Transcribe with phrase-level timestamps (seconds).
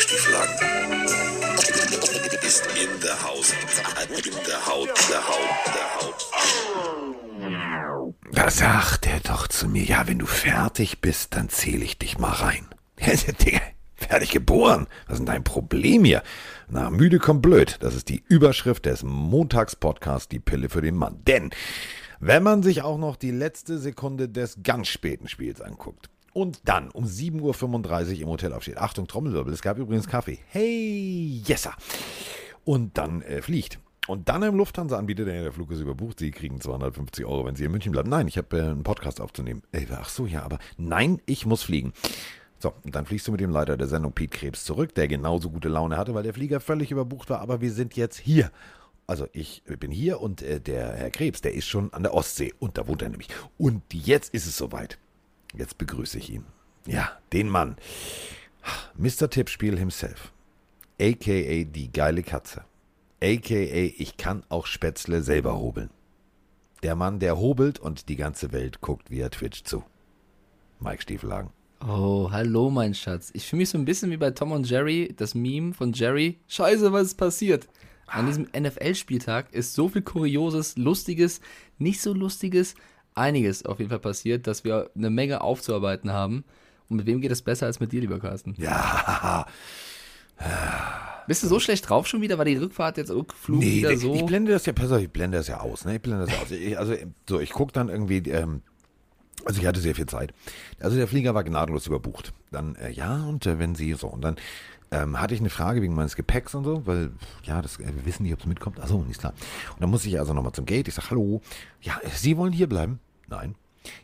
[0.00, 0.54] Stieflagen.
[2.42, 3.52] Ist in der Haus.
[4.08, 4.88] In der Haut.
[5.10, 5.50] Der Haut.
[5.74, 6.26] Der Haut.
[8.32, 12.18] Da sagt er doch zu mir, ja, wenn du fertig bist, dann zähle ich dich
[12.18, 12.66] mal rein.
[13.94, 14.86] Fertig geboren.
[15.06, 16.22] Was ist denn dein Problem hier?
[16.68, 17.76] Na, müde kommt blöd.
[17.80, 21.22] Das ist die Überschrift des Montagspodcasts, die Pille für den Mann.
[21.26, 21.50] Denn
[22.18, 26.90] wenn man sich auch noch die letzte Sekunde des ganz späten Spiels anguckt und dann
[26.90, 30.38] um 7.35 Uhr im Hotel aufsteht, Achtung, Trommelwirbel, es gab übrigens Kaffee.
[30.48, 31.74] Hey, yesa.
[32.64, 33.78] Und dann äh, fliegt.
[34.06, 37.64] Und dann im Lufthansa anbietet, der, Flug ist überbucht, Sie kriegen 250 Euro, wenn Sie
[37.64, 38.10] in München bleiben.
[38.10, 39.62] Nein, ich habe äh, einen Podcast aufzunehmen.
[39.72, 41.92] Ey, ach so, ja, aber nein, ich muss fliegen.
[42.58, 45.50] So, und dann fliegst du mit dem Leiter der Sendung Piet Krebs zurück, der genauso
[45.50, 48.50] gute Laune hatte, weil der Flieger völlig überbucht war, aber wir sind jetzt hier.
[49.06, 52.52] Also ich bin hier und äh, der Herr Krebs, der ist schon an der Ostsee
[52.58, 53.28] und da wohnt er nämlich.
[53.58, 54.98] Und jetzt ist es soweit.
[55.56, 56.44] Jetzt begrüße ich ihn.
[56.86, 57.76] Ja, den Mann.
[58.96, 59.28] Mr.
[59.30, 60.32] Tippspiel himself.
[61.00, 62.64] AKA die geile Katze.
[63.22, 65.90] AKA ich kann auch Spätzle selber hobeln.
[66.82, 69.84] Der Mann, der hobelt und die ganze Welt guckt via Twitch zu.
[70.78, 71.50] Mike Stiefelhagen.
[71.86, 73.30] Oh, hallo, mein Schatz.
[73.34, 76.38] Ich fühle mich so ein bisschen wie bei Tom und Jerry, das Meme von Jerry.
[76.48, 77.68] Scheiße, was ist passiert?
[78.06, 81.40] An diesem NFL-Spieltag ist so viel Kurioses, Lustiges,
[81.78, 82.74] nicht so Lustiges,
[83.14, 86.44] einiges auf jeden Fall passiert, dass wir eine Menge aufzuarbeiten haben.
[86.88, 88.54] Und mit wem geht es besser als mit dir, lieber Carsten?
[88.58, 89.46] Ja.
[91.26, 92.38] Bist du so schlecht drauf schon wieder?
[92.38, 94.14] War die Rückfahrt jetzt Rückflug Nee, wieder ich, so?
[94.14, 95.96] ich blende das ja, pass auf, ich blende das ja aus, ne?
[95.96, 96.50] Ich blende das ja aus.
[96.50, 96.94] Ich, also,
[97.28, 98.62] so, ich gucke dann irgendwie, ähm,
[99.44, 100.34] also ich hatte sehr viel Zeit.
[100.80, 102.32] Also der Flieger war gnadenlos überbucht.
[102.50, 104.36] Dann, äh, ja, und äh, wenn Sie so, und dann
[104.90, 107.12] ähm, hatte ich eine Frage wegen meines Gepäcks und so, weil,
[107.44, 108.80] ja, das, äh, wir wissen nicht, ob es mitkommt.
[108.80, 109.34] Achso, nicht klar.
[109.74, 110.88] Und dann muss ich also nochmal zum Gate.
[110.88, 111.40] Ich sage, hallo,
[111.80, 113.00] ja, Sie wollen hier bleiben?
[113.28, 113.54] Nein.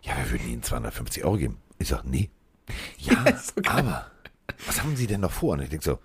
[0.02, 1.58] Ja, wir würden Ihnen 250 Euro geben.
[1.78, 2.30] Ich sage, nee.
[2.98, 4.10] Ja, so aber
[4.66, 5.54] was haben Sie denn noch vor?
[5.54, 5.98] Und ich denke so,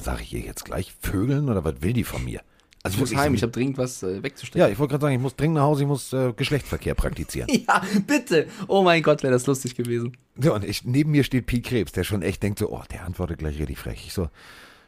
[0.00, 2.42] sage ich ihr jetzt gleich, Vögeln oder was will die von mir?
[2.84, 4.70] Also ich muss heim, ich habe dringend was äh, ja, wegzustecken.
[4.70, 7.48] ich wollte gerade sagen, ich muss dringend nach Hause, ich muss äh, Geschlechtsverkehr praktizieren.
[7.66, 8.46] Ja, bitte.
[8.68, 10.14] Oh mein Gott, wäre das lustig gewesen.
[10.38, 13.06] Ja, und ich, neben mir steht Piet Krebs, der schon echt denkt so, oh, der
[13.06, 14.04] antwortet gleich richtig frech.
[14.06, 14.28] Ich so,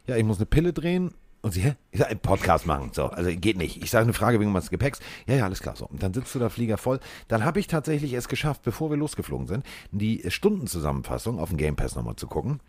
[0.07, 1.15] ja, ich muss eine Pille drehen.
[1.41, 1.75] Und sie, hä?
[1.91, 2.91] Ich sag, einen Podcast machen.
[2.93, 3.83] So, also geht nicht.
[3.83, 4.99] Ich sage eine Frage wegen meines Gepäcks.
[5.27, 5.77] Ja, ja, alles klar.
[5.77, 7.01] So, und dann sitzt du da Flieger voll.
[7.29, 11.77] Dann habe ich tatsächlich es geschafft, bevor wir losgeflogen sind, die Stundenzusammenfassung auf dem Game
[11.77, 12.61] Pass nochmal zu gucken.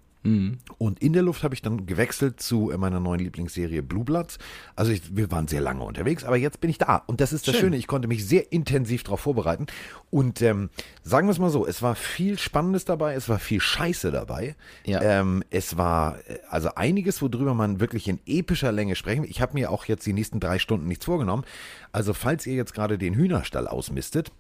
[0.78, 4.40] Und in der Luft habe ich dann gewechselt zu äh, meiner neuen Lieblingsserie Blue Bloods.
[4.76, 7.04] Also ich, wir waren sehr lange unterwegs, aber jetzt bin ich da.
[7.08, 7.66] Und das ist das Schön.
[7.66, 9.68] Schöne, ich konnte mich sehr intensiv darauf vorbereiten.
[10.10, 10.70] Und ähm,
[11.04, 14.56] sagen wir es mal so, es war viel Spannendes dabei, es war viel Scheiße dabei.
[14.86, 15.02] Ja.
[15.02, 19.30] Ähm, es war äh, also einiges, worüber man wirklich in epischer Länge sprechen will.
[19.30, 21.44] Ich habe mir auch jetzt die nächsten drei Stunden nichts vorgenommen.
[21.92, 24.32] Also falls ihr jetzt gerade den Hühnerstall ausmistet,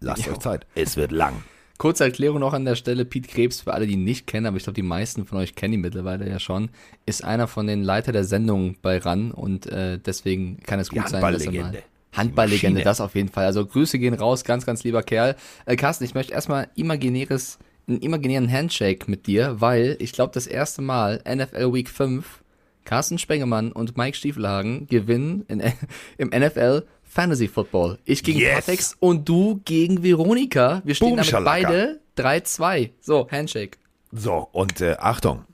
[0.00, 0.66] lasst euch Zeit.
[0.74, 1.42] Es wird lang.
[1.78, 3.04] Kurze Erklärung noch an der Stelle.
[3.04, 5.54] Piet Krebs, für alle, die ihn nicht kennen, aber ich glaube, die meisten von euch
[5.54, 6.70] kennen ihn mittlerweile ja schon,
[7.06, 10.96] ist einer von den Leiter der Sendung bei RAN und äh, deswegen kann es Die
[10.96, 11.82] gut sein, dass er mal...
[12.12, 12.82] Handballlegende.
[12.82, 13.44] Das auf jeden Fall.
[13.44, 15.36] Also Grüße gehen raus, ganz, ganz lieber Kerl.
[15.66, 20.46] Äh, Carsten, ich möchte erstmal imaginäres, einen imaginären Handshake mit dir, weil ich glaube, das
[20.46, 22.42] erste Mal NFL Week 5,
[22.88, 25.62] Carsten Spengemann und Mike Stiefelhagen gewinnen in,
[26.16, 27.98] im NFL Fantasy Football.
[28.06, 28.64] Ich gegen Yes.
[28.64, 30.80] Patex und du gegen Veronika.
[30.86, 31.68] Wir stehen Boom, damit Schalaka.
[31.68, 32.90] beide 3-2.
[33.02, 33.76] So, Handshake.
[34.10, 35.44] So, und äh, Achtung.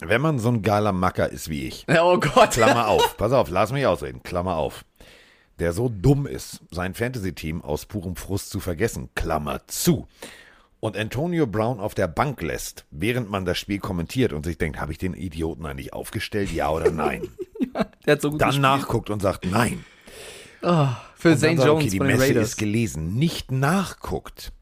[0.00, 2.52] Wenn man so ein geiler Macker ist wie ich, Oh Gott.
[2.52, 4.86] Klammer auf, pass auf, lass mich ausreden, Klammer auf,
[5.58, 10.06] der so dumm ist, sein Fantasy-Team aus purem Frust zu vergessen, Klammer zu,
[10.80, 14.80] und Antonio Brown auf der Bank lässt, während man das Spiel kommentiert und sich denkt,
[14.80, 17.28] habe ich den Idioten eigentlich aufgestellt, ja oder nein?
[18.06, 19.84] Der hat so gut Dann nachguckt und sagt nein.
[21.14, 22.48] Für dann Zane sagt, Jones okay, die von den Messe Raiders.
[22.50, 24.52] ist gelesen, nicht nachguckt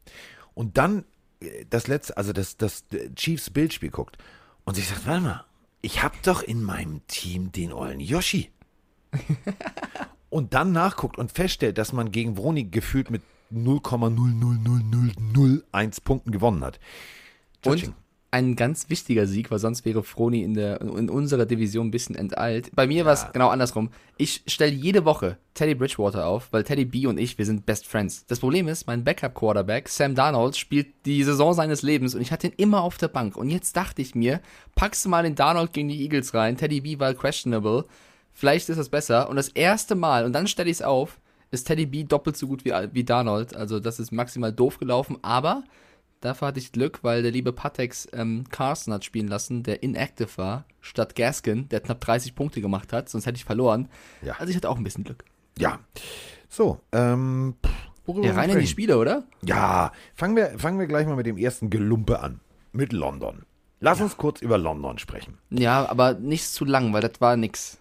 [0.54, 1.04] und dann
[1.40, 4.18] äh, das letzte, also das, das äh, Chiefs Bildspiel guckt
[4.64, 5.44] und sich sagt, warte mal,
[5.82, 8.50] ich hab doch in meinem Team den ollen Yoshi.
[10.30, 16.80] und dann nachguckt und feststellt, dass man gegen Vroni gefühlt mit 0,00001 Punkten gewonnen hat.
[17.64, 17.94] Und Judging.
[18.30, 22.16] ein ganz wichtiger Sieg, weil sonst wäre Froni in, der, in unserer Division ein bisschen
[22.16, 22.70] enteilt.
[22.74, 23.90] Bei mir war es genau andersrum.
[24.16, 27.86] Ich stelle jede Woche Teddy Bridgewater auf, weil Teddy B und ich, wir sind Best
[27.86, 28.26] Friends.
[28.26, 32.48] Das Problem ist, mein Backup-Quarterback, Sam Darnold, spielt die Saison seines Lebens und ich hatte
[32.48, 33.36] ihn immer auf der Bank.
[33.36, 34.40] Und jetzt dachte ich mir,
[34.74, 37.86] packst du mal den Darnold gegen die Eagles rein, Teddy B war questionable,
[38.32, 39.30] vielleicht ist das besser.
[39.30, 41.18] Und das erste Mal, und dann stelle ich es auf,
[41.50, 43.54] ist Teddy B doppelt so gut wie, wie Darnold.
[43.54, 45.64] Also das ist maximal doof gelaufen, aber
[46.20, 50.28] Dafür hatte ich Glück, weil der liebe Patex ähm, Carson hat spielen lassen, der inactive
[50.36, 53.88] war, statt Gaskin, der knapp 30 Punkte gemacht hat, sonst hätte ich verloren.
[54.22, 54.34] Ja.
[54.38, 55.24] Also ich hatte auch ein bisschen Glück.
[55.58, 55.78] Ja.
[56.48, 57.54] So, ähm,
[58.06, 59.24] worüber Ja, rein in die Spiele, oder?
[59.42, 62.40] Ja, fangen wir, fangen wir gleich mal mit dem ersten Gelumpe an.
[62.72, 63.44] Mit London.
[63.80, 65.38] Lass uns kurz über London sprechen.
[65.50, 67.78] Ja, aber nicht zu lang, weil das war nix.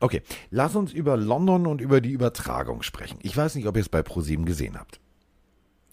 [0.00, 3.18] Okay, lass uns über London und über die Übertragung sprechen.
[3.22, 5.00] Ich weiß nicht, ob ihr es bei ProSieben gesehen habt.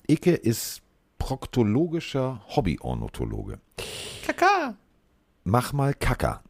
[0.08, 0.82] Icke ist
[1.18, 3.60] proktologischer Hobbyornithologe.
[4.26, 4.76] Kaka,
[5.44, 6.42] Mach mal Kacker,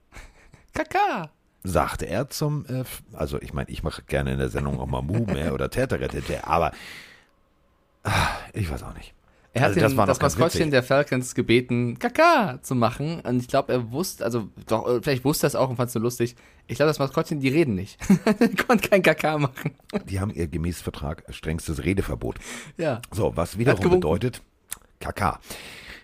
[0.74, 1.30] kaka.
[1.64, 5.02] sagte er zum, äh, also ich meine, ich mache gerne in der Sendung auch mal
[5.02, 6.72] Mume oder Täterrettete, aber
[8.04, 9.14] ah, ich weiß auch nicht.
[9.54, 13.22] Er hat Also den, das das, noch ganz Maskottchen der Falcons gebeten, Kaka zu machen.
[13.22, 15.88] Und ich glaube, er wusste, also doch, äh, vielleicht wusste er es auch und fand
[15.90, 16.36] es nur lustig.
[16.68, 18.00] Ich glaube, das Maskottchen, die reden nicht.
[18.68, 19.76] Konnte kein Kaka machen.
[20.10, 22.38] Die haben ihr gemäß Vertrag strengstes Redeverbot.
[22.78, 23.02] Ja.
[23.12, 24.42] So, was wiederum bedeutet
[25.00, 25.40] Kaka.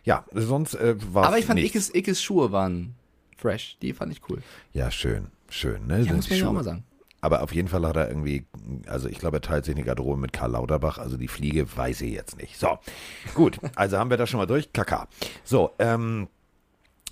[0.04, 1.76] Ja, sonst äh, war Aber ich fand nichts.
[1.76, 2.96] Ickes, Ickes Schuhe waren
[3.38, 3.78] fresh.
[3.82, 4.42] Die fand ich cool.
[4.74, 6.02] Ja, schön, schön, ne?
[6.02, 6.84] Ja, muss man ja auch mal sagen.
[7.22, 8.46] Aber auf jeden Fall hat er irgendwie,
[8.88, 12.02] also ich glaube, er teilt sich eine Garderobe mit Karl Lauterbach, also die Fliege weiß
[12.02, 12.58] ich jetzt nicht.
[12.58, 12.80] So,
[13.36, 14.74] gut, also haben wir das schon mal durch.
[14.74, 15.08] Kaka.
[15.44, 16.28] So, ähm,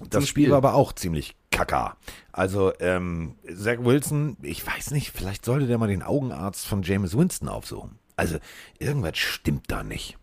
[0.10, 0.52] das Spiel Spiel.
[0.52, 1.98] war aber auch ziemlich kaka.
[2.32, 7.18] Also, ähm, Zach Wilson, ich weiß nicht, vielleicht sollte der mal den Augenarzt von James
[7.18, 8.00] Winston aufsuchen.
[8.16, 8.38] Also,
[8.80, 10.18] irgendwas stimmt da nicht.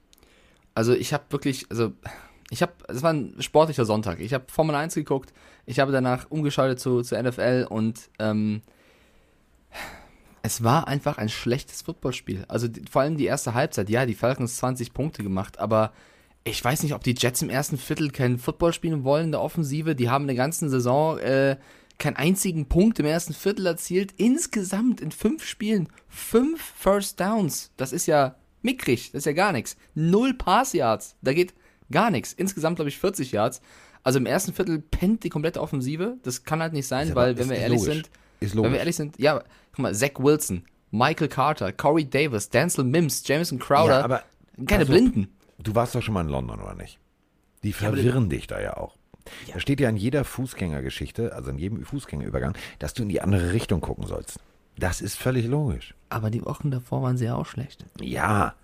[0.76, 1.93] Also ich habe wirklich, also
[2.50, 4.20] ich habe, es war ein sportlicher Sonntag.
[4.20, 5.32] Ich habe Formel 1 geguckt,
[5.64, 8.61] ich habe danach umgeschaltet zu, zu NFL und ähm,
[10.43, 12.44] es war einfach ein schlechtes Footballspiel.
[12.46, 15.93] Also vor allem die erste Halbzeit, ja, die Falcons 20 Punkte gemacht, aber
[16.47, 19.41] ich weiß nicht, ob die Jets im ersten Viertel kein Football spielen wollen in der
[19.43, 19.95] Offensive.
[19.95, 21.57] Die haben in der ganzen Saison äh,
[21.99, 24.15] keinen einzigen Punkt im ersten Viertel erzielt.
[24.17, 27.73] Insgesamt in fünf Spielen fünf First Downs.
[27.77, 29.77] Das ist ja mickrig, das ist ja gar nichts.
[29.95, 31.53] Null Pass Yards, da geht
[31.91, 32.33] gar nichts.
[32.33, 33.61] Insgesamt glaube ich 40 Yards.
[34.03, 36.17] Also im ersten Viertel pennt die komplette Offensive.
[36.23, 37.95] Das kann halt nicht sein, weil wenn wir ehrlich logisch.
[37.95, 38.79] sind, Ist wenn wir logisch.
[38.79, 40.63] ehrlich sind, ja, guck mal, Zach Wilson,
[40.93, 44.23] Michael Carter, Corey Davis, Denzel Mims, Jamison Crowder, Ja, aber-
[44.65, 45.29] keine also- Blinden.
[45.58, 46.99] Du warst doch schon mal in London, oder nicht?
[47.62, 48.97] Die verwirren dich da ja auch.
[49.53, 53.53] Da steht ja in jeder Fußgängergeschichte, also in jedem Fußgängerübergang, dass du in die andere
[53.53, 54.38] Richtung gucken sollst.
[54.79, 55.94] Das ist völlig logisch.
[56.11, 57.85] Aber die Wochen davor waren sie ja auch schlecht.
[58.00, 58.55] Ja,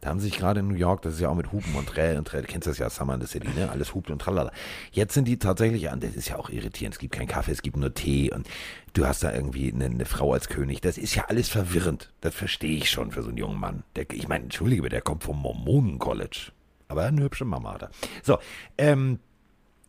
[0.00, 2.18] da haben sich gerade in New York, das ist ja auch mit Hupen und Träll
[2.18, 3.68] und Träll, du kennst das ja, Summer in the City, ne?
[3.70, 4.52] Alles hupt und tralala.
[4.92, 7.62] Jetzt sind die tatsächlich, und das ist ja auch irritierend, es gibt keinen Kaffee, es
[7.62, 8.48] gibt nur Tee und
[8.92, 10.80] du hast da irgendwie eine, eine Frau als König.
[10.80, 12.12] Das ist ja alles verwirrend.
[12.20, 13.82] Das verstehe ich schon für so einen jungen Mann.
[13.96, 16.52] Der, ich meine, entschuldige bitte, der kommt vom Mormonen College.
[16.86, 17.90] Aber eine hübsche Mama hat er.
[18.22, 18.38] So,
[18.78, 19.18] ähm,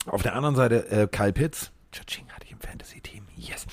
[0.05, 1.71] auf der anderen Seite äh, Kyle Pitts.
[1.91, 3.23] Tschatsching hatte ich im Fantasy-Team.
[3.35, 3.65] Yes.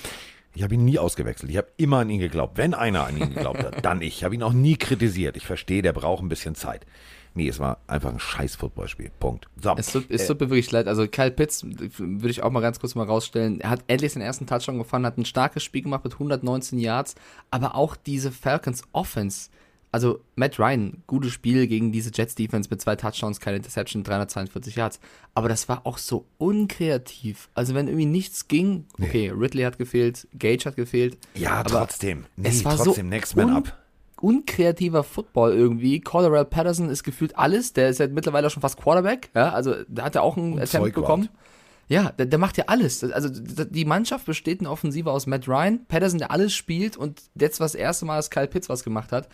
[0.56, 1.50] Ich habe ihn nie ausgewechselt.
[1.50, 2.56] Ich habe immer an ihn geglaubt.
[2.56, 4.16] Wenn einer an ihn geglaubt hat, dann ich.
[4.16, 5.36] Ich habe ihn auch nie kritisiert.
[5.36, 6.86] Ich verstehe, der braucht ein bisschen Zeit.
[7.34, 9.10] Nee, es war einfach ein scheiß Footballspiel.
[9.20, 9.48] Punkt.
[9.60, 9.74] So.
[9.76, 10.88] Es tut, es äh, tut mir wirklich leid.
[10.88, 13.60] Also Kyle Pitts würde ich auch mal ganz kurz mal rausstellen.
[13.60, 17.16] Er hat endlich seinen ersten Touchdown gefahren, hat ein starkes Spiel gemacht mit 119 Yards,
[17.50, 19.50] aber auch diese Falcons Offense.
[19.92, 24.76] Also Matt Ryan, gutes Spiel gegen diese Jets Defense mit zwei Touchdowns, keine Interception, 342
[24.76, 25.00] Yards.
[25.34, 27.48] Aber das war auch so unkreativ.
[27.54, 31.16] Also wenn irgendwie nichts ging, okay, Ridley hat gefehlt, Gage hat gefehlt.
[31.34, 32.26] ja, aber trotzdem.
[32.36, 33.76] Nee, es war trotzdem, so next man up.
[34.20, 36.00] unkreativer Football irgendwie.
[36.00, 37.72] Colorado Patterson ist gefühlt alles.
[37.72, 39.30] Der ist ja mittlerweile schon fast Quarterback.
[39.34, 40.94] Ja, also da hat er auch einen Attempt Zeugwart.
[40.94, 41.28] bekommen.
[41.88, 43.04] Ja, der, der macht ja alles.
[43.04, 47.60] Also die Mannschaft besteht in Offensive aus Matt Ryan, Patterson, der alles spielt und jetzt
[47.60, 49.28] was das erste Mal, dass Kyle Pitts was gemacht hat.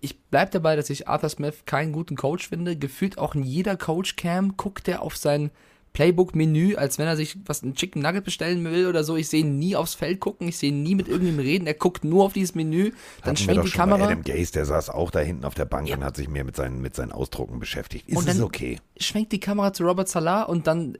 [0.00, 2.76] Ich bleib dabei, dass ich Arthur Smith keinen guten Coach finde.
[2.76, 5.50] Gefühlt auch in jeder Coach-Cam guckt er auf sein
[5.92, 9.16] Playbook-Menü, als wenn er sich was ein Chicken Nugget bestellen will oder so.
[9.16, 11.66] Ich sehe ihn nie aufs Feld gucken, ich sehe ihn nie mit irgendjemandem reden.
[11.66, 12.92] Er guckt nur auf dieses Menü,
[13.22, 14.04] dann Hatten schwenkt die Kamera.
[14.04, 16.56] Adam Gaze, der saß auch da hinten auf der Bank und hat sich mehr mit
[16.56, 18.08] seinen, mit seinen Ausdrucken beschäftigt.
[18.08, 18.78] Ist Und es okay?
[18.98, 20.98] schwenkt die Kamera zu Robert Salah und dann äh,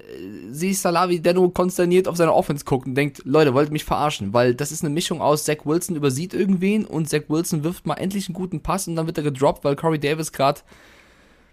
[0.51, 3.69] sehe ich Salah, wie der nur konsterniert auf seine Offense guckt und denkt, Leute, wollt
[3.69, 4.33] ihr mich verarschen?
[4.33, 7.95] Weil das ist eine Mischung aus Zach Wilson übersieht irgendwen und Zach Wilson wirft mal
[7.95, 10.61] endlich einen guten Pass und dann wird er gedroppt, weil Corey Davis gerade,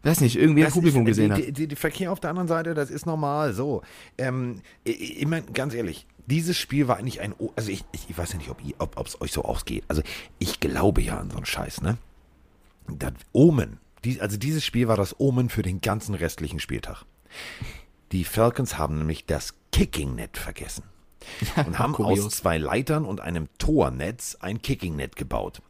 [0.08, 1.72] weiß nicht, irgendwie im Das Publikum ist, gesehen die, hat.
[1.72, 3.54] Die, Verkehr auf der anderen Seite, das ist normal.
[3.54, 3.82] So,
[4.18, 8.10] ähm, ich, ich meine, ganz ehrlich, dieses Spiel war eigentlich ein, O- also ich, ich,
[8.10, 8.50] ich weiß ja nicht,
[8.80, 9.84] ob es euch so ausgeht.
[9.88, 10.02] Also
[10.40, 11.98] ich glaube ja an so einen Scheiß, ne?
[12.88, 17.04] Das Omen, die, also dieses Spiel war das Omen für den ganzen restlichen Spieltag.
[18.12, 20.84] Die Falcons haben nämlich das Kicking-Net vergessen
[21.66, 25.62] und haben aus zwei Leitern und einem Tornetz ein Kicking-Net gebaut.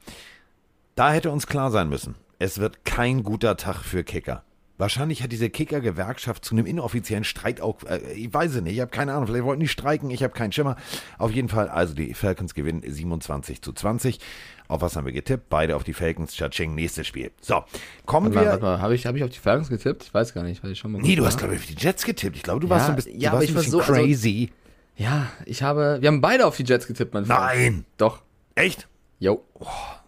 [0.96, 4.44] Da hätte uns klar sein müssen, es wird kein guter Tag für Kicker.
[4.80, 8.80] Wahrscheinlich hat diese Kicker-Gewerkschaft zu einem inoffiziellen Streit auch, äh, ich weiß es nicht, ich
[8.80, 10.76] habe keine Ahnung, vielleicht wollten die streiken, ich habe keinen Schimmer.
[11.18, 14.20] Auf jeden Fall, also die Falcons gewinnen 27 zu 20.
[14.68, 15.50] Auf was haben wir getippt?
[15.50, 17.32] Beide auf die Falcons, Chaching, nächstes Spiel.
[17.42, 17.64] So,
[18.06, 18.52] kommen Warte mal, wir...
[18.52, 20.04] warte mal, habe ich, hab ich auf die Falcons getippt?
[20.04, 21.76] Ich weiß gar nicht, weil ich schon mal Nee, du hast, glaube ich, auf die
[21.76, 22.36] Jets getippt.
[22.36, 24.52] Ich glaube, du Ja, warst so ein bisschen, ja, aber ich war so- also- crazy.
[24.96, 27.40] Ja, ich habe, wir haben beide auf die Jets getippt, mein Freund.
[27.40, 27.86] Nein!
[27.98, 28.22] Doch.
[28.54, 28.88] Echt?
[29.20, 29.44] Jo.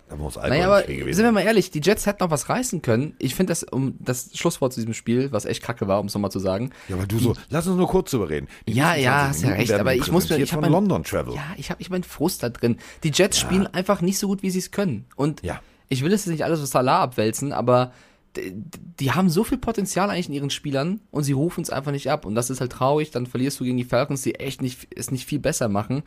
[0.09, 2.23] Da muss Naja, Alkohol aber nicht viel gewesen sind wir mal ehrlich, die Jets hätten
[2.23, 3.15] noch was reißen können.
[3.19, 6.13] Ich finde das, um das Schlusswort zu diesem Spiel, was echt kacke war, um es
[6.15, 6.71] nochmal zu sagen.
[6.87, 8.47] Ja, aber du so, lass uns nur kurz drüber reden.
[8.67, 11.03] Die Ja, ja, 20 hast ja recht, aber ich muss mir, ich habe mein, London
[11.03, 11.35] Travel.
[11.35, 12.77] Ja, ich habe ich meinen Frust da drin.
[13.03, 15.05] Die Jets spielen einfach nicht so gut, wie sie es können.
[15.15, 15.61] Und Ja.
[15.89, 17.93] ich will es jetzt nicht alles auf Salah abwälzen, aber
[18.35, 18.53] die,
[18.99, 22.09] die haben so viel Potenzial eigentlich in ihren Spielern und sie rufen es einfach nicht
[22.09, 22.25] ab.
[22.25, 23.11] Und das ist halt traurig.
[23.11, 26.03] Dann verlierst du gegen die Falcons, die echt nicht, es nicht viel besser machen.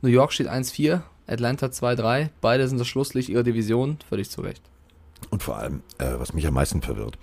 [0.00, 2.30] New York steht 1-4, Atlanta 2-3.
[2.40, 3.98] Beide sind das Schlusslicht ihrer Division.
[4.08, 4.62] Völlig zu Recht.
[5.30, 7.18] Und vor allem, äh, was mich am meisten verwirrt,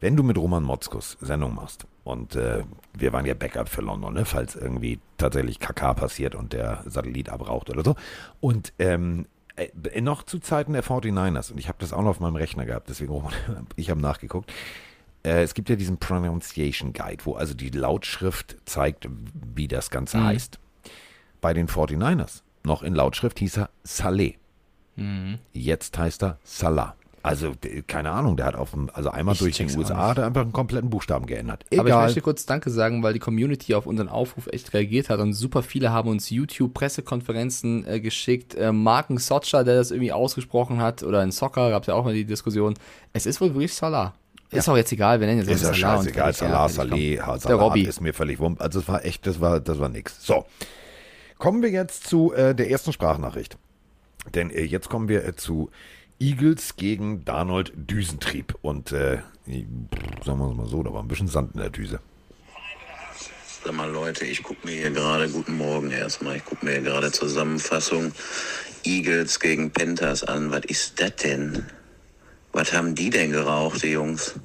[0.00, 2.62] wenn du mit Roman Motzkus Sendung machst und äh,
[2.92, 7.30] wir waren ja Backup für London, ne, falls irgendwie tatsächlich KK passiert und der Satellit
[7.30, 7.94] abraucht oder so.
[8.40, 9.26] Und ähm,
[9.56, 12.66] äh, noch zu Zeiten der 49ers, und ich habe das auch noch auf meinem Rechner
[12.66, 13.32] gehabt, deswegen Roman,
[13.76, 14.52] ich habe nachgeguckt.
[15.22, 19.08] Äh, es gibt ja diesen Pronunciation Guide, wo also die Lautschrift zeigt,
[19.54, 20.24] wie das Ganze Mhm.
[20.24, 20.58] heißt.
[21.40, 24.34] Bei den 49ers, noch in Lautschrift hieß er Saleh.
[24.96, 25.38] Mhm.
[25.52, 26.94] Jetzt heißt er Salah.
[27.22, 27.54] Also,
[27.86, 30.42] keine Ahnung, der hat auf dem, also einmal Ich durch auch USA hat er einfach
[30.42, 31.64] einen kompletten Buchstaben geändert.
[31.72, 32.04] Aber ich Egal.
[32.04, 35.62] möchte kurz Danke sagen, weil die Community auf unseren Aufruf echt reagiert hat und super
[35.62, 36.28] viele haben uns
[36.98, 38.54] YouTube-Pressekonferenzen äh, geschickt.
[38.54, 42.04] Äh, Marken Socha, der das irgendwie ausgesprochen hat, oder in Soccer gab es ja auch
[42.04, 42.74] mal die Diskussion.
[43.12, 44.14] Es ist wohl wirklich Salah.
[44.50, 46.52] Ist auch jetzt egal, wir nennen jetzt ist ja einfach Salah und scheißegal, fertig, Salah,
[46.52, 47.26] ja, fertig, Saleh, komm.
[47.26, 47.82] ha- Der Salah Robby.
[47.82, 48.60] ist mir völlig wump.
[48.60, 50.24] Also es war echt, das war, das war nix.
[50.24, 50.44] So,
[51.44, 53.58] kommen wir jetzt zu äh, der ersten Sprachnachricht.
[54.32, 55.70] Denn äh, jetzt kommen wir äh, zu
[56.18, 58.54] Eagles gegen Darnold Düsentrieb.
[58.62, 59.18] Und äh,
[60.24, 62.00] sagen wir es mal so, da war ein bisschen Sand in der Düse.
[63.62, 66.80] Sag mal Leute, ich gucke mir hier gerade, guten Morgen erstmal, ich gucke mir hier
[66.80, 68.12] gerade Zusammenfassung
[68.84, 70.50] Eagles gegen Panthers an.
[70.50, 71.66] Was ist das denn?
[72.52, 74.36] Was haben die denn geraucht, die Jungs?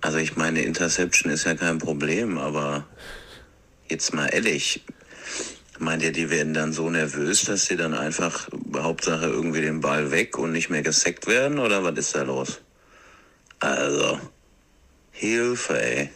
[0.00, 2.86] Also ich meine, Interception ist ja kein Problem, aber
[3.90, 4.82] jetzt mal ehrlich,
[5.78, 10.10] meint ihr, die werden dann so nervös, dass sie dann einfach Hauptsache irgendwie den Ball
[10.10, 11.58] weg und nicht mehr gesackt werden?
[11.58, 12.60] Oder was ist da los?
[13.60, 14.20] Also,
[15.12, 16.10] Hilfe, ey.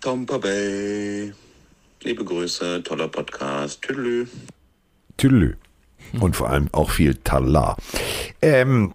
[0.00, 1.32] Tampa Bay.
[2.02, 3.82] Liebe Grüße, toller Podcast.
[3.82, 4.26] Tüdelü.
[5.16, 5.56] Tüdelü.
[6.20, 7.76] Und vor allem auch viel Tala.
[8.42, 8.94] Ähm,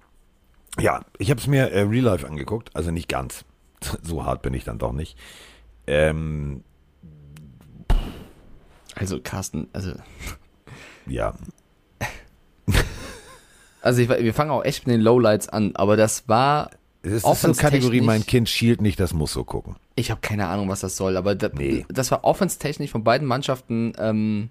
[0.80, 3.46] ja, ich habe es mir äh, Real Life angeguckt, also nicht ganz.
[4.04, 5.18] So hart bin ich dann doch nicht.
[5.88, 6.64] Ähm,
[9.00, 9.94] Also Carsten, also,
[11.06, 11.34] ja,
[13.82, 16.72] also ich, wir fangen auch echt mit den Lowlights an, aber das war,
[17.04, 19.76] es ist so Kategorie, mein Kind schielt nicht, das muss so gucken.
[19.96, 21.86] ich habe keine Ahnung, was das soll, aber da, Nee.
[21.90, 24.50] das war offenstechnisch von beiden Mannschaften ähm,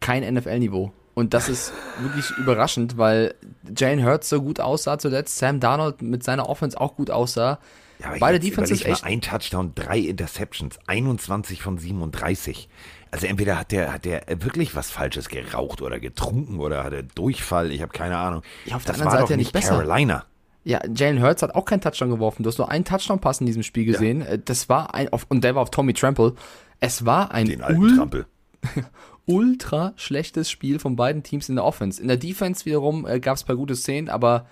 [0.00, 0.92] kein NFL-Niveau.
[1.14, 3.34] Und das ist wirklich überraschend, weil
[3.76, 7.58] Jane Hurts so gut aussah zuletzt, Sam Darnold mit seiner Offense auch gut aussah.
[8.00, 9.02] Ja, aber Beide Defenses echt.
[9.02, 12.68] mal, ein Touchdown, drei Interceptions, 21 von 37.
[13.10, 17.02] Also entweder hat der, hat der wirklich was Falsches geraucht oder getrunken oder hat er
[17.02, 18.42] Durchfall, ich habe keine Ahnung.
[18.66, 19.78] Ja, auf der das anderen Seite nicht besser.
[19.82, 20.24] Carolina.
[20.62, 22.42] Ja, Jalen Hurts hat auch keinen Touchdown geworfen.
[22.42, 24.20] Du hast nur einen Touchdown-Pass in diesem Spiel gesehen.
[24.22, 26.34] Äh, Das war ein, auf, und der war auf Tommy Trample.
[26.80, 28.26] Es war ein Den alten ul- Trampel.
[29.26, 32.00] ultra schlechtes Spiel von beiden Teams in der Offense.
[32.00, 34.46] In der Defense wiederum äh, gab es ein paar gute Szenen, aber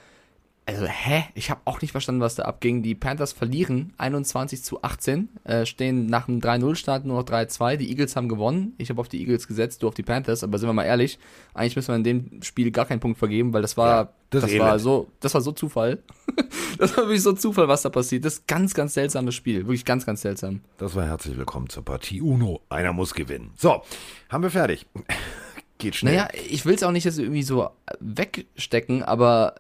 [0.68, 1.25] also hä?
[1.34, 2.82] Ich habe auch nicht verstanden, was da abging.
[2.82, 7.76] Die Panthers verlieren 21 zu 18, äh, stehen nach einem 3-0-Start nur noch 3-2.
[7.76, 8.75] Die Eagles haben gewonnen.
[8.76, 11.18] Ich habe auf die Eagles gesetzt, du auf die Panthers, aber sind wir mal ehrlich,
[11.54, 14.42] eigentlich müssen wir in dem Spiel gar keinen Punkt vergeben, weil das war Ja, das
[14.42, 16.02] das, war so das war so Zufall.
[16.78, 18.26] das war wirklich so Zufall, was da passiert.
[18.26, 20.60] Das ist ganz ganz seltsames Spiel, wirklich ganz ganz seltsam.
[20.76, 22.60] Das war herzlich willkommen zur Partie Uno.
[22.68, 23.52] Einer muss gewinnen.
[23.56, 23.82] So,
[24.28, 24.84] haben wir fertig.
[25.78, 26.16] Geht schnell.
[26.16, 27.70] Naja, ich will es auch nicht jetzt irgendwie so
[28.00, 29.54] wegstecken, aber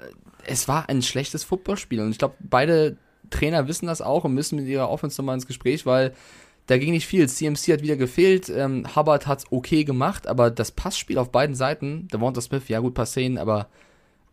[0.48, 2.00] es war ein schlechtes Footballspiel.
[2.00, 2.96] Und ich glaube, beide
[3.30, 6.14] Trainer wissen das auch und müssen mit ihrer Offense nochmal ins Gespräch, weil
[6.66, 7.28] da ging nicht viel.
[7.28, 11.56] CMC hat wieder gefehlt, ähm, Hubbard hat es okay gemacht, aber das Passspiel auf beiden
[11.56, 13.68] Seiten, der Walter Smith, ja gut, paar Szenen, aber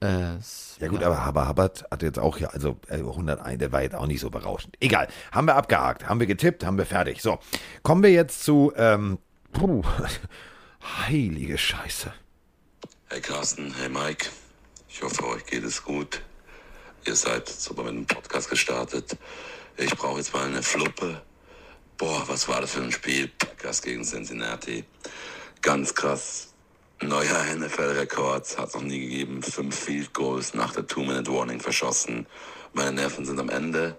[0.02, 0.36] äh,
[0.80, 3.96] Ja gut, aber Haber Hubbard hat jetzt auch ja, also äh, 101, der war jetzt
[3.96, 4.76] auch nicht so berauschend.
[4.82, 7.22] Egal, haben wir abgehakt, haben wir getippt, haben wir fertig.
[7.22, 7.40] So,
[7.84, 9.18] kommen wir jetzt zu, ähm,
[9.54, 9.84] puh,
[11.08, 12.12] heilige Scheiße.
[13.08, 14.28] Hey Carsten, hey Mike.
[14.96, 16.22] Ich hoffe, euch geht es gut.
[17.06, 19.18] Ihr seid super mit dem Podcast gestartet.
[19.76, 21.22] Ich brauche jetzt mal eine Fluppe.
[21.98, 23.28] Boah, was war das für ein Spiel?
[23.28, 24.86] Packers gegen Cincinnati.
[25.62, 26.54] Ganz krass.
[27.02, 28.58] Neuer NFL-Rekord.
[28.58, 29.44] Hat es noch nie gegeben.
[29.44, 32.26] Fünf Field Goals nach der Two-Minute-Warning verschossen.
[32.72, 33.98] Meine Nerven sind am Ende.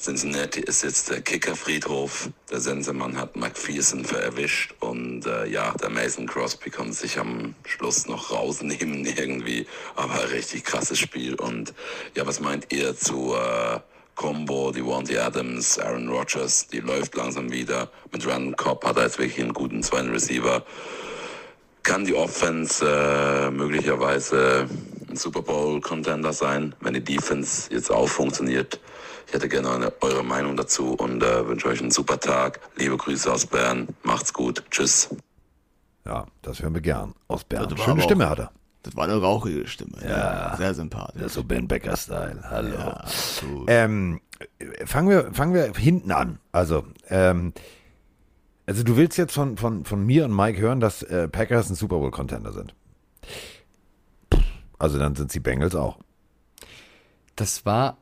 [0.00, 2.30] Cincinnati ist jetzt der Kickerfriedhof.
[2.52, 8.06] Der Sensemann hat McPherson erwischt und äh, ja, der Mason Crosby konnte sich am Schluss
[8.06, 9.66] noch rausnehmen irgendwie.
[9.96, 11.34] Aber richtig krasses Spiel.
[11.34, 11.74] Und
[12.14, 13.80] ja, was meint ihr zu äh,
[14.14, 17.90] Combo, die Wanty Adams, Aaron Rodgers, die läuft langsam wieder.
[18.12, 20.64] Mit Randall Cobb hat er jetzt wirklich einen guten zweiten Receiver.
[21.82, 24.68] kann die Offense äh, möglicherweise
[25.10, 28.78] ein Super Bowl-Contender sein, wenn die Defense jetzt auch funktioniert.
[29.28, 32.60] Ich hätte gerne eine, eure Meinung dazu und äh, wünsche euch einen super Tag.
[32.76, 33.88] Liebe Grüße aus Bern.
[34.02, 34.64] Macht's gut.
[34.70, 35.14] Tschüss.
[36.06, 37.14] Ja, das hören wir gern.
[37.28, 37.68] Aus Bern.
[37.68, 38.52] Das war Schöne Stimme auch- hat er.
[38.84, 39.98] Das war eine rauchige Stimme.
[40.02, 40.56] Ja.
[40.56, 41.20] Sehr sympathisch.
[41.20, 42.40] Das ist so Ben Becker-Style.
[42.48, 42.74] Hallo.
[42.74, 43.04] Ja.
[43.66, 44.20] Ähm,
[44.86, 46.38] fangen, wir, fangen wir hinten an.
[46.52, 47.52] Also, ähm,
[48.66, 51.74] also du willst jetzt von, von, von mir und Mike hören, dass äh, Packers ein
[51.74, 52.74] Super Bowl-Contender sind.
[54.78, 55.98] Also dann sind sie Bengals auch.
[57.36, 57.98] Das war,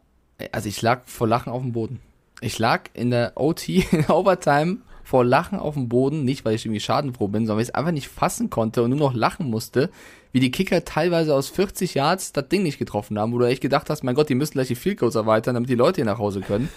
[0.52, 2.00] also ich lag vor Lachen auf dem Boden.
[2.40, 6.56] Ich lag in der OT, in der Overtime, vor Lachen auf dem Boden, nicht weil
[6.56, 9.14] ich irgendwie schadenfroh bin, sondern weil ich es einfach nicht fassen konnte und nur noch
[9.14, 9.90] lachen musste,
[10.32, 13.62] wie die Kicker teilweise aus 40 Yards das Ding nicht getroffen haben, wo du echt
[13.62, 16.04] gedacht hast, mein Gott, die müssen gleich die Field Goals erweitern, damit die Leute hier
[16.04, 16.68] nach Hause können.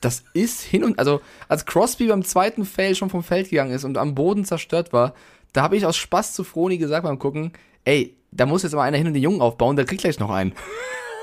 [0.00, 3.84] Das ist hin und, also als Crosby beim zweiten Fail schon vom Feld gegangen ist
[3.84, 5.14] und am Boden zerstört war,
[5.52, 7.52] da habe ich aus Spaß zu Froni gesagt beim Gucken,
[7.84, 10.30] ey, da muss jetzt mal einer hin und den Jungen aufbauen, der kriegt gleich noch
[10.30, 10.52] einen.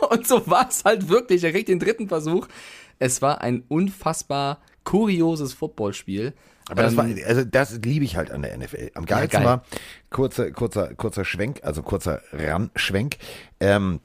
[0.12, 1.44] Und so war es halt wirklich.
[1.44, 2.48] Er kriegt den dritten Versuch.
[3.00, 6.34] Es war ein unfassbar kurioses Footballspiel.
[6.70, 8.92] Aber das Ähm, war, also das liebe ich halt an der NFL.
[8.96, 9.46] Am geilsten geil.
[9.46, 9.64] war,
[10.10, 13.18] kurzer, kurzer, kurzer Schwenk, also kurzer Ranschwenk,
[13.60, 14.00] ähm,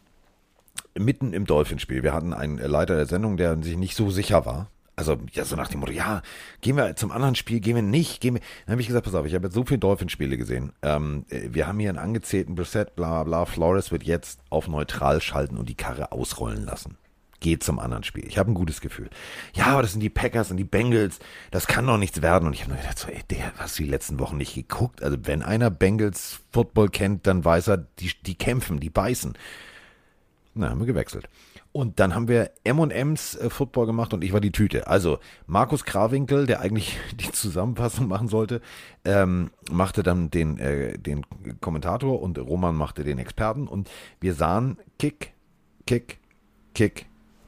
[0.98, 2.02] mitten im Dolphinspiel.
[2.02, 4.68] Wir hatten einen Leiter der Sendung, der sich nicht so sicher war.
[5.00, 6.20] Also, ja, so nach dem Motto, ja,
[6.60, 8.42] gehen wir zum anderen Spiel, gehen wir nicht, gehen wir.
[8.66, 10.74] Dann habe ich gesagt, pass auf, ich habe jetzt so viele Dolphinspiele gesehen.
[10.82, 15.22] Ähm, äh, wir haben hier einen angezählten Brissett, bla, bla, Flores wird jetzt auf neutral
[15.22, 16.98] schalten und die Karre ausrollen lassen.
[17.40, 18.26] Geht zum anderen Spiel.
[18.26, 19.08] Ich habe ein gutes Gefühl.
[19.54, 21.18] Ja, aber das sind die Packers und die Bengals.
[21.50, 22.46] Das kann doch nichts werden.
[22.46, 25.02] Und ich habe nur gedacht, so, ey, der, du die letzten Wochen nicht geguckt?
[25.02, 29.32] Also, wenn einer Bengals Football kennt, dann weiß er, die, die kämpfen, die beißen.
[30.52, 31.30] Na, haben wir gewechselt.
[31.72, 34.88] Und dann haben wir M&M's äh, Football gemacht und ich war die Tüte.
[34.88, 38.60] Also Markus Krawinkel, der eigentlich die Zusammenfassung machen sollte,
[39.04, 41.24] ähm, machte dann den, äh, den
[41.60, 43.88] Kommentator und Roman machte den Experten und
[44.20, 45.32] wir sahen Kick,
[45.86, 46.18] Kick,
[46.74, 47.06] Kick,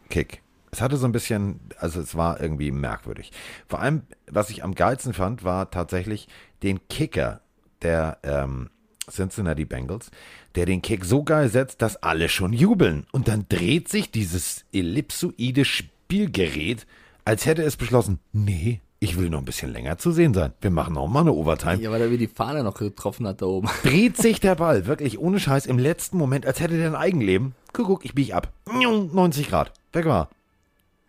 [0.08, 0.42] Kick.
[0.70, 3.32] Es hatte so ein bisschen, also es war irgendwie merkwürdig.
[3.68, 6.28] Vor allem, was ich am geilsten fand, war tatsächlich
[6.62, 7.40] den Kicker
[7.82, 8.70] der ähm,
[9.10, 10.10] Cincinnati Bengals,
[10.54, 13.06] der den Kick so geil setzt, dass alle schon jubeln.
[13.12, 16.86] Und dann dreht sich dieses ellipsoide Spielgerät,
[17.24, 20.52] als hätte es beschlossen, nee, ich will noch ein bisschen länger zu sehen sein.
[20.60, 21.80] Wir machen noch mal eine Overtime.
[21.82, 23.68] Ja, weil er wie die Fahne noch getroffen hat da oben.
[23.82, 27.54] Dreht sich der Ball, wirklich ohne Scheiß, im letzten Moment, als hätte der ein Eigenleben.
[27.72, 28.52] Guck, guck, ich biege ab.
[28.72, 29.72] 90 Grad.
[29.92, 30.28] Weg war.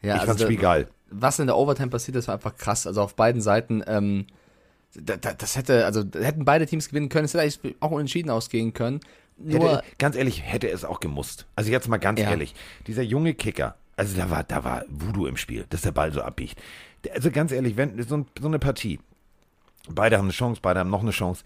[0.01, 0.87] Ja, ich fand's da- Spiel geil.
[1.11, 2.87] Was in der Overtime passiert ist, war einfach krass.
[2.87, 4.25] Also auf beiden Seiten, ähm,
[4.95, 7.25] da, da, das hätte, also hätten beide Teams gewinnen können.
[7.25, 8.99] Es hätte eigentlich auch unentschieden ausgehen können.
[9.37, 11.47] Nur, Hätte, ganz ehrlich, hätte es auch gemusst.
[11.55, 12.29] Also jetzt mal ganz Ja.
[12.29, 12.53] ehrlich,
[12.87, 16.21] dieser junge Kicker, also da war, da war Voodoo im Spiel, dass der Ball so
[16.21, 16.59] abbiegt.
[17.13, 18.99] Also ganz ehrlich, wenn so, so eine Partie,
[19.89, 21.43] beide haben eine Chance, beide haben noch eine Chance,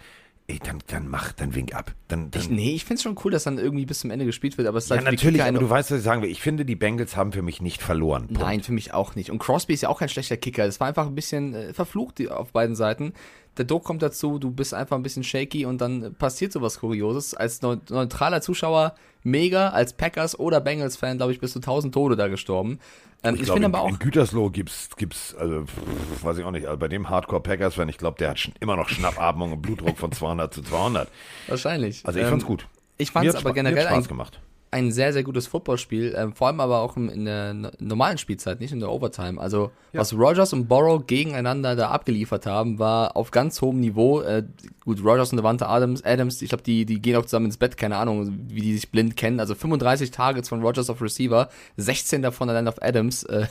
[0.50, 1.94] ey, dann, dann mach, dann wink ab.
[2.08, 4.26] Dann, dann, ich, nee, ich finde es schon cool, dass dann irgendwie bis zum Ende
[4.26, 6.30] gespielt wird, aber es ist ja, natürlich, aber du weißt, was ich sagen will.
[6.30, 8.28] Ich finde, die Bengals haben für mich nicht verloren.
[8.28, 8.42] Punkt.
[8.42, 9.30] Nein, für mich auch nicht.
[9.32, 10.66] Und Crosby ist ja auch kein schlechter Kicker.
[10.66, 13.14] Das war einfach ein bisschen äh, verflucht die- auf beiden Seiten.
[13.58, 17.34] Der Druck kommt dazu, du bist einfach ein bisschen shaky und dann passiert sowas Kurioses.
[17.34, 18.94] Als neu neutraler Zuschauer
[19.24, 22.80] mega, als Packers oder Bengals-Fan, glaube ich, bist du tausend Tode da gestorben.
[23.24, 26.46] Ähm, ich glaub, finde in, aber auch, in Gütersloh gibt's, gibt's, also, pff, weiß ich
[26.46, 29.62] auch nicht, also bei dem Hardcore-Packers-Fan, ich glaube, der hat schon immer noch Schnappatmung und
[29.64, 31.10] Blutdruck von 200 zu 200.
[31.48, 32.06] wahrscheinlich.
[32.06, 32.68] Also ich Ähm, fand's gut.
[33.00, 34.40] Ich Mir fand es hat's aber Spa- mir generell hat's Spaß gemacht.
[34.78, 38.60] Ein sehr, sehr gutes Footballspiel, ähm, vor allem aber auch in der no- normalen Spielzeit,
[38.60, 39.40] nicht in der Overtime.
[39.42, 44.22] Also, was Rogers und Borrow gegeneinander da abgeliefert haben, war auf ganz hohem Niveau.
[44.22, 44.44] Äh,
[44.86, 47.78] gut, Rogers und Devante Adams, Adams, ich glaube, die, die gehen auch zusammen ins Bett,
[47.78, 49.40] keine Ahnung, wie die sich blind kennen.
[49.40, 53.24] Also 35 Targets von Rogers auf Receiver, 16 davon allein auf Adams.
[53.24, 53.48] Äh,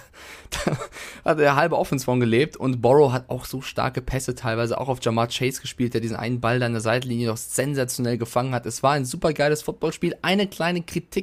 [0.64, 0.76] da
[1.24, 4.88] hat er halbe Offense von gelebt und Borrow hat auch so starke Pässe teilweise auch
[4.88, 8.54] auf Jamar Chase gespielt, der diesen einen Ball da an der Seitenlinie noch sensationell gefangen
[8.54, 8.66] hat.
[8.66, 10.14] Es war ein super geiles Footballspiel.
[10.22, 11.15] Eine kleine Kritik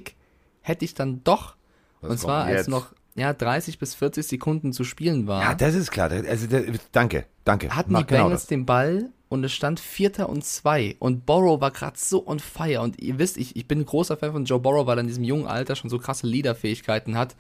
[0.61, 1.55] hätte ich dann doch.
[2.01, 2.69] Was und zwar, als jetzt?
[2.69, 6.11] noch ja, 30 bis 40 Sekunden zu spielen war, Ja, das ist klar.
[6.11, 6.47] Also,
[6.91, 7.75] danke, danke.
[7.75, 8.47] hatten Mach die genau Bengals das.
[8.47, 10.95] den Ball und es stand Vierter und Zwei.
[10.99, 12.81] Und Borrow war gerade so on fire.
[12.81, 15.07] Und ihr wisst, ich, ich bin ein großer Fan von Joe Borrow, weil er in
[15.07, 17.35] diesem jungen Alter schon so krasse Leaderfähigkeiten hat.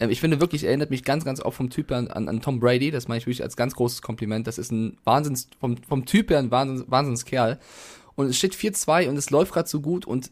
[0.00, 2.28] Ähm, ich finde wirklich, er erinnert mich ganz, ganz oft vom Typ her an, an,
[2.28, 2.90] an Tom Brady.
[2.90, 4.46] Das meine ich wirklich als ganz großes Kompliment.
[4.46, 7.58] Das ist ein Wahnsinns, vom, vom Typ her ein Wahnsinns, Wahnsinnskerl.
[8.14, 10.06] Und es steht 4-2 und es läuft gerade so gut.
[10.06, 10.30] Und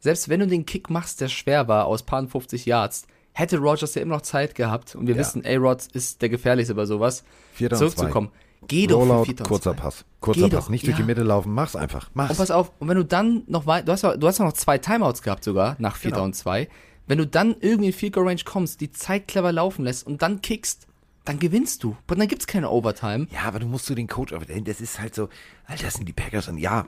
[0.00, 3.94] selbst wenn du den Kick machst, der schwer war, aus paar 50 Yards, hätte Rogers
[3.94, 4.94] ja immer noch Zeit gehabt.
[4.96, 5.20] Und wir Ja.
[5.20, 7.22] wissen, A-Rod ist der gefährlichste bei sowas.
[7.52, 8.30] Vierter zurückzukommen.
[8.68, 9.82] Geh doch für Rollout, und kurzer zwei.
[9.82, 10.04] Pass.
[10.20, 10.64] Kurzer Geh Pass.
[10.64, 11.02] doch, Nicht durch ja.
[11.02, 11.54] die Mitte laufen.
[11.54, 12.10] Mach's einfach.
[12.12, 12.30] Mach's.
[12.30, 14.44] Und pass auf, und wenn du dann noch weit, du hast ja, du hast ja
[14.44, 16.24] noch zwei Timeouts gehabt sogar, nach Vierter Genau.
[16.26, 16.68] und zwei.
[17.06, 20.20] Wenn du dann irgendwie in Field Goal Range kommst, die Zeit clever laufen lässt und
[20.22, 20.86] dann kickst,
[21.24, 21.96] dann gewinnst du.
[22.08, 23.26] Und dann gibt's keine Overtime.
[23.32, 24.32] Ja, aber du musst du den Coach,
[24.64, 25.28] das ist halt so,
[25.66, 26.86] Alter, das sind die Packers und ja,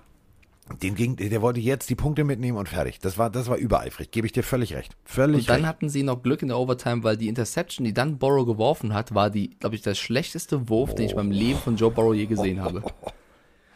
[0.81, 2.99] dem ging, der wollte jetzt die Punkte mitnehmen und fertig.
[3.01, 4.97] Das war, das war übereifrig, gebe ich dir völlig recht.
[5.05, 5.67] Völlig Und dann recht.
[5.67, 9.15] hatten sie noch Glück in der Overtime, weil die Interception, die dann Borrow geworfen hat,
[9.15, 12.27] war die, glaube ich, der schlechteste Wurf, den ich beim Leben von Joe Borrow je
[12.27, 12.83] gesehen habe.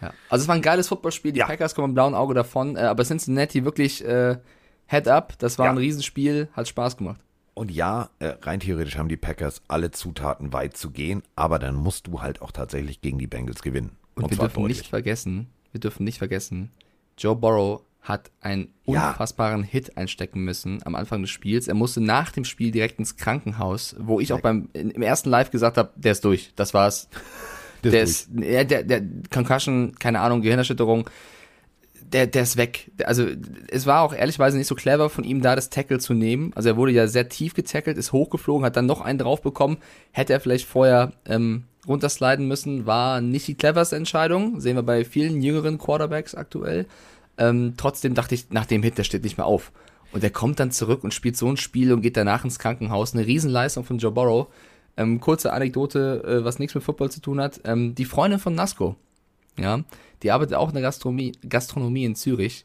[0.03, 0.13] Ja.
[0.29, 1.47] Also es war ein geiles Footballspiel, die Ja.
[1.47, 4.37] Packers kommen im blauen Auge davon, äh, aber Cincinnati wirklich äh,
[4.89, 5.73] Head up, das war Ja.
[5.73, 7.19] ein Riesenspiel, hat Spaß gemacht.
[7.55, 11.75] Und ja, äh, rein theoretisch haben die Packers alle Zutaten weit zu gehen, aber dann
[11.75, 13.93] musst du halt auch tatsächlich gegen die Bengals gewinnen.
[14.17, 14.79] Und, wir zwar dürfen deutlich.
[14.81, 16.71] nicht vergessen, wir dürfen nicht vergessen,
[17.19, 19.11] Joe Burrow hat einen Ja.
[19.11, 21.67] unfassbaren Hit einstecken müssen am Anfang des Spiels.
[21.67, 25.51] Er musste nach dem Spiel direkt ins Krankenhaus, wo ich auch beim im ersten Live
[25.51, 27.09] gesagt habe, der ist durch, das war's.
[27.83, 29.03] Das der ist ist, ja, der, der
[29.33, 31.09] Concussion, keine Ahnung, Gehirnerschütterung,
[32.13, 32.91] der, der ist weg.
[33.05, 33.27] Also
[33.69, 36.53] es war auch ehrlichweise nicht so clever von ihm, da das Tackle zu nehmen.
[36.55, 39.79] Also er wurde ja sehr tief getackelt, ist hochgeflogen, hat dann noch einen drauf bekommen.
[40.13, 44.61] Hätte er vielleicht vorher ähm, runtersliden müssen, war nicht die cleverste Entscheidung.
[44.61, 46.87] Sehen wir bei vielen jüngeren Quarterbacks aktuell.
[47.39, 49.73] Ähm, trotzdem dachte ich, nach dem Hit, der steht nicht mehr auf.
[50.13, 53.15] Und er kommt dann zurück und spielt so ein Spiel und geht danach ins Krankenhaus.
[53.15, 54.47] Eine Riesenleistung von Joe Burrow.
[54.97, 57.61] Ähm, kurze Anekdote, äh, was nichts mit Football zu tun hat.
[57.65, 58.97] Ähm, die Freundin von Nasco,
[59.59, 59.83] ja,
[60.23, 62.65] die arbeitet auch in der Gastronomie, Gastronomie in Zürich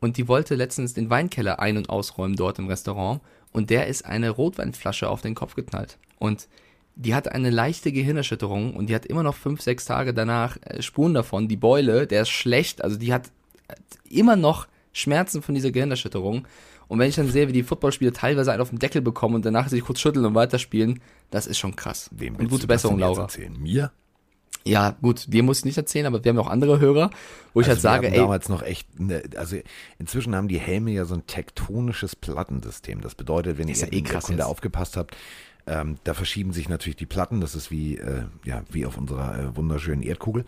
[0.00, 3.20] und die wollte letztens den Weinkeller ein- und ausräumen dort im Restaurant
[3.52, 5.98] und der ist eine Rotweinflasche auf den Kopf geknallt.
[6.18, 6.48] Und
[6.94, 10.82] die hat eine leichte Gehirnerschütterung und die hat immer noch fünf, sechs Tage danach äh,
[10.82, 11.48] Spuren davon.
[11.48, 13.30] Die Beule, der ist schlecht, also die hat
[13.68, 13.74] äh,
[14.10, 16.46] immer noch Schmerzen von dieser Gehirnerschütterung.
[16.88, 19.46] Und wenn ich dann sehe, wie die Footballspieler teilweise einen auf den Deckel bekommen und
[19.46, 21.00] danach sich kurz schütteln und weiterspielen,
[21.30, 22.10] das ist schon krass.
[22.12, 23.22] Wem und gute Besserung, Laura.
[23.22, 23.58] Erzählen?
[23.58, 23.92] Mir?
[24.64, 27.10] Ja, gut, dir muss ich nicht erzählen, aber wir haben auch andere Hörer,
[27.52, 29.56] wo ich halt Also wir sage, ey, damals noch echt, ne, also
[29.98, 33.00] inzwischen haben die Helme ja so ein tektonisches Plattensystem.
[33.00, 35.16] Das bedeutet, wenn ihr ja eh krass Kunde aufgepasst habt,
[35.66, 37.40] ähm, da verschieben sich natürlich die Platten.
[37.40, 40.44] Das ist wie, äh, ja, wie auf unserer äh, wunderschönen Erdkugel.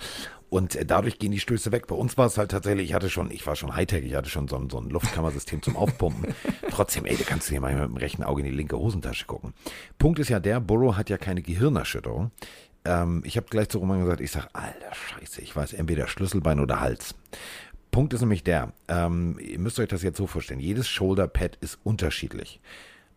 [0.51, 1.87] Und äh, dadurch gehen die Stöße weg.
[1.87, 4.31] Bei uns war es halt tatsächlich, ich hatte schon, ich war schon Hightech, ich hatte
[4.31, 6.35] schon so ein, so ein Luftkammersystem zum Aufpumpen.
[6.71, 9.27] Trotzdem, ey, da kannst du dir mal mit dem rechten Auge in die linke Hosentasche
[9.27, 9.53] gucken.
[9.99, 12.31] Punkt ist ja der, Burrow hat ja keine Gehirnerschütterung.
[12.85, 16.61] Ähm, ich habe gleich zu Roman gesagt, ich sag, alter Scheiße, ich weiß entweder Schlüsselbein
[16.61, 17.15] oder Hals.
[17.91, 21.79] Punkt ist nämlich der, ähm, ihr müsst euch das jetzt so vorstellen, jedes Shoulder-Pad ist
[21.85, 22.61] unterschiedlich.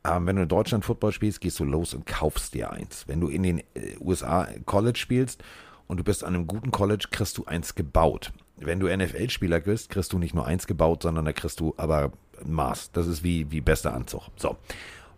[0.03, 3.05] Ähm, wenn du in Deutschland Football spielst, gehst du los und kaufst dir eins.
[3.07, 5.43] Wenn du in den äh, USA College spielst
[5.87, 8.31] und du bist an einem guten College, kriegst du eins gebaut.
[8.57, 12.11] Wenn du NFL-Spieler bist, kriegst du nicht nur eins gebaut, sondern da kriegst du aber
[12.45, 12.91] Maß.
[12.91, 14.29] Das ist wie, wie bester Anzug.
[14.35, 14.57] So.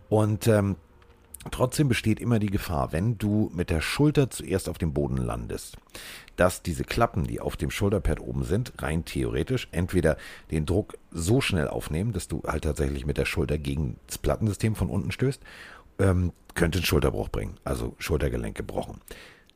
[0.08, 0.76] Und ähm,
[1.50, 5.78] Trotzdem besteht immer die Gefahr, wenn du mit der Schulter zuerst auf dem Boden landest,
[6.36, 10.18] dass diese Klappen, die auf dem Schulterpad oben sind, rein theoretisch entweder
[10.50, 14.74] den Druck so schnell aufnehmen, dass du halt tatsächlich mit der Schulter gegen das Plattensystem
[14.74, 15.40] von unten stößt,
[15.98, 19.00] ähm, könnte einen Schulterbruch bringen, also Schultergelenk gebrochen.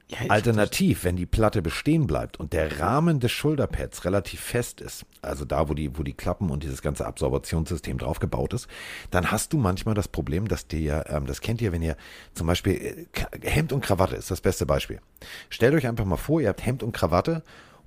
[0.09, 5.07] Ja, Alternativ, wenn die Platte bestehen bleibt und der Rahmen des Schulterpads relativ fest ist,
[5.23, 8.69] also da, wo die, wo die Klappen und dieses ganze Absorptionssystem drauf gebaut ist,
[9.11, 11.97] dann hast du manchmal das Problem, dass dir, ähm, das kennt ihr, wenn ihr
[12.35, 15.01] zum Beispiel äh, Hemd und Krawatte ist das beste Beispiel.
[15.49, 17.43] Stellt euch einfach mal vor, ihr habt Hemd und Krawatte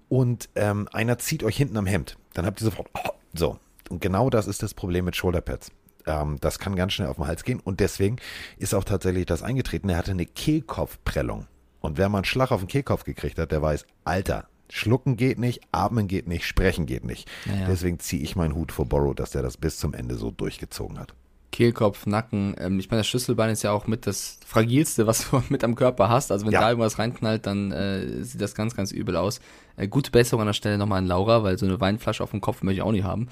[0.10, 2.18] und ähm, einer zieht euch hinten am Hemd.
[2.34, 2.90] Dann habt ihr sofort,
[3.36, 3.60] so.
[3.90, 5.72] Und genau das ist das Problem mit Shoulderpads.
[6.08, 8.16] Ähm, das kann ganz schnell auf den Hals gehen und deswegen
[8.58, 9.90] ist auch tatsächlich das eingetreten.
[9.90, 11.46] Er hatte eine Kehlkopfprellung.
[11.82, 15.40] Und wer mal einen Schlag auf den Kehlkopf gekriegt hat, der weiß, Alter, schlucken geht
[15.40, 17.30] nicht, atmen geht nicht, sprechen geht nicht.
[17.46, 17.68] Naja.
[17.70, 21.00] Deswegen ziehe ich meinen Hut vor Borrow, dass der das bis zum Ende so durchgezogen
[21.00, 21.14] hat.
[21.52, 22.56] Kehlkopf, Nacken.
[22.60, 25.76] Ähm, ich meine, das Schlüsselbein ist ja auch mit das fragilste, was du mit am
[25.76, 26.32] Körper hast.
[26.32, 26.62] Also wenn Ja.
[26.62, 29.40] da irgendwas reinknallt, dann äh, sieht das ganz, ganz übel aus.
[29.78, 32.42] Äh, gute Besserung an der Stelle nochmal an Laura, weil so eine Weinflasche auf dem
[32.42, 33.30] Kopf möchte ich auch nicht haben.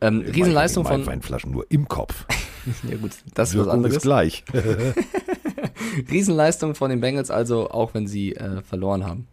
[0.00, 1.06] Ähm, Riesenleistung Meine von.
[1.06, 2.24] Weinflaschen nur im Kopf.
[2.86, 4.02] Ja gut, das ist was Wirkung ist anderes.
[4.02, 4.44] gleich.
[6.10, 9.26] Riesenleistung von den Bengals, also auch wenn sie äh, verloren haben.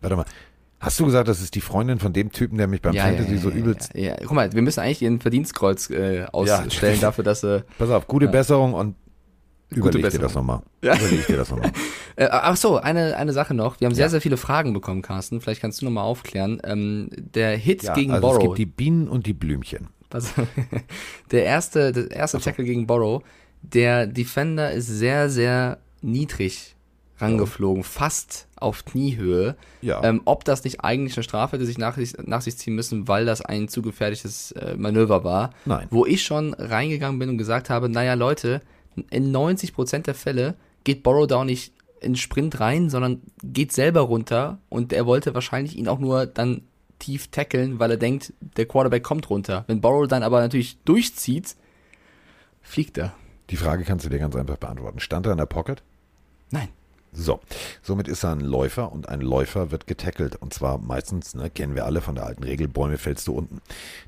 [0.00, 0.24] Warte mal.
[0.80, 3.50] Hast du gesagt, das ist die Freundin von dem Typen, der mich beim Fantasy so
[3.50, 3.90] übelst.
[3.94, 4.16] Ja, ja.
[4.20, 7.00] Guck mal, wir müssen eigentlich ihren Verdienstkreuz äh, ausstellen Ja.
[7.08, 8.96] dafür, dass äh, Pass auf, gute Besserung und
[9.68, 10.62] überleg dir das nochmal.
[10.82, 10.96] Ja.
[10.96, 11.70] Überleg dir das nochmal.
[12.16, 13.78] Äh, ach so, eine, eine Sache noch.
[13.80, 14.08] Wir haben sehr, Ja.
[14.08, 15.42] sehr viele Fragen bekommen, Carsten.
[15.42, 16.62] Vielleicht kannst du nochmal aufklären.
[16.64, 18.42] Ähm, der Hit Ja, gegen also es Borrow.
[18.46, 19.88] gibt die Bienen und die Blümchen.
[20.12, 20.30] Also,
[21.30, 23.22] der erste, der erste Tackle gegen Borrow,
[23.62, 26.74] der Defender ist sehr, sehr niedrig
[27.18, 29.56] rangeflogen, fast auf Kniehöhe.
[29.82, 30.02] Ja.
[30.02, 33.08] Ähm, ob das nicht eigentlich eine Strafe hätte sich nach, sich nach sich ziehen müssen,
[33.08, 35.50] weil das ein zu gefährliches äh, Manöver war.
[35.64, 35.86] Nein.
[35.90, 38.62] Wo ich schon reingegangen bin und gesagt habe, naja Leute,
[39.10, 44.00] in 90% der Fälle geht Borrow da auch nicht in Sprint rein, sondern geht selber
[44.00, 46.62] runter und er wollte wahrscheinlich ihn auch nur dann
[46.98, 49.64] tief tackeln, weil er denkt, der Quarterback kommt runter.
[49.66, 51.56] Wenn Borrow dann aber natürlich durchzieht,
[52.62, 53.14] fliegt er.
[53.50, 55.00] Die Frage kannst du dir ganz einfach beantworten.
[55.00, 55.82] Stand er in der Pocket?
[56.50, 56.68] Nein.
[57.12, 57.40] So,
[57.82, 60.36] somit ist er ein Läufer und ein Läufer wird getackelt.
[60.36, 63.60] Und zwar meistens, ne, kennen wir alle von der alten Regel, Bäume fällst du unten.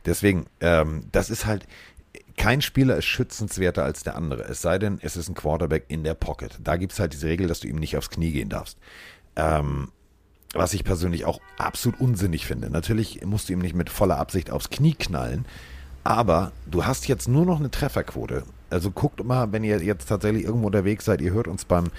[0.07, 1.67] Deswegen, ähm, das ist halt,
[2.37, 4.45] kein Spieler ist schützenswerter als der andere.
[4.45, 6.59] Es sei denn, es ist ein Quarterback in der Pocket.
[6.63, 8.79] Da gibt es halt diese Regel, dass du ihm nicht aufs Knie gehen darfst.
[9.35, 9.89] Ähm,
[10.55, 12.71] was ich persönlich auch absolut unsinnig finde.
[12.71, 15.47] Natürlich musst du ihm nicht mit voller Absicht aufs Knie knallen,
[16.05, 18.45] aber du hast jetzt nur noch eine Trefferquote.
[18.73, 21.91] Also guckt mal, wenn ihr jetzt tatsächlich irgendwo unterwegs seid, ihr hört uns beim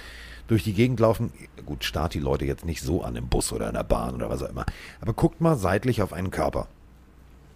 [0.46, 1.32] durch die Gegend laufen.
[1.64, 4.28] Gut, start die Leute jetzt nicht so an im Bus oder in der Bahn oder
[4.28, 4.66] was auch immer.
[5.00, 6.68] Aber guckt mal seitlich auf einen Körper.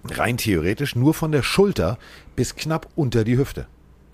[0.04, 1.98] Rein theoretisch nur von der Schulter
[2.36, 3.66] bis knapp unter die Hüfte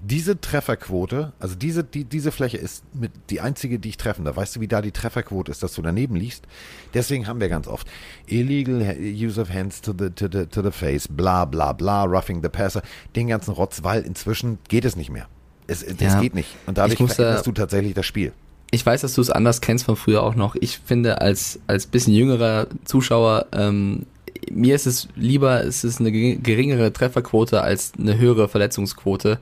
[0.06, 4.36] diese Trefferquote, also diese, die, diese Fläche ist mit die einzige, die ich treffen darf.
[4.36, 6.44] Weißt du, wie da die Trefferquote ist, dass du daneben liegst?
[6.92, 7.86] Deswegen haben wir ganz oft
[8.26, 12.42] illegal use of hands to the, to the, to the face, bla bla bla, roughing
[12.42, 12.82] the passer,
[13.16, 15.26] den ganzen Rotz, weil inzwischen geht es nicht mehr.
[15.66, 16.50] Es, es ja, geht nicht.
[16.66, 18.32] Und dadurch muss, veränderst du tatsächlich das Spiel.
[18.70, 20.56] Ich weiß, dass du es anders kennst von früher auch noch.
[20.56, 24.04] Ich finde, als, als bisschen jüngerer Zuschauer, ähm,
[24.50, 29.38] mir ist es lieber, es ist eine geringere Trefferquote als eine höhere Verletzungsquote.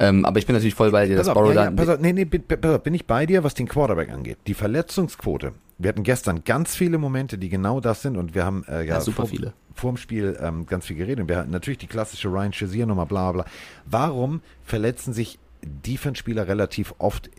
[0.00, 2.14] Ähm, aber ich bin natürlich voll bei dir, dass Borrow ja, ja, pass auf, nee,
[2.14, 4.38] nee, bin ich bei dir, was den Quarterback angeht.
[4.46, 5.52] Die Verletzungsquote.
[5.76, 8.94] Wir hatten gestern ganz viele Momente, die genau das sind und wir haben äh, ja,
[8.94, 9.52] ja, super vor, viele.
[9.74, 11.20] vor dem Spiel ähm, ganz viel geredet.
[11.20, 13.44] Und wir hatten natürlich die klassische Ryan Shazier Nummer, bla bla.
[13.84, 17.30] Warum verletzen sich Defense-Spieler relativ oft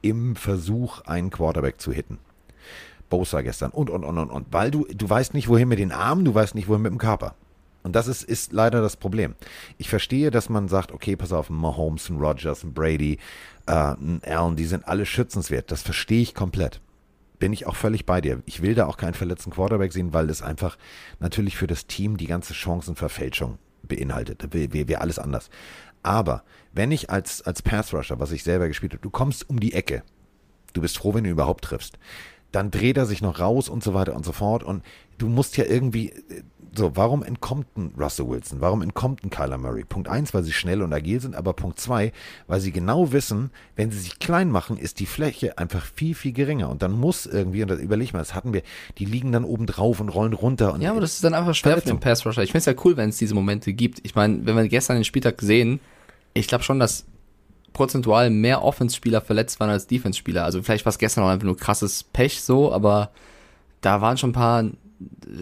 [0.00, 2.18] im Versuch, einen Quarterback zu hitten?
[3.10, 4.46] Bosa gestern und, und, und, und, und.
[4.52, 6.98] Weil du, du weißt nicht, wohin mit den Armen, du weißt nicht, wohin mit dem
[6.98, 7.34] Körper.
[7.84, 9.34] Und das ist, ist leider das Problem.
[9.76, 13.18] Ich verstehe, dass man sagt, okay, pass auf, Mahomes, ein Rogers, ein Brady,
[13.66, 15.70] äh, ein Allen, die sind alle schützenswert.
[15.70, 16.80] Das verstehe ich komplett.
[17.38, 18.42] Bin ich auch völlig bei dir.
[18.46, 20.78] Ich will da auch keinen verletzten Quarterback sehen, weil es einfach
[21.20, 24.54] natürlich für das Team die ganze Chancenverfälschung beinhaltet.
[24.54, 25.50] Wäre alles anders.
[26.02, 26.42] Aber
[26.72, 29.74] wenn ich als, als Pass Rusher, was ich selber gespielt habe, du kommst um die
[29.74, 30.02] Ecke,
[30.72, 31.98] du bist froh, wenn du überhaupt triffst,
[32.54, 34.62] dann dreht er sich noch raus und so weiter und so fort.
[34.62, 34.84] Und
[35.18, 36.12] du musst ja irgendwie,
[36.76, 38.60] so, warum entkommt ein Russell Wilson?
[38.60, 39.84] Warum entkommt ein Kyler Murray?
[39.84, 42.12] Punkt eins, weil sie schnell und agil sind, aber Punkt zwei,
[42.46, 46.32] weil sie genau wissen, wenn sie sich klein machen, ist die Fläche einfach viel, viel
[46.32, 46.68] geringer.
[46.68, 48.62] Und dann muss irgendwie, und das überleg mal, das hatten wir,
[48.98, 50.72] die liegen dann oben drauf und rollen runter.
[50.72, 52.42] Und ja, aber das ist dann einfach schwer für den Pass Rusher.
[52.42, 54.00] Ich finde es ja cool, wenn es diese Momente gibt.
[54.02, 55.80] Ich meine, wenn wir gestern den Spieltag sehen,
[56.34, 57.06] ich glaube schon, dass
[57.72, 60.44] prozentual mehr Offense-Spieler verletzt waren als Defense-Spieler.
[60.44, 63.10] Also vielleicht war es gestern auch einfach nur krasses Pech so, aber
[63.80, 64.64] da waren schon ein paar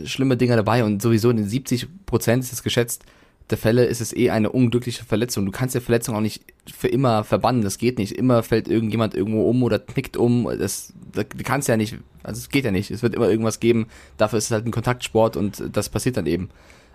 [0.04, 3.04] schlimme Dinge dabei und sowieso in den 70 Prozent ist es geschätzt
[3.52, 5.44] der Fälle ist es eh eine unglückliche Verletzung.
[5.44, 6.42] Du kannst der Verletzung auch nicht
[6.74, 7.60] für immer verbannen.
[7.60, 8.12] Das geht nicht.
[8.12, 10.48] Immer fällt irgendjemand irgendwo um oder knickt um.
[10.58, 11.98] Das, das kannst ja nicht.
[12.22, 12.90] Also es geht ja nicht.
[12.90, 13.88] Es wird immer irgendwas geben.
[14.16, 16.48] Dafür ist es halt ein Kontaktsport und das passiert dann eben.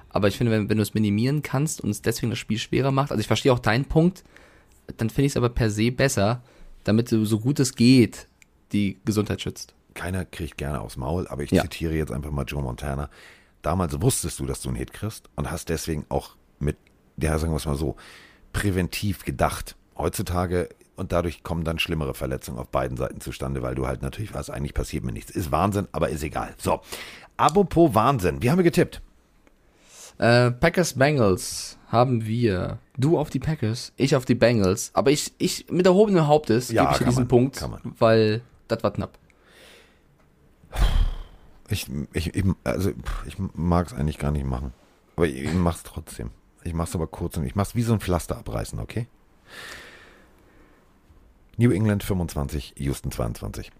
[0.10, 2.91] Aber ich finde, wenn, wenn du es minimieren kannst und es deswegen das Spiel schwerer
[2.91, 4.24] macht, also ich verstehe auch deinen Punkt,
[4.98, 6.41] dann finde ich es aber per se besser,
[6.86, 8.28] damit du so gut es geht
[8.74, 11.64] die Gesundheit schützt keiner kriegt gerne aufs Maul, aber ich ja.
[11.64, 13.10] zitiere jetzt einfach mal Joe Montana.
[13.62, 16.78] Damals wusstest du, dass du einen Hit kriegst und hast deswegen auch mit,
[17.18, 17.98] ja, sagen wir es mal so,
[18.54, 19.76] präventiv gedacht.
[19.98, 24.34] Heutzutage und dadurch kommen dann schlimmere Verletzungen auf beiden Seiten zustande, weil du halt natürlich
[24.34, 25.32] weißt, eigentlich passiert mir nichts.
[25.32, 26.54] Ist Wahnsinn, aber ist egal.
[26.58, 26.82] So,
[27.36, 29.02] apropos Wahnsinn, wie haben wir getippt?
[30.20, 32.80] Äh, Packers Bengals haben wir.
[32.98, 34.92] Du auf die Packers, ich auf die Bengals.
[34.94, 37.64] Aber ich, ich mit erhobenem Hauptes ja, gebe ich diesen man, Punkt,
[38.00, 39.18] weil das war knapp.
[41.70, 42.92] Ich, ich, ich, also
[43.26, 44.74] ich mag es eigentlich gar nicht machen.
[45.16, 46.32] Aber ich, ich mache es trotzdem.
[46.63, 49.08] Ich mache es aber kurz und ich mache es wie so ein Pflaster abreißen, okay?
[51.58, 53.72] New England 25, Houston 22.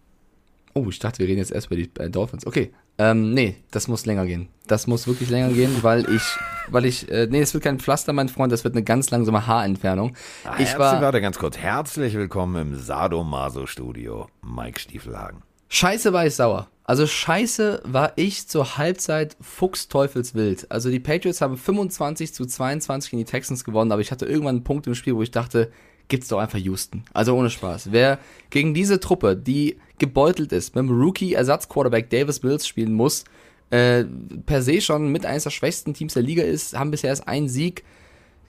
[0.74, 2.46] Oh, ich dachte, wir reden jetzt erst über die äh, Dolphins.
[2.46, 2.72] Okay.
[3.00, 4.50] Ähm, nee, das muss länger gehen.
[4.66, 6.22] Das muss wirklich länger gehen, weil ich,
[6.68, 9.46] weil ich, äh, nee, es wird kein Pflaster, mein Freund, das wird eine ganz langsame
[9.46, 10.16] Haarentfernung.
[10.44, 11.58] Ah, ich war, warte ganz kurz.
[11.58, 15.44] Herzlich willkommen im Sadomaso-Studio, Mike Stiefelhagen.
[15.70, 16.68] Scheiße war ich sauer.
[16.88, 20.72] Also scheiße war ich zur Halbzeit fuchsteufelswild.
[20.72, 24.56] Also die Patriots haben 25 zu 22 in die Texans gewonnen, aber ich hatte irgendwann
[24.56, 25.70] einen Punkt im Spiel, wo ich dachte,
[26.08, 27.04] gibt's doch einfach Houston.
[27.14, 27.92] Also ohne Spaß.
[27.92, 28.20] Wer
[28.52, 33.26] gegen diese Truppe, die gebeutelt ist, mit dem Rookie-Ersatz-Quarterback Davis Mills spielen muss,
[33.70, 34.06] äh,
[34.46, 37.50] per se schon mit eines der schwächsten Teams der Liga ist, haben bisher erst einen
[37.50, 37.84] Sieg.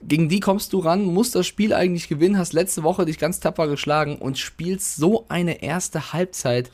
[0.01, 3.41] Gegen die kommst du ran, musst das Spiel eigentlich gewinnen, hast letzte Woche dich ganz
[3.41, 6.71] tapfer geschlagen und spielst so eine erste Halbzeit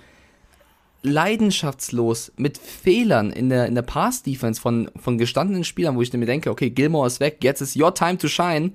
[1.05, 6.25] leidenschaftslos mit Fehlern in der, in der Pass-Defense von, von gestandenen Spielern, wo ich mir
[6.25, 8.71] denke, okay, Gilmore ist weg, jetzt ist your time to shine.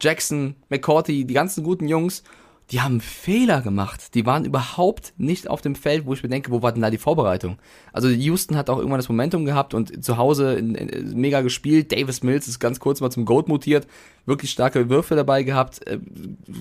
[0.00, 2.24] Jackson, McCourty, die ganzen guten Jungs,
[2.70, 4.14] die haben Fehler gemacht.
[4.14, 6.90] Die waren überhaupt nicht auf dem Feld, wo ich mir denke, wo war denn da
[6.90, 7.58] die Vorbereitung?
[7.92, 11.92] Also Houston hat auch irgendwann das Momentum gehabt und zu Hause in, in, mega gespielt.
[11.92, 13.86] Davis Mills ist ganz kurz mal zum Goat mutiert,
[14.24, 15.98] wirklich starke Würfe dabei gehabt, äh,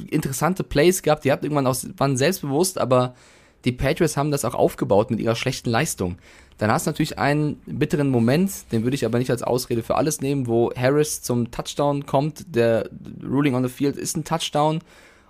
[0.09, 1.23] interessante Plays gehabt.
[1.23, 3.15] Die hatten irgendwann auch, waren selbstbewusst, aber
[3.65, 6.17] die Patriots haben das auch aufgebaut mit ihrer schlechten Leistung.
[6.57, 9.95] Dann hast du natürlich einen bitteren Moment, den würde ich aber nicht als Ausrede für
[9.95, 12.89] alles nehmen, wo Harris zum Touchdown kommt, der
[13.23, 14.79] Ruling on the Field ist ein Touchdown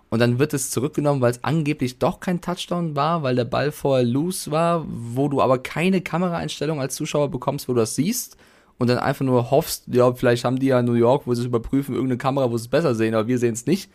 [0.09, 3.71] und dann wird es zurückgenommen, weil es angeblich doch kein Touchdown war, weil der Ball
[3.71, 8.35] vorher loose war, wo du aber keine Kameraeinstellung als Zuschauer bekommst, wo du das siehst
[8.77, 11.41] und dann einfach nur hoffst, ja, vielleicht haben die ja in New York, wo sie
[11.41, 13.89] es überprüfen, irgendeine Kamera, wo sie es besser sehen, aber wir sehen es nicht.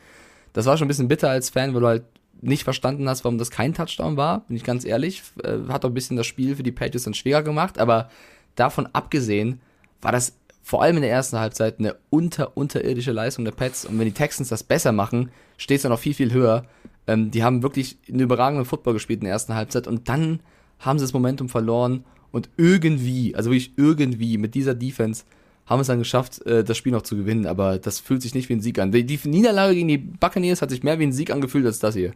[0.55, 2.05] Das war schon ein bisschen bitter als Fan, weil du halt
[2.40, 5.22] nicht verstanden hast, warum das kein Touchdown war, bin ich ganz ehrlich.
[5.42, 8.11] Äh, hat doch ein bisschen das Spiel für die Patriots dann schwerer gemacht, aber
[8.55, 9.61] davon abgesehen
[10.01, 13.99] war das vor allem in der ersten Halbzeit eine unter unterirdische Leistung der Pets und
[13.99, 16.64] wenn die Texans das besser machen, steht es ja noch viel, viel höher.
[17.07, 20.40] Ähm, die haben wirklich einen überragenden Football gespielt in der ersten Halbzeit und dann
[20.81, 25.25] haben sie das Momentum verloren und irgendwie, also wirklich irgendwie mit dieser Defense
[25.66, 28.49] haben es dann geschafft, äh, das Spiel noch zu gewinnen, aber das fühlt sich nicht
[28.49, 28.92] wie ein Sieg an.
[28.92, 32.12] Die Niederlage gegen die Buccaneers hat sich mehr wie ein Sieg angefühlt als das hier.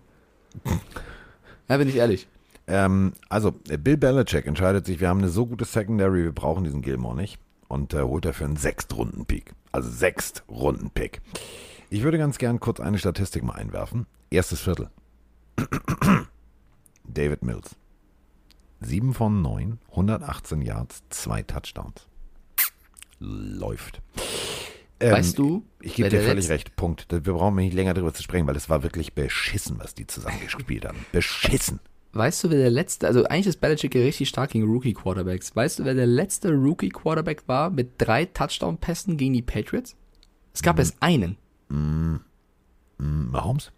[1.68, 2.28] Ja, bin ich ehrlich.
[2.66, 6.82] Ähm, also, Bill Belichick entscheidet sich, wir haben eine so gute Secondary, wir brauchen diesen
[6.82, 7.38] Gilmore nicht.
[7.68, 9.52] Und äh, holt dafür einen Sechstrunden-Pick.
[9.70, 11.20] Also Sechstrunden-Pick.
[11.88, 14.06] Ich würde ganz gern kurz eine Statistik mal einwerfen.
[14.30, 14.90] Erstes Viertel.
[17.04, 17.76] David Mills.
[18.80, 22.06] 7 von 9, 118 Yards, 2 Touchdowns.
[23.18, 24.00] Läuft.
[25.00, 25.64] Ähm, weißt du?
[25.80, 26.76] Ich gebe dir völlig recht.
[26.76, 27.06] Punkt.
[27.10, 30.84] Wir brauchen nicht länger darüber zu sprechen, weil es war wirklich beschissen, was die zusammengespielt
[30.84, 30.98] haben.
[31.12, 31.80] Beschissen.
[32.12, 35.54] Weißt du, wer der letzte, also eigentlich ist Belichick richtig stark gegen Rookie-Quarterbacks.
[35.54, 39.96] Weißt du, wer der letzte Rookie-Quarterback war mit drei Touchdown-Pässen gegen die Patriots?
[40.52, 40.80] Es gab mm.
[40.80, 41.36] erst einen.
[41.68, 42.16] Mm.
[42.98, 43.30] Mm.
[43.30, 43.70] Mahomes?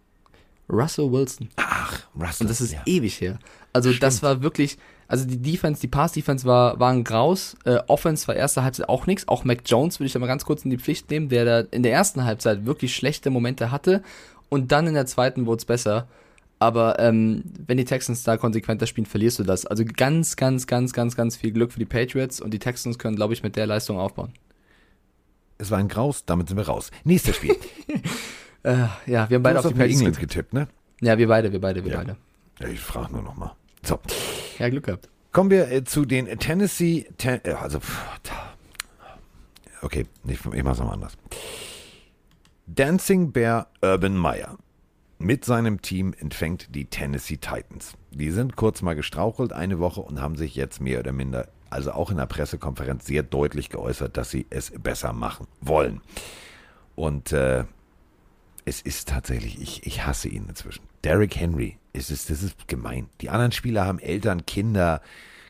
[0.67, 1.49] Russell Wilson.
[1.57, 2.45] Ach, Russell.
[2.45, 2.81] Und das ist ja.
[2.85, 3.37] ewig her.
[3.71, 4.03] Also Stimmt.
[4.03, 7.55] das war wirklich, also die Defense, die Pass-Defense war, war ein Graus.
[7.65, 9.27] Äh, Offense war erste Halbzeit auch nichts.
[9.27, 11.59] Auch Mac Jones würde ich da mal ganz kurz in die Pflicht nehmen, der da
[11.71, 14.01] in der ersten Halbzeit wirklich schlechte Momente hatte.
[14.49, 16.07] Und dann in der zweiten wurde es besser.
[16.59, 19.65] Aber ähm, wenn die Texans da konsequenter spielen, verlierst du das.
[19.65, 23.15] Also ganz, ganz, ganz, ganz, ganz viel Glück für die Patriots und die Texans können,
[23.15, 24.31] glaube ich, mit der Leistung aufbauen.
[25.57, 26.89] Es war ein Graus, damit sind wir raus.
[27.03, 27.55] Nächstes Spiel.
[28.63, 30.67] äh, ja, wir haben beide auf die Patriots getippt, ne?
[31.01, 31.97] Ja, wir beide, wir beide, wir ja.
[31.97, 32.17] beide.
[32.59, 33.55] Ja, ich frage nur noch mal.
[33.85, 33.99] So.
[34.59, 35.09] Ja, Glück gehabt.
[35.31, 37.79] Kommen wir äh, zu den Tennessee, ten, äh, also,
[39.81, 41.17] okay, ich, ich mach's nochmal anders.
[42.67, 44.57] Dancing Bear Urban Meyer
[45.17, 47.93] mit seinem Team empfängt die Tennessee Titans.
[48.11, 51.91] Die sind kurz mal gestrauchelt eine Woche und haben sich jetzt mehr oder minder, also
[51.91, 56.01] auch in der Pressekonferenz, sehr deutlich geäußert, dass sie es besser machen wollen.
[56.95, 57.65] Und äh,
[58.65, 60.83] es ist tatsächlich, ich, ich hasse ihn inzwischen.
[61.03, 63.09] Derrick Henry, ist es, das ist gemein.
[63.21, 65.01] Die anderen Spieler haben Eltern, Kinder,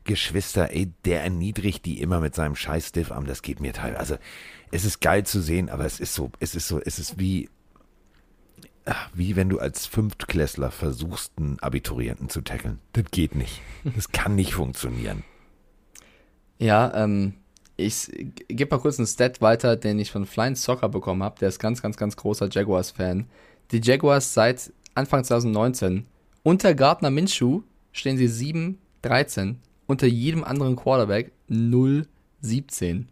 [0.03, 3.99] Geschwister, ey, der erniedrigt die immer mit seinem scheiß Stiffarm, das geht mir teilweise.
[3.99, 4.17] Also,
[4.71, 7.49] es ist geil zu sehen, aber es ist so, es ist so, es ist wie,
[9.13, 12.79] wie wenn du als Fünftklässler versuchst, einen Abiturienten zu tackeln.
[12.93, 13.61] Das geht nicht.
[13.95, 15.23] Das kann nicht funktionieren.
[16.57, 17.35] Ja, ähm,
[17.77, 18.11] ich
[18.47, 21.39] gebe mal kurz einen Stat weiter, den ich von Flying Soccer bekommen habe.
[21.39, 23.27] Der ist ganz, ganz, ganz großer Jaguars-Fan.
[23.71, 26.05] Die Jaguars seit Anfang 2019
[26.43, 27.61] unter Gardner Minshew
[27.93, 29.55] stehen sie 7-13.
[29.87, 33.05] Unter jedem anderen Quarterback 0-17.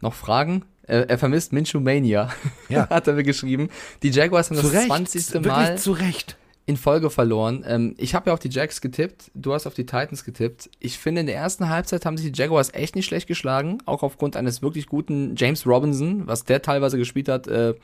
[0.00, 0.64] Noch Fragen?
[0.84, 2.30] Er, er vermisst Minshew Mania,
[2.68, 2.88] ja.
[2.90, 3.68] hat er mir geschrieben.
[4.02, 5.44] Die Jaguars haben zu das Recht, 20.
[5.44, 6.36] Mal zu Recht.
[6.66, 7.64] in Folge verloren.
[7.66, 10.70] Ähm, ich habe ja auf die Jacks getippt, du hast auf die Titans getippt.
[10.80, 14.02] Ich finde, in der ersten Halbzeit haben sich die Jaguars echt nicht schlecht geschlagen, auch
[14.02, 17.46] aufgrund eines wirklich guten James Robinson, was der teilweise gespielt hat.
[17.46, 17.74] Äh,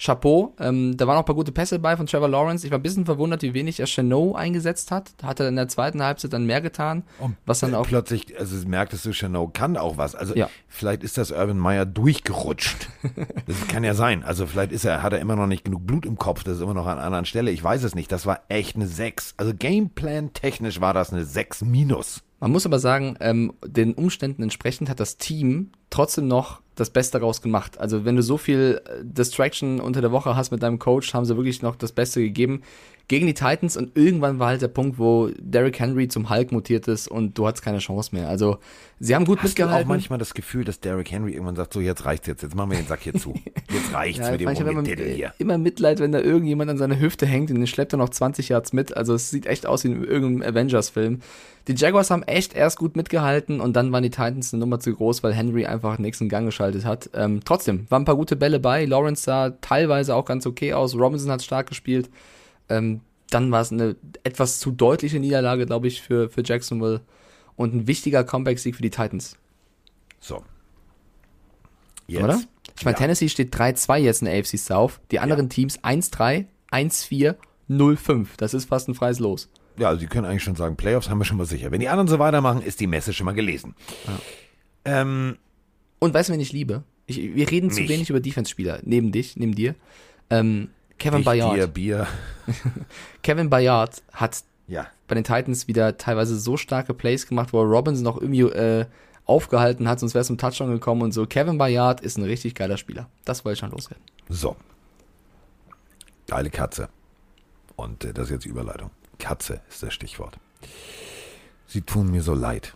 [0.00, 0.54] Chapeau.
[0.58, 2.64] Ähm, da waren auch ein paar gute Pässe bei von Trevor Lawrence.
[2.66, 5.12] Ich war ein bisschen verwundert, wie wenig er Chanot eingesetzt hat.
[5.22, 7.04] Hat er in der zweiten Halbzeit dann mehr getan.
[7.18, 10.14] Und was dann auch plötzlich, also merktest du, Chanot kann auch was.
[10.14, 10.48] Also ja.
[10.68, 12.88] vielleicht ist das Urban Meyer durchgerutscht.
[13.46, 14.24] das kann ja sein.
[14.24, 16.44] Also vielleicht ist er, hat er immer noch nicht genug Blut im Kopf.
[16.44, 17.50] Das ist immer noch an einer anderen Stelle.
[17.50, 18.10] Ich weiß es nicht.
[18.10, 19.34] Das war echt eine 6.
[19.36, 22.22] Also Gameplan technisch war das eine 6 minus.
[22.40, 27.20] Man muss aber sagen, ähm, den Umständen entsprechend hat das Team trotzdem noch das Beste
[27.20, 27.78] rausgemacht.
[27.78, 31.26] Also wenn du so viel äh, Distraction unter der Woche hast mit deinem Coach, haben
[31.26, 32.62] sie wirklich noch das Beste gegeben
[33.10, 36.86] gegen die Titans und irgendwann war halt der Punkt, wo Derrick Henry zum Hulk mutiert
[36.86, 38.28] ist und du hattest keine Chance mehr.
[38.28, 38.58] Also
[39.00, 39.78] sie haben gut Hast mitgehalten.
[39.78, 42.54] Du auch manchmal das Gefühl, dass Derrick Henry irgendwann sagt, so jetzt reicht's jetzt, jetzt
[42.54, 43.34] machen wir den Sack hier zu.
[43.68, 45.34] Jetzt reicht's ja, mit dem immer, hier.
[45.38, 48.48] Immer Mitleid, wenn da irgendjemand an seiner Hüfte hängt und den schleppt er noch 20
[48.48, 48.96] Yards mit.
[48.96, 51.18] Also es sieht echt aus wie in irgendeinem Avengers-Film.
[51.66, 54.94] Die Jaguars haben echt erst gut mitgehalten und dann waren die Titans eine Nummer zu
[54.94, 57.10] groß, weil Henry einfach den nächsten Gang geschaltet hat.
[57.14, 58.84] Ähm, trotzdem, waren ein paar gute Bälle bei.
[58.84, 60.94] Lawrence sah teilweise auch ganz okay aus.
[60.94, 62.08] Robinson hat stark gespielt.
[62.70, 67.02] Ähm, dann war es eine etwas zu deutliche Niederlage, glaube ich, für, für Jacksonville
[67.56, 69.36] und ein wichtiger Comeback-Sieg für die Titans.
[70.18, 70.42] So.
[72.06, 72.24] Jetzt.
[72.24, 72.40] Oder?
[72.76, 72.98] Ich meine, ja.
[73.00, 75.00] Tennessee steht 3-2 jetzt in der AFC South.
[75.10, 75.48] Die anderen ja.
[75.50, 77.34] Teams 1-3, 1-4,
[77.68, 78.26] 0-5.
[78.38, 79.48] Das ist fast ein freies Los.
[79.76, 81.70] ja, also Sie können eigentlich schon sagen, Playoffs haben wir schon mal sicher.
[81.70, 83.74] Wenn die anderen so weitermachen, ist die Messe schon mal gelesen.
[84.84, 85.36] Ähm,
[85.98, 86.82] Und weißt du, wen ich liebe?
[87.06, 87.90] Ich, wir reden zu Mich.
[87.90, 88.80] wenig über Defense-Spieler.
[88.84, 89.74] Neben dich, neben dir.
[90.30, 90.70] Ähm,
[91.00, 91.56] Kevin ich, Bayard.
[91.56, 92.06] dir, Bier.
[93.22, 94.86] Kevin Bayard hat Ja.
[95.08, 98.86] bei den Titans wieder teilweise so starke Plays gemacht, wo er Robinson noch irgendwie äh,
[99.24, 101.26] aufgehalten hat, sonst wäre es zum Touchdown gekommen und so.
[101.26, 103.08] Kevin Bayard ist ein richtig geiler Spieler.
[103.24, 104.02] Das wollte ich schon loswerden.
[104.28, 104.56] So.
[106.26, 106.88] Geile Katze.
[107.76, 108.90] Und äh, das ist jetzt die Überleitung.
[109.18, 110.38] Katze ist das Stichwort.
[111.66, 112.74] Sie tun mir so leid.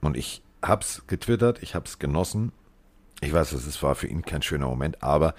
[0.00, 2.52] Und ich hab's getwittert, ich hab's genossen.
[3.20, 5.34] Ich weiß, es war für ihn kein schöner Moment, aber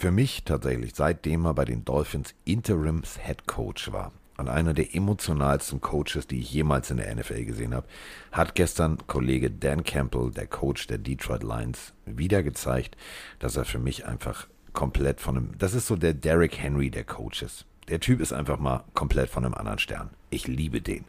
[0.00, 4.94] für mich tatsächlich, seitdem er bei den Dolphins Interims Head Coach war und einer der
[4.94, 7.86] emotionalsten Coaches, die ich jemals in der NFL gesehen habe,
[8.32, 12.96] hat gestern Kollege Dan Campbell, der Coach der Detroit Lions, wieder gezeigt,
[13.38, 17.04] dass er für mich einfach komplett von einem, das ist so der Derrick Henry der
[17.04, 17.66] Coaches.
[17.88, 20.10] Der Typ ist einfach mal komplett von einem anderen Stern.
[20.30, 21.04] Ich liebe den.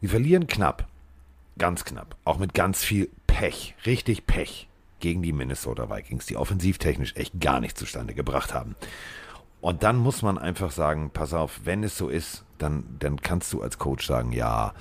[0.00, 0.88] Sie verlieren knapp,
[1.58, 4.67] ganz knapp, auch mit ganz viel Pech, richtig Pech
[5.00, 8.74] gegen die Minnesota Vikings, die offensivtechnisch echt gar nichts zustande gebracht haben.
[9.60, 13.52] Und dann muss man einfach sagen, pass auf, wenn es so ist, dann, dann kannst
[13.52, 14.72] du als Coach sagen, ja,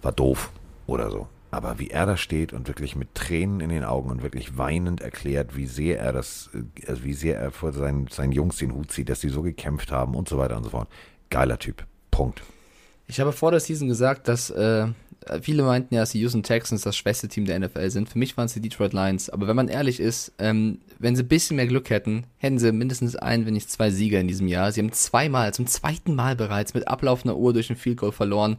[0.00, 0.50] war doof
[0.86, 1.28] oder so.
[1.50, 5.02] Aber wie er da steht und wirklich mit Tränen in den Augen und wirklich weinend
[5.02, 8.72] erklärt, wie sehr er das, äh, also wie sehr er vor seinen, seinen Jungs den
[8.72, 10.88] Hut zieht, dass die so gekämpft haben und so weiter und so fort.
[11.28, 11.84] Geiler Typ.
[12.10, 12.42] Punkt.
[13.06, 14.88] Ich habe vor der Season gesagt, dass äh,
[15.40, 18.08] viele meinten ja, dass die Houston Texans das schwächste Team der NFL sind.
[18.08, 19.30] Für mich waren es die Detroit Lions.
[19.30, 22.72] Aber wenn man ehrlich ist, ähm, wenn sie ein bisschen mehr Glück hätten, hätten sie
[22.72, 24.72] mindestens ein, wenn nicht zwei Sieger in diesem Jahr.
[24.72, 28.56] Sie haben zweimal, zum zweiten Mal bereits mit ablaufender Uhr durch ein Field Goal verloren.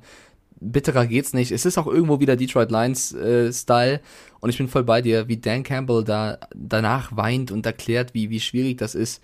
[0.60, 1.52] Bitterer geht's nicht.
[1.52, 4.00] Es ist auch irgendwo wieder Detroit Lions äh, Style
[4.40, 8.30] und ich bin voll bei dir, wie Dan Campbell da danach weint und erklärt, wie
[8.30, 9.22] wie schwierig das ist.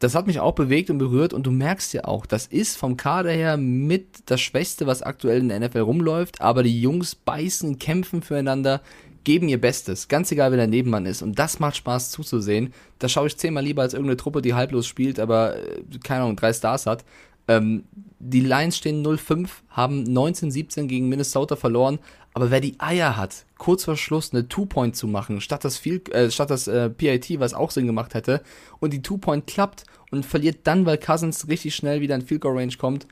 [0.00, 2.96] Das hat mich auch bewegt und berührt und du merkst ja auch, das ist vom
[2.96, 7.78] Kader her mit das Schwächste, was aktuell in der NFL rumläuft, aber die Jungs beißen,
[7.78, 8.80] kämpfen füreinander,
[9.24, 12.72] geben ihr Bestes, ganz egal wer der Nebenmann ist und das macht Spaß zuzusehen.
[12.98, 16.36] Das schaue ich zehnmal lieber als irgendeine Truppe, die halblos spielt, aber äh, keine Ahnung,
[16.36, 17.04] drei Stars hat.
[17.46, 17.84] Ähm,
[18.18, 21.98] die Lions stehen 0-5, haben 19-17 gegen Minnesota verloren,
[22.32, 26.08] aber wer die Eier hat, kurz vor Schluss eine Two-Point zu machen, statt das, Field,
[26.10, 28.42] äh, statt das äh, PIT, was auch Sinn gemacht hätte,
[28.78, 32.56] und die Two-Point klappt und verliert dann, weil Cousins richtig schnell wieder in Field Goal
[32.56, 33.06] Range kommt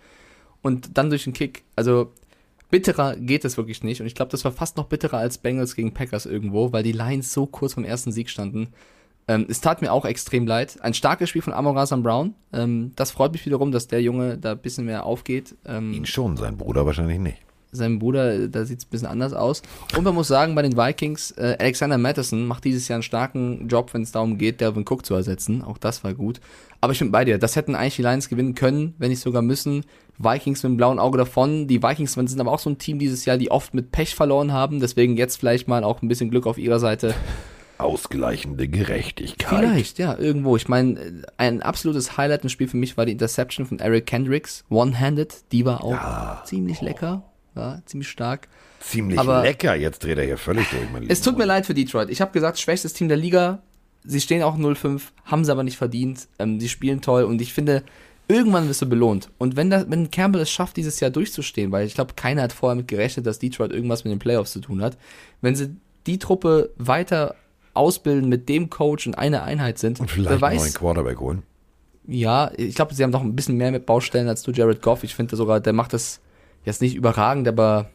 [0.62, 1.64] und dann durch den Kick.
[1.74, 2.12] Also
[2.70, 5.74] bitterer geht es wirklich nicht und ich glaube, das war fast noch bitterer als Bengals
[5.74, 8.68] gegen Packers irgendwo, weil die Lions so kurz vom ersten Sieg standen.
[9.26, 10.78] Ähm, es tat mir auch extrem leid.
[10.80, 12.34] Ein starkes Spiel von Amon Razan Brown.
[12.52, 15.54] Ähm, das freut mich wiederum, dass der Junge da ein bisschen mehr aufgeht.
[15.66, 17.47] Ähm, Ihn schon, sein Bruder wahrscheinlich nicht.
[17.72, 19.62] Sein Bruder, äh, da sieht es ein bisschen anders aus.
[19.96, 23.68] Und man muss sagen, bei den Vikings, äh, Alexander Madison macht dieses Jahr einen starken
[23.68, 25.62] Job, wenn es darum geht, Delvin Cook zu ersetzen.
[25.62, 26.40] Auch das war gut.
[26.80, 27.38] Aber ich bin bei dir.
[27.38, 29.84] Das hätten eigentlich die Lions gewinnen können, wenn nicht sogar müssen.
[30.18, 31.66] Vikings mit dem blauen Auge davon.
[31.66, 34.52] Die Vikings sind aber auch so ein Team dieses Jahr, die oft mit Pech verloren
[34.52, 34.80] haben.
[34.80, 37.14] Deswegen jetzt vielleicht mal auch ein bisschen Glück auf ihrer Seite.
[37.78, 39.60] Ausgleichende Gerechtigkeit.
[39.60, 40.56] Vielleicht, ja, irgendwo.
[40.56, 44.64] Ich meine, ein absolutes Highlight im Spiel für mich war die Interception von Eric Kendricks,
[44.68, 45.52] One-Handed.
[45.52, 47.22] Die war auch ziemlich lecker,
[47.58, 48.48] ja, ziemlich stark.
[48.80, 49.74] Ziemlich Aber- lecker.
[49.74, 52.10] Jetzt dreht er hier völlig durch, mein Es tut mir leid für Detroit.
[52.10, 53.62] Ich habe gesagt, schwächstes Team der Liga.
[54.04, 56.28] Sie stehen auch 0-5, haben sie aber nicht verdient.
[56.38, 57.82] Ähm, sie spielen toll und ich finde,
[58.28, 59.28] irgendwann wirst du belohnt.
[59.38, 62.52] Und wenn, das, wenn Campbell es schafft, dieses Jahr durchzustehen, weil ich glaube, keiner hat
[62.52, 64.96] vorher mit gerechnet, dass Detroit irgendwas mit den Playoffs zu tun hat,
[65.40, 67.34] wenn sie die Truppe weiter
[67.74, 71.18] ausbilden mit dem Coach und eine Einheit sind, Und vielleicht wer einen neuen weiß, Quarterback
[71.20, 71.42] holen.
[72.06, 75.04] ja, ich glaube, sie haben noch ein bisschen mehr mit Baustellen als du, Jared Goff.
[75.04, 76.20] Ich finde sogar, der macht das
[76.64, 77.90] jetzt nicht überragend, aber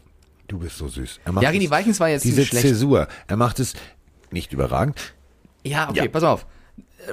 [0.48, 1.22] Du bist so süß.
[1.24, 2.68] Er macht ja, gegen es- die Vikings war jetzt diese schlecht.
[2.68, 3.08] Zäsur.
[3.28, 3.74] Er macht es
[4.30, 5.14] nicht überragend.
[5.64, 6.08] Ja, okay, Ja.
[6.10, 6.46] pass auf.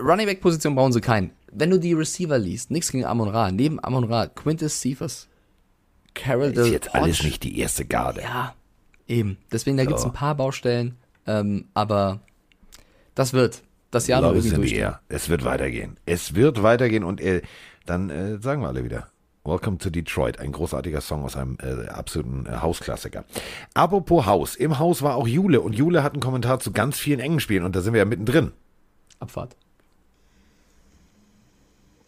[0.01, 1.31] Running Back Position brauchen sie keinen.
[1.53, 5.29] Wenn du die Receiver liest, nichts gegen Amon Ra, neben Amon Ra, Quintus Cephas,
[6.15, 8.21] Carol Ist jetzt alles nicht die erste Garde.
[8.23, 8.55] Ja,
[9.07, 9.39] eben.
[9.53, 10.97] Deswegen, da gibt's ein paar Baustellen,
[11.27, 12.21] ähm, aber
[13.15, 13.63] das wird.
[13.93, 14.85] Das Jahr noch irgendwie.
[15.09, 15.97] Es wird weitergehen.
[16.07, 17.43] Es wird weitergehen und äh,
[17.87, 19.09] dann äh, sagen wir alle wieder.
[19.51, 23.25] Welcome to Detroit, ein großartiger Song aus einem äh, absoluten äh, Hausklassiker.
[23.75, 27.19] Apropos Haus, im Haus war auch Jule und Jule hat einen Kommentar zu ganz vielen
[27.19, 28.53] engen Spielen und da sind wir ja mittendrin.
[29.19, 29.57] Abfahrt.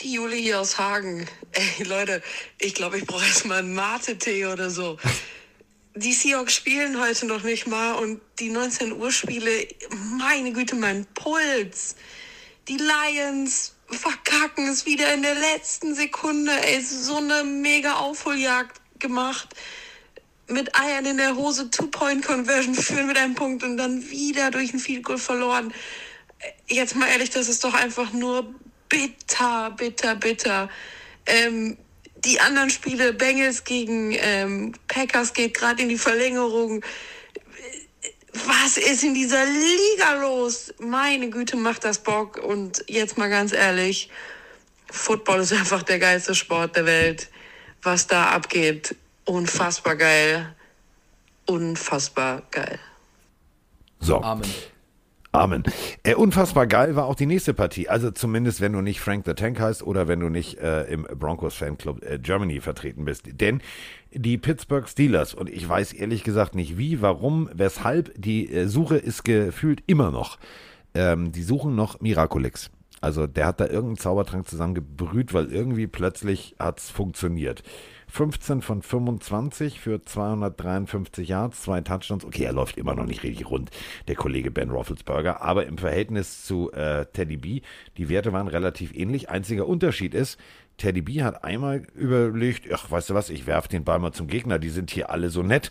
[0.03, 1.27] Die Jule hier aus Hagen.
[1.51, 2.23] Ey, Leute,
[2.61, 4.99] ich glaube, ich brauche erstmal einen Mate-Tee oder so.
[5.97, 9.67] Die Seahawks spielen heute noch nicht mal und die 19 Uhr Spiele,
[10.17, 11.97] meine Güte, mein Puls.
[12.69, 16.53] Die Lions verkacken es wieder in der letzten Sekunde.
[16.65, 19.49] Ey, so eine mega Aufholjagd gemacht.
[20.47, 24.79] Mit Eiern in der Hose, Two-Point-Conversion führen mit einem Punkt und dann wieder durch ein
[24.79, 25.75] Field Goal verloren.
[26.69, 28.55] Jetzt mal ehrlich, das ist doch einfach nur
[28.89, 30.71] bitter, bitter, bitter.
[31.27, 31.77] Ähm,
[32.25, 36.85] die anderen Spiele, Bengals gegen ähm, Packers geht gerade in die Verlängerung.
[38.33, 40.73] Was ist in dieser Liga los?
[40.79, 42.39] Meine Güte, macht das Bock.
[42.39, 44.09] Und jetzt mal ganz ehrlich,
[44.91, 47.31] Football ist einfach der geilste Sport der Welt.
[47.83, 50.55] Was da abgeht, unfassbar geil.
[51.47, 52.79] Unfassbar geil.
[54.01, 54.21] So.
[54.23, 54.51] Amen.
[55.35, 55.63] Amen.
[56.03, 57.89] Äh, unfassbar geil war auch die nächste Partie.
[57.89, 61.05] Also zumindest, wenn du nicht Frank the Tank heißt oder wenn du nicht äh, im
[61.05, 63.25] Broncos Fanclub äh, Germany vertreten bist.
[63.41, 63.63] Denn
[64.13, 68.99] die Pittsburgh Steelers, und ich weiß ehrlich gesagt nicht wie, warum, weshalb, die äh, Suche
[68.99, 70.39] ist gefühlt immer noch.
[70.95, 72.71] Ähm, die suchen noch Miraculix.
[73.01, 77.63] Also der hat da irgendeinen Zaubertrank zusammengebrüht, weil irgendwie plötzlich hat's funktioniert.
[78.13, 82.27] 15 von 25 für 253 Yards, zwei Touchdowns.
[82.27, 83.71] Okay, er läuft immer noch nicht richtig rund,
[84.07, 87.63] der Kollege Ben Roethlisberger, aber im Verhältnis zu äh, Teddy B,
[87.97, 89.31] die Werte waren relativ ähnlich.
[89.31, 90.39] Einziger Unterschied ist,
[90.77, 94.27] Teddy B hat einmal überlegt, ach, weißt du was, ich werfe den Ball mal zum
[94.27, 95.71] Gegner, die sind hier alle so nett.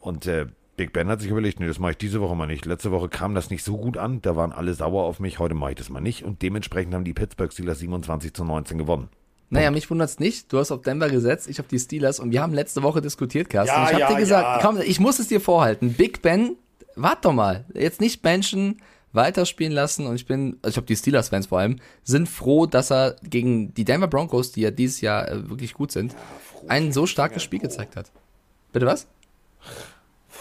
[0.00, 0.46] Und äh,
[0.78, 2.64] Big Ben hat sich überlegt, nee, das mache ich diese Woche mal nicht.
[2.64, 5.54] Letzte Woche kam das nicht so gut an, da waren alle sauer auf mich, heute
[5.54, 6.24] mache ich das mal nicht.
[6.24, 9.10] Und dementsprechend haben die Pittsburgh Steelers 27 zu 19 gewonnen.
[9.52, 10.50] Naja, mich wundert's nicht.
[10.50, 13.50] Du hast auf Denver gesetzt, ich auf die Steelers und wir haben letzte Woche diskutiert,
[13.50, 13.76] Carsten.
[13.76, 14.66] Ja, ich habe ja, dir gesagt, ja.
[14.66, 15.92] komm, ich muss es dir vorhalten.
[15.92, 16.56] Big Ben,
[16.96, 17.66] wart doch mal.
[17.74, 18.80] Jetzt nicht benchen,
[19.12, 22.90] weiterspielen lassen und ich bin, also ich glaube die Steelers-Fans vor allem, sind froh, dass
[22.90, 26.14] er gegen die Denver Broncos, die ja dieses Jahr äh, wirklich gut sind,
[26.68, 28.10] ein so starkes Spiel gezeigt hat.
[28.72, 29.06] Bitte was?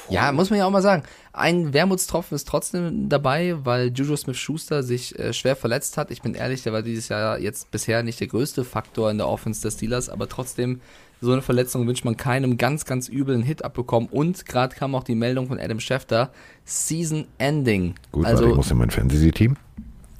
[0.09, 1.03] Ja, muss man ja auch mal sagen.
[1.33, 6.11] Ein Wermutstropfen ist trotzdem dabei, weil Juju Smith-Schuster sich äh, schwer verletzt hat.
[6.11, 9.27] Ich bin ehrlich, der war dieses Jahr jetzt bisher nicht der größte Faktor in der
[9.27, 10.81] Offense der Steelers, aber trotzdem,
[11.21, 14.09] so eine Verletzung wünscht man keinem ganz, ganz üblen Hit abbekommen.
[14.09, 16.31] Und gerade kam auch die Meldung von Adam Schefter,
[16.65, 17.93] Season Ending.
[18.11, 19.55] Gut, also, warte, ich muss in mein Fantasy-Team.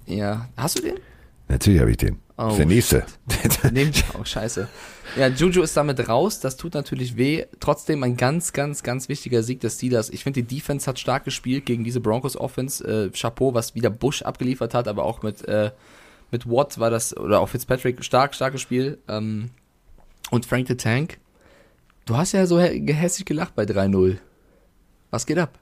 [0.06, 0.96] Ja, hast du den?
[1.48, 2.20] Natürlich habe ich den.
[2.38, 3.06] Oh, das ist der nächste.
[3.72, 4.68] Nehmt oh, scheiße.
[5.18, 7.46] Ja, Juju ist damit raus, das tut natürlich weh.
[7.60, 10.10] Trotzdem ein ganz, ganz, ganz wichtiger Sieg des Steelers.
[10.10, 12.84] Ich finde, die Defense hat stark gespielt gegen diese Broncos Offense.
[12.88, 15.72] Äh, Chapeau, was wieder Bush abgeliefert hat, aber auch mit, äh,
[16.32, 19.00] mit Watt war das, oder auch Fitzpatrick, stark, starkes Spiel.
[19.10, 19.50] Ähm,
[20.30, 21.18] und Frank the Tank,
[22.06, 24.18] du hast ja so hä- hässlich gelacht bei 3-0.
[25.10, 25.60] Was geht ab?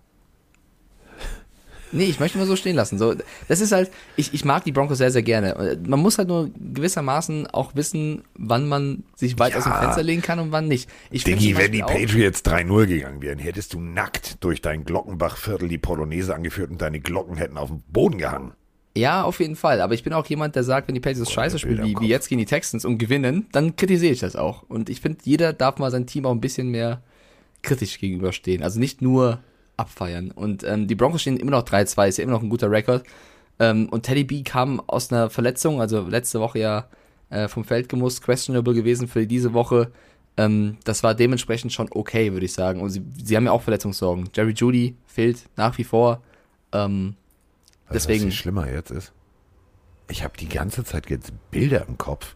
[1.92, 2.98] Nee, ich möchte mal so stehen lassen.
[3.00, 3.16] So,
[3.48, 5.78] das ist halt, ich, ich mag die Broncos sehr, sehr gerne.
[5.88, 9.58] Man muss halt nur gewissermaßen auch wissen, wann man sich weit Ja.
[9.60, 10.90] aus dem Fenster legen kann und wann nicht.
[11.10, 15.78] Ich Diggi, wenn die Patriots 3-0 gegangen wären, hättest du nackt durch dein Glockenbachviertel die
[15.80, 18.54] Polonaise angeführt und deine Glocken hätten auf dem Boden gehangen.
[18.98, 19.82] Ja, auf jeden Fall.
[19.82, 22.10] Aber ich bin auch jemand, der sagt, wenn die Patriots scheiße Bilder spielen, wie, wie
[22.10, 24.64] jetzt gegen die Texans und gewinnen, dann kritisiere ich das auch.
[24.64, 27.02] Und ich finde, jeder darf mal sein Team auch ein bisschen mehr
[27.62, 28.64] kritisch gegenüberstehen.
[28.64, 29.40] Also nicht nur
[29.80, 30.32] abfeiern.
[30.32, 33.04] Und ähm, die Broncos stehen immer noch 3-2, ist ja immer noch ein guter Rekord.
[33.60, 36.88] Ähm, und Teddy B kam aus einer Verletzung, also letzte Woche ja
[37.30, 39.92] äh, vom Feld gemusst, questionable gewesen für diese Woche.
[40.38, 42.82] Ähm, das war dementsprechend schon okay, würde ich sagen.
[42.82, 44.30] Und sie, sie haben ja auch Verletzungssorgen.
[44.36, 46.22] Jerry Judy fehlt nach wie vor.
[46.72, 47.16] Ähm,
[47.88, 49.12] Weißt Deswegen- Was viel schlimmer jetzt ist?
[50.10, 52.36] Ich habe die ganze Zeit jetzt Bilder im Kopf,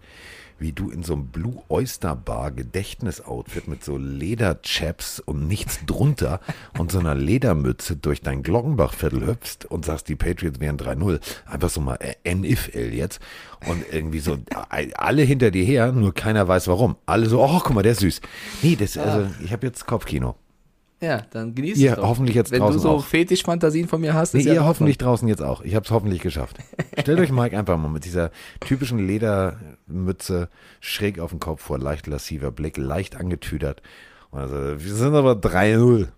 [0.63, 6.39] wie du in so einem Blue Oyster Bar Gedächtnisoutfit mit so Lederchaps und nichts drunter
[6.79, 11.19] und so einer Ledermütze durch dein Glockenbachviertel hüpfst und sagst, die Patriots wären 3-0.
[11.45, 13.19] Einfach so mal äh, NFL jetzt.
[13.67, 14.37] Und irgendwie so
[14.71, 16.95] äh, alle hinter dir her, nur keiner weiß warum.
[17.05, 18.21] Alle so, oh, guck mal, der ist süß.
[18.61, 20.35] Nee, das, also, ich habe jetzt Kopfkino.
[21.03, 22.07] Ja, dann genieß Ihr es doch.
[22.07, 23.03] hoffentlich jetzt Wenn du draußen so auch.
[23.05, 25.61] Fetischfantasien von mir hast, Nee, ist ja ihr in hoffentlich draußen jetzt auch.
[25.61, 26.57] Ich habe es hoffentlich geschafft.
[26.99, 28.31] Stellt euch Mike einfach mal mit dieser
[28.61, 30.47] typischen Ledermütze
[30.79, 33.81] schräg auf den Kopf vor, leicht lassiver Blick, leicht angetüdert.
[34.31, 36.07] Also, wir sind aber 3-0.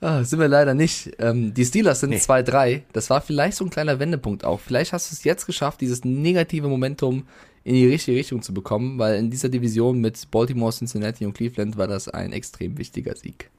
[0.00, 1.10] Ah, sind wir leider nicht.
[1.18, 2.18] Ähm, die Steelers sind Nee.
[2.18, 2.82] 2-3.
[2.92, 4.60] Das war vielleicht so ein kleiner Wendepunkt auch.
[4.60, 7.26] Vielleicht hast du es jetzt geschafft, dieses negative Momentum
[7.64, 11.76] in die richtige Richtung zu bekommen, weil in dieser Division mit Baltimore, Cincinnati und Cleveland
[11.76, 13.50] war das ein extrem wichtiger Sieg.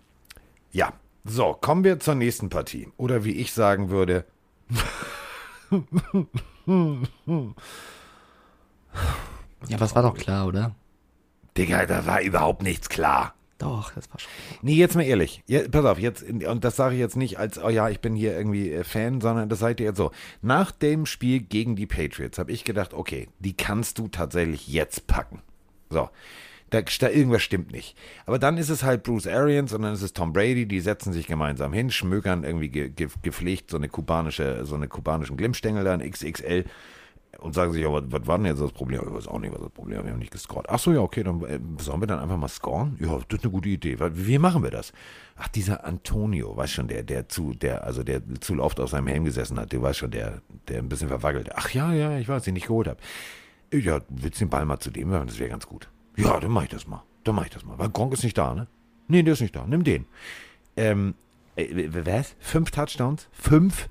[0.72, 0.94] Ja,
[1.26, 2.88] so, kommen wir zur nächsten Partie.
[2.98, 4.26] Oder wie ich sagen würde,
[9.68, 10.76] Ja, was war doch klar, oder?
[11.58, 13.36] Digga, da war überhaupt nichts klar.
[13.60, 14.32] Doch, das war schon.
[14.62, 15.44] Nee, jetzt mal ehrlich.
[15.46, 18.16] Ja, pass auf, jetzt, und das sage ich jetzt nicht als, oh ja, ich bin
[18.16, 20.12] hier irgendwie äh, Fan, sondern das seid ihr jetzt so.
[20.42, 25.08] Nach dem Spiel gegen die Patriots habe ich gedacht, okay, die kannst du tatsächlich jetzt
[25.08, 25.42] packen.
[25.90, 26.10] So.
[26.70, 27.98] Da, da irgendwas stimmt nicht.
[28.26, 31.12] Aber dann ist es halt Bruce Arians und dann ist es Tom Brady, die setzen
[31.12, 35.84] sich gemeinsam hin, schmökern irgendwie ge, ge, gepflegt so eine kubanische, so eine kubanischen Glimmstängel
[35.84, 36.66] da, ein XXL
[37.42, 39.02] und sagen sich, ja, was, war denn jetzt das Problem?
[39.06, 40.06] Ich weiß auch nicht, was das Problem ist.
[40.06, 40.68] Wir haben nicht gescored.
[40.70, 42.98] Ach so, ja, okay, dann äh, sollen wir dann einfach mal scoren?
[43.00, 43.98] Ja, das ist eine gute Idee.
[44.00, 44.94] Wie, wie machen wir das?
[45.38, 49.08] Ach, dieser Antonio, weißt schon, der, der zu, der, also der zu oft auf seinem
[49.08, 51.52] Helm gesessen hat, du weißt schon, der, der ein bisschen verwackelt.
[51.56, 53.00] Ach ja, ja, ich weiß, den ich geholt habe.
[53.74, 55.28] Ja, willst du den Ball mal zu dem werfen?
[55.28, 55.90] Das wäre ganz gut.
[56.18, 57.04] Ja, dann mach ich das mal.
[57.24, 57.78] Dann mach ich das mal.
[57.78, 58.68] Weil Gronk ist nicht da, ne?
[59.08, 59.66] Nee, der ist nicht da.
[59.66, 60.06] Nimm den.
[60.76, 61.16] Ähm,
[61.56, 62.36] äh, was?
[62.40, 63.28] Fünf Touchdowns?
[63.32, 63.90] Fünf?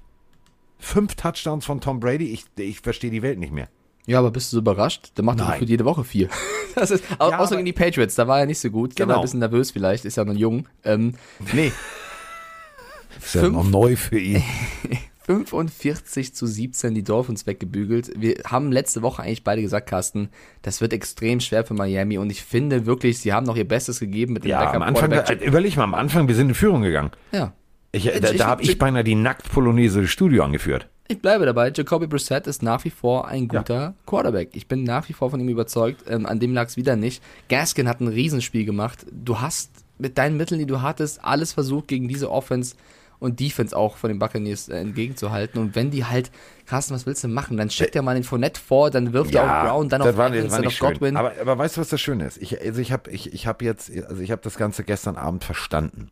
[0.78, 2.32] Fünf Touchdowns von Tom Brady?
[2.32, 3.68] Ich, ich verstehe die Welt nicht mehr.
[4.06, 5.12] Ja, aber bist du so überrascht?
[5.16, 6.28] Der macht doch gefühlt jede Woche vier.
[6.74, 8.92] Das ist, Ja, außer gegen die Patriots, da war er nicht so gut.
[8.94, 9.18] Da war Genau.
[9.18, 10.68] ein bisschen nervös vielleicht, ist ja noch jung.
[10.84, 11.14] Ähm,
[11.52, 11.72] nee,
[13.20, 13.54] Ist ja Fünf?
[13.54, 14.42] noch neu für ihn.
[15.26, 18.12] 45 zu 17 die Dolphins weggebügelt.
[18.16, 20.30] Wir haben letzte Woche eigentlich beide gesagt, Carsten,
[20.62, 23.98] das wird extrem schwer für Miami und ich finde wirklich, sie haben noch ihr Bestes
[24.00, 26.80] gegeben mit dem Ja, am Anfang, äh, überleg mal, am Anfang, wir sind in Führung
[26.82, 27.10] gegangen.
[27.32, 27.52] Ja.
[27.92, 30.88] Ich, äh, da da habe ich beinahe die Nacktpolonaise Studio angeführt.
[31.10, 31.72] Ich bleibe dabei.
[31.74, 34.50] Jacoby Brissett ist nach wie vor ein guter Quarterback.
[34.52, 36.04] Ich bin nach wie vor von ihm überzeugt.
[36.06, 37.22] Ähm, an dem lag es wieder nicht.
[37.48, 39.06] Gaskin hat ein Riesenspiel gemacht.
[39.10, 42.76] Du hast mit deinen Mitteln, die du hattest, alles versucht, gegen diese Offense
[43.20, 45.60] und Defense auch von den Buccaneers äh, entgegenzuhalten.
[45.60, 46.30] Und wenn die halt,
[46.66, 47.56] Carsten, was willst du machen?
[47.56, 50.30] Dann steckt er mal den Fournette vor, dann wirft er auf Brown, dann auf war,
[50.30, 50.78] war dann auf.
[50.78, 51.16] Godwin.
[51.16, 52.36] Aber, aber weißt du, was das Schöne ist?
[52.36, 55.42] Ich, also ich habe ich, ich hab jetzt, also ich habe das Ganze gestern Abend
[55.42, 56.10] verstanden.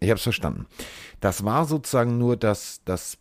[0.00, 0.66] Ich habe es verstanden.
[1.20, 3.18] Das war sozusagen nur das, das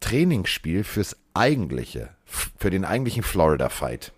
[0.00, 4.12] Trainingsspiel fürs eigentliche, für den eigentlichen Florida-Fight.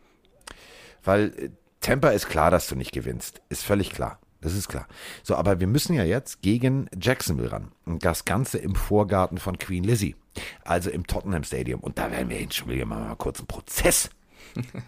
[1.05, 3.41] Weil äh, Tampa ist klar, dass du nicht gewinnst.
[3.49, 4.19] Ist völlig klar.
[4.41, 4.87] Das ist klar.
[5.23, 7.73] So, aber wir müssen ja jetzt gegen Jacksonville ran.
[7.85, 10.17] Und das Ganze im Vorgarten von Queen Lizzie.
[10.65, 11.81] Also im Tottenham Stadium.
[11.81, 14.09] Und da werden wir hin, schon wieder mal einen kurzen Prozess.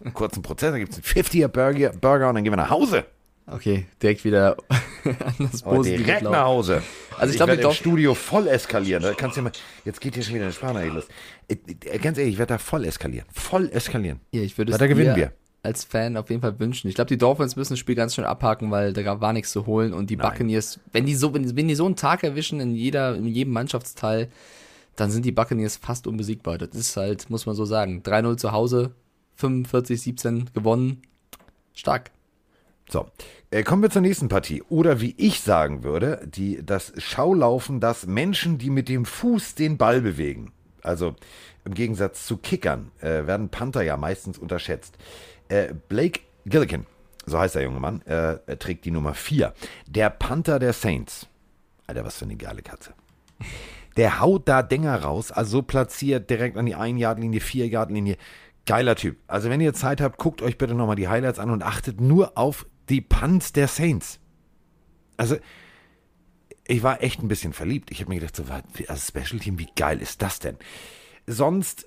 [0.02, 2.70] Einen kurzen Prozess, da gibt es einen 50er Burger, Burger und dann gehen wir nach
[2.70, 3.04] Hause.
[3.46, 4.56] Okay, direkt wieder
[5.04, 6.82] an das Positive direkt nach Hause.
[7.18, 9.02] Also ich glaube, werde die im Dolph- Studio voll eskalieren.
[9.02, 9.52] Da kannst du mal,
[9.84, 11.04] jetzt geht hier schon wieder eine Sprachnachricht los.
[11.48, 13.26] Äh, äh, Ganz ehrlich, ich werde da voll eskalieren.
[13.32, 14.20] Voll eskalieren.
[14.32, 15.32] Ja, ich würde es da gewinnen wir.
[15.62, 16.88] als Fan auf jeden Fall wünschen.
[16.88, 19.66] Ich glaube, die Dolphins müssen das Spiel ganz schön abhaken, weil da war nichts zu
[19.66, 20.28] holen und die Nein.
[20.30, 23.52] Buccaneers, wenn die so, wenn, wenn die so einen Tag erwischen in jeder, in jedem
[23.52, 24.28] Mannschaftsteil,
[24.96, 26.58] dann sind die Buccaneers fast unbesiegbar.
[26.58, 28.02] Das ist halt, muss man so sagen.
[28.04, 28.90] 3-0 zu Hause,
[29.36, 31.02] 45, 17 gewonnen.
[31.74, 32.10] Stark.
[32.92, 33.06] So,
[33.50, 34.62] äh, kommen wir zur nächsten Partie.
[34.68, 39.78] Oder wie ich sagen würde, die, das Schaulaufen, das Menschen, die mit dem Fuß den
[39.78, 40.52] Ball bewegen.
[40.82, 41.16] Also
[41.64, 44.98] im Gegensatz zu Kickern äh, werden Panther ja meistens unterschätzt.
[45.48, 46.84] Äh, Blake Gillikin,
[47.24, 49.54] so heißt der junge Mann, äh, trägt die Nummer 4.
[49.86, 51.26] Der Panther der Saints.
[51.86, 52.92] Alter, was für eine geile Katze.
[53.96, 58.16] Der haut da Dinger raus, also so platziert direkt an die 1-Yard-Linie, 4-Yard-Linie.
[58.66, 59.16] Geiler Typ.
[59.26, 62.38] Also wenn ihr Zeit habt, guckt euch bitte nochmal die Highlights an und achtet nur
[62.38, 64.20] auf die Punts der Saints.
[65.16, 65.36] Also
[66.66, 67.90] ich war echt ein bisschen verliebt.
[67.90, 70.56] Ich habe mir gedacht, so, was- also Special Team, wie geil ist das denn?
[71.26, 71.86] Sonst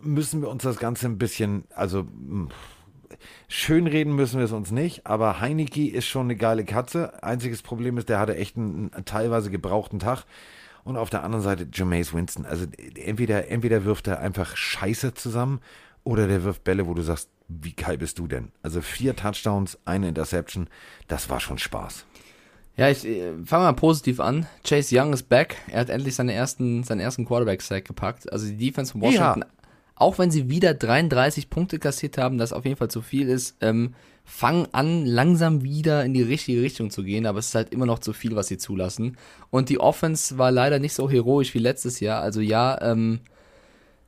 [0.00, 2.48] müssen wir uns das Ganze ein bisschen, also mh,
[3.48, 7.22] schönreden müssen wir es uns nicht, aber Heineke ist schon eine geile Katze.
[7.22, 10.24] Einziges Problem ist, der hatte echt einen, einen teilweise gebrauchten Tag.
[10.84, 12.44] Und auf der anderen Seite Jameis Winston.
[12.44, 12.66] Also
[12.96, 15.60] entweder, entweder wirft er einfach Scheiße zusammen
[16.02, 18.52] oder der wirft Bälle, wo du sagst, wie geil bist du denn?
[18.62, 20.68] Also vier Touchdowns, eine Interception,
[21.08, 22.06] das war schon Spaß.
[22.76, 24.46] Ja, ich äh, fange mal positiv an.
[24.64, 25.56] Chase Young ist back.
[25.68, 28.32] Er hat endlich seine ersten, seinen ersten Quarterback-Sack gepackt.
[28.32, 29.44] Also die Defense von Washington,
[29.94, 33.56] auch wenn sie wieder 33 Punkte kassiert haben, das auf jeden Fall zu viel ist,
[33.60, 33.94] ähm,
[34.24, 37.86] fangen an, langsam wieder in die richtige Richtung zu gehen, aber es ist halt immer
[37.86, 39.16] noch zu viel, was sie zulassen.
[39.50, 42.22] Und die Offense war leider nicht so heroisch wie letztes Jahr.
[42.22, 43.20] Also ja, ähm,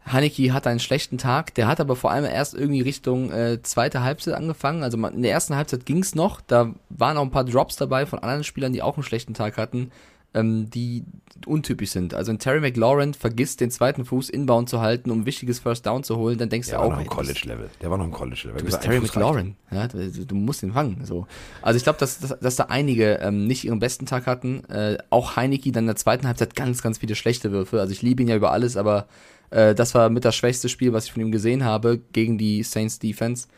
[0.06, 4.02] Haneke hatte einen schlechten Tag, der hat aber vor allem erst irgendwie Richtung äh, zweite
[4.02, 4.82] Halbzeit angefangen.
[4.82, 8.04] Also man, in der ersten Halbzeit ging's noch, da waren auch ein paar Drops dabei
[8.04, 9.90] von anderen Spielern, die auch einen schlechten Tag hatten,
[10.34, 11.04] ähm, die
[11.46, 12.12] untypisch sind.
[12.12, 15.86] Also wenn Terry McLaurin vergisst, den zweiten Fuß inbound zu halten, um ein wichtiges First
[15.86, 17.70] Down zu holen, dann denkst Der du war auch, noch im ey, du bist- College-Level.
[17.80, 18.58] Der war noch im College-Level.
[18.58, 19.56] Du bist Terry McLaurin.
[19.70, 21.02] Ja, du, du musst ihn fangen.
[21.04, 21.26] So.
[21.62, 24.64] Also ich glaube, dass, dass, dass da einige ähm, nicht ihren besten Tag hatten.
[24.68, 27.80] Äh, auch Heineke dann in der zweiten Halbzeit ganz, ganz viele schlechte Würfe.
[27.80, 29.06] Also ich liebe ihn ja über alles, aber
[29.50, 32.62] äh, das war mit das schwächste Spiel, was ich von ihm gesehen habe gegen die
[32.62, 33.48] Saints Defense.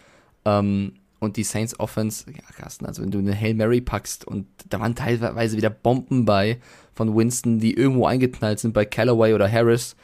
[0.45, 4.47] Ähm, und die Saints Offense, ja, Carsten, also wenn du eine Hail Mary packst und
[4.68, 6.59] da waren teilweise wieder Bomben bei
[6.95, 9.97] von Winston, die irgendwo eingeknallt sind bei Callaway oder Harris.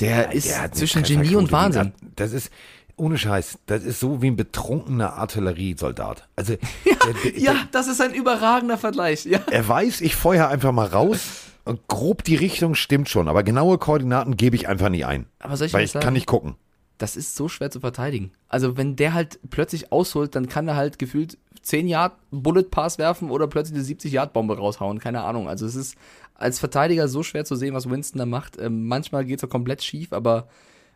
[0.00, 1.92] Der ist Der zwischen Genie und Wahnsinn.
[2.16, 2.50] Das ist,
[2.96, 6.26] ohne Scheiß, das ist so wie ein betrunkener Artilleriesoldat.
[6.36, 9.26] Also, der, der, Ja, das ist ein überragender Vergleich.
[9.26, 9.40] Ja.
[9.50, 13.78] er weiß, ich feuer einfach mal raus und grob die Richtung stimmt schon, aber genaue
[13.78, 15.26] Koordinaten gebe ich einfach nicht ein.
[15.38, 16.04] Aber soll ich weil ich sagen?
[16.04, 16.56] kann nicht gucken.
[16.98, 18.32] das ist so schwer zu verteidigen.
[18.48, 22.98] Also wenn der halt plötzlich ausholt, dann kann er halt gefühlt 10 Yard Bullet Pass
[22.98, 24.98] werfen oder plötzlich eine 70 Yard Bombe raushauen.
[24.98, 25.48] Keine Ahnung.
[25.48, 25.94] Also es ist
[26.34, 28.58] als Verteidiger so schwer zu sehen, was Winston da macht.
[28.58, 30.48] Ähm, manchmal geht es auch komplett schief, aber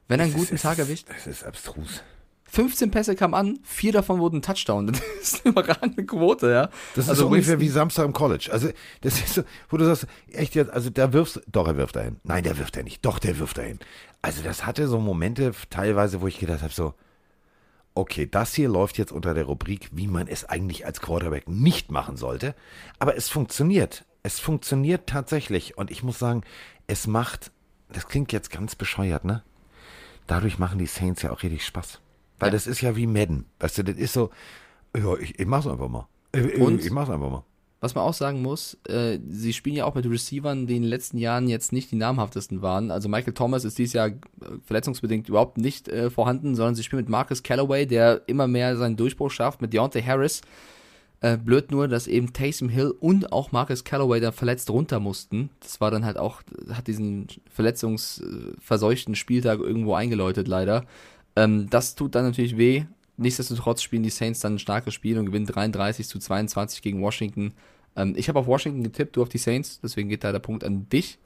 [0.08, 2.02] wenn er einen guten Das Tag ist- erwischt, Das ist abstrus.
[2.54, 4.86] 15 Pässe kamen an, vier davon wurden Touchdown.
[5.24, 6.68] Das ist eine überragende Quote, ja.
[6.94, 8.50] Das ist also so ungefähr wie Samstag im College.
[8.52, 8.68] Also,
[9.00, 12.16] das ist so, wo du sagst, echt jetzt, also da wirfst doch, er wirft dahin.
[12.24, 13.04] Nein, der wirft er nicht.
[13.04, 13.78] Doch, der wirft dahin.
[14.22, 16.94] Also, das hatte so Momente teilweise, wo ich gedacht habe, so,
[17.94, 21.90] okay, das hier läuft jetzt unter der Rubrik, wie man es eigentlich als Quarterback nicht
[21.90, 22.54] machen sollte.
[22.98, 24.04] Aber es funktioniert.
[24.22, 25.78] Es funktioniert tatsächlich.
[25.78, 26.42] Und ich muss sagen,
[26.86, 27.50] es macht,
[27.90, 29.42] das klingt jetzt ganz bescheuert, ne?
[30.26, 32.00] Dadurch machen die Saints ja auch richtig Spaß.
[32.44, 32.52] Weil Ja.
[32.52, 33.46] das ist ja wie Madden.
[33.60, 34.28] Weißt du, das ist so,
[34.94, 36.06] ja, ich, ich mach's einfach mal.
[36.34, 36.84] Ich, Und?
[36.84, 37.44] ich mach's einfach mal.
[37.80, 40.88] Was man auch sagen muss, äh, sie spielen ja auch mit Receivern, die in den
[40.88, 42.90] letzten Jahren jetzt nicht die namhaftesten waren.
[42.90, 44.14] Also Michael Thomas ist dieses Jahr äh,
[44.64, 48.96] verletzungsbedingt überhaupt nicht äh, vorhanden, sondern sie spielen mit Marcus Callaway, der immer mehr seinen
[48.96, 50.40] Durchbruch schafft, mit Deontay Harris.
[51.20, 55.50] Äh, blöd nur, dass eben Taysom Hill und auch Marcus Callaway da verletzt runter mussten.
[55.60, 60.84] Das war dann halt auch, hat diesen verletzungsverseuchten Spieltag irgendwo eingeläutet, leider.
[61.36, 62.84] Ähm, das tut dann natürlich weh.
[63.16, 67.54] Nichtsdestotrotz spielen die Saints dann ein starkes Spiel und gewinnen 33 zu 22 gegen Washington.
[67.96, 70.64] Ähm, ich habe auf Washington getippt, du auf die Saints, deswegen geht da der Punkt
[70.64, 71.18] an dich.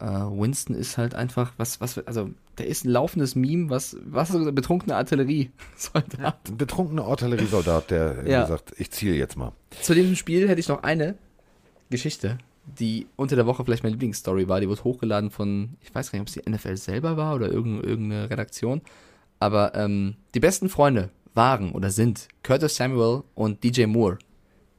[0.00, 4.30] Äh, Winston ist halt einfach, was, was, also, der ist ein laufendes Meme, was, was
[4.54, 6.38] betrunkene Artillerie Soldat.
[6.48, 8.42] Ein betrunkener Artilleriesoldat, der Ja.
[8.42, 9.52] gesagt, ich ziele jetzt mal.
[9.82, 11.16] Zu diesem Spiel hätte ich noch eine
[11.90, 12.38] Geschichte,
[12.78, 14.60] die unter der Woche vielleicht meine Lieblingsstory war.
[14.60, 17.48] Die wurde hochgeladen von, ich weiß gar nicht, ob es die NFL selber war oder
[17.50, 18.82] irgend- irgendeine Redaktion.
[19.38, 24.18] Aber ähm, die besten Freunde waren oder sind Curtis Samuel und DJ Moore.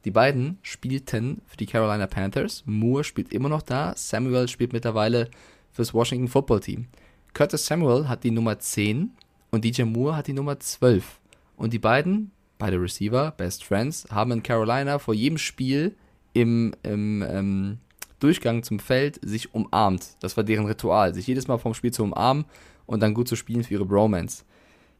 [0.05, 2.63] Die beiden spielten für die Carolina Panthers.
[2.65, 3.93] Moore spielt immer noch da.
[3.95, 5.29] Samuel spielt mittlerweile
[5.71, 6.87] fürs Washington Football Team.
[7.33, 9.11] Curtis Samuel hat die Nummer 10
[9.51, 11.19] und DJ Moore hat die Nummer 12.
[11.57, 15.95] Und die beiden, beide Receiver, Best Friends, haben in Carolina vor jedem Spiel
[16.33, 17.77] im, im ähm,
[18.19, 20.15] Durchgang zum Feld sich umarmt.
[20.21, 22.45] Das war deren Ritual, sich jedes Mal vom Spiel zu umarmen
[22.85, 24.43] und dann gut zu spielen für ihre Bromance.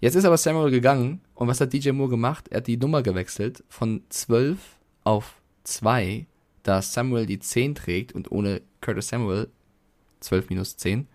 [0.02, 2.48] Jetzt ist aber Samuel gegangen und was hat DJ Moore gemacht?
[2.50, 4.58] Er hat die Nummer gewechselt von 12
[5.04, 5.36] auf
[5.66, 6.26] 2,
[6.64, 9.50] da Samuel die 10 trägt und ohne Curtis Samuel
[10.22, 11.08] 12 minus 10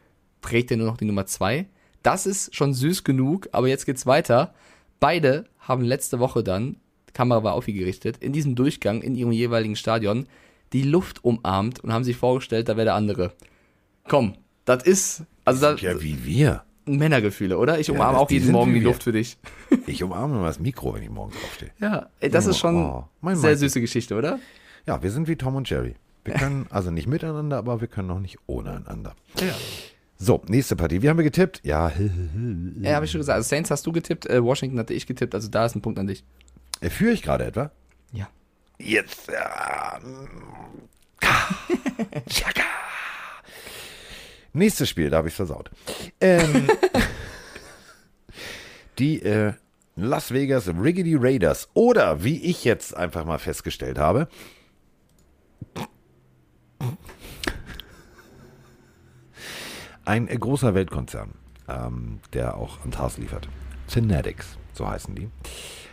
[0.42, 1.66] trägt er nur noch die Nummer 2.
[2.02, 4.52] Das ist schon süß genug, aber jetzt geht's weiter.
[5.00, 6.76] Beide haben letzte Woche dann,
[7.08, 10.26] die Kamera war auf sie gerichtet, in diesem Durchgang in ihrem jeweiligen Stadion
[10.74, 13.32] die Luft umarmt und haben sich vorgestellt, da wäre der andere.
[14.08, 14.34] Komm,
[14.66, 16.64] das ist, also das, Ja, wie wir.
[16.86, 17.78] Männergefühle, oder?
[17.80, 18.80] Ich umarme das- auch jeden Morgen die.
[18.80, 19.38] Luft für dich.
[19.86, 21.70] Ich umarme immer das Mikro, wenn ich morgens aufstehe.
[21.80, 24.38] Ja, ey, das ist schon Oh, mein sehr süße Geschichte, oder?
[24.86, 25.94] Ja, wir sind wie Tom und Jerry.
[26.24, 29.14] Wir können also nicht miteinander, aber wir können auch nicht ohne einander.
[29.40, 29.52] Ja.
[30.16, 31.02] So, nächste Partie.
[31.02, 31.60] Wie haben wir getippt?
[31.64, 31.90] Ja,
[32.80, 33.36] Ja, habe ich schon gesagt.
[33.36, 35.98] Also Saints hast du getippt, äh, Washington hatte ich getippt, also da ist ein Punkt
[35.98, 36.24] an dich.
[36.80, 37.70] äh, führe ich gerade etwa?
[38.12, 38.28] Ja.
[38.78, 39.28] Jetzt.
[39.30, 39.98] Ja.
[44.54, 45.70] Nächstes Spiel, da habe ich versaut.
[46.20, 46.68] Ähm,
[48.98, 49.52] die äh,
[49.96, 54.28] Las Vegas Riggedy Raiders oder wie ich jetzt einfach mal festgestellt habe,
[60.04, 61.32] ein äh, großer Weltkonzern,
[61.68, 63.48] ähm, der auch an Tars liefert,
[63.88, 65.30] Fanatics, so heißen die,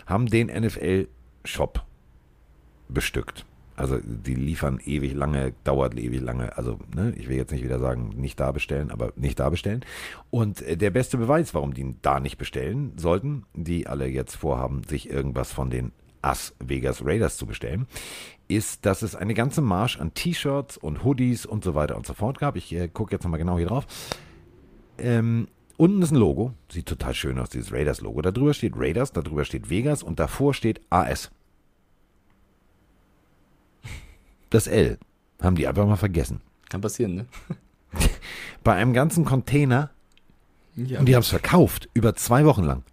[0.06, 1.84] haben den NFL-Shop
[2.90, 3.46] bestückt.
[3.82, 6.56] Also die liefern ewig lange, dauert ewig lange.
[6.56, 9.84] Also ne, ich will jetzt nicht wieder sagen, nicht da bestellen, aber nicht da bestellen.
[10.30, 14.84] Und äh, der beste Beweis, warum die da nicht bestellen sollten, die alle jetzt vorhaben,
[14.84, 17.88] sich irgendwas von den As Vegas Raiders zu bestellen,
[18.48, 22.14] ist, dass es eine ganze Marsch an T-Shirts und Hoodies und so weiter und so
[22.14, 22.56] fort gab.
[22.56, 23.88] Ich äh, gucke jetzt nochmal genau hier drauf.
[25.00, 28.22] Ähm, unten ist ein Logo, sieht total schön aus, dieses Raiders-Logo.
[28.22, 31.32] Da drüber steht Raiders, da drüber steht Vegas und davor steht AS.
[34.52, 35.00] Das L
[35.42, 36.42] haben die einfach mal vergessen.
[36.70, 37.26] Kann passieren, ne?
[38.64, 39.90] Bei einem ganzen Container
[40.76, 41.00] Ja.
[41.00, 42.84] und die haben es verkauft, über zwei Wochen lang.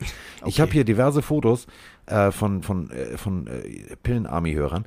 [0.00, 0.08] Ich
[0.42, 0.60] Okay.
[0.62, 1.66] habe hier diverse Fotos
[2.06, 4.86] äh, von, von, äh, von äh, Pillen-Army-Hörern.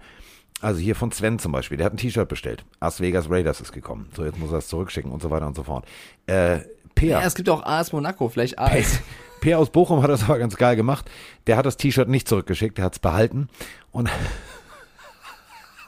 [0.61, 2.63] Also hier von Sven zum Beispiel, der hat ein T-Shirt bestellt.
[2.79, 4.07] As Vegas Raiders ist gekommen.
[4.15, 5.85] So, jetzt muss er es zurückschicken und so weiter und so fort.
[6.27, 6.59] Äh,
[6.93, 8.99] Peer, ja, es gibt auch AS Monaco, vielleicht AS.
[9.41, 11.09] Peer aus Bochum hat das aber ganz geil gemacht.
[11.47, 13.49] Der hat das T-Shirt nicht zurückgeschickt, der hat es behalten
[13.91, 14.07] und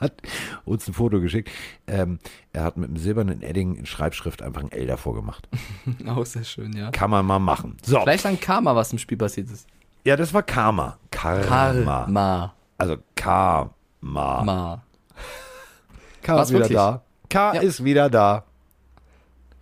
[0.03, 0.13] hat
[0.65, 1.49] uns ein Foto geschickt.
[1.87, 2.19] Ähm,
[2.51, 5.47] er hat mit einem silbernen Edding in Schreibschrift einfach ein L davor gemacht.
[6.07, 6.91] auch sehr schön, ja.
[6.91, 7.77] Kann man mal machen.
[7.83, 9.67] So, Vielleicht ein Karma, was im Spiel passiert ist.
[10.03, 10.97] ja, das war Karma.
[11.11, 11.43] Karma.
[12.05, 12.53] Karma.
[12.77, 13.71] Also Karma.
[14.01, 14.83] Ma.
[16.21, 17.01] K ist wieder da.
[17.29, 17.61] K Ja.
[17.61, 18.43] ist wieder da.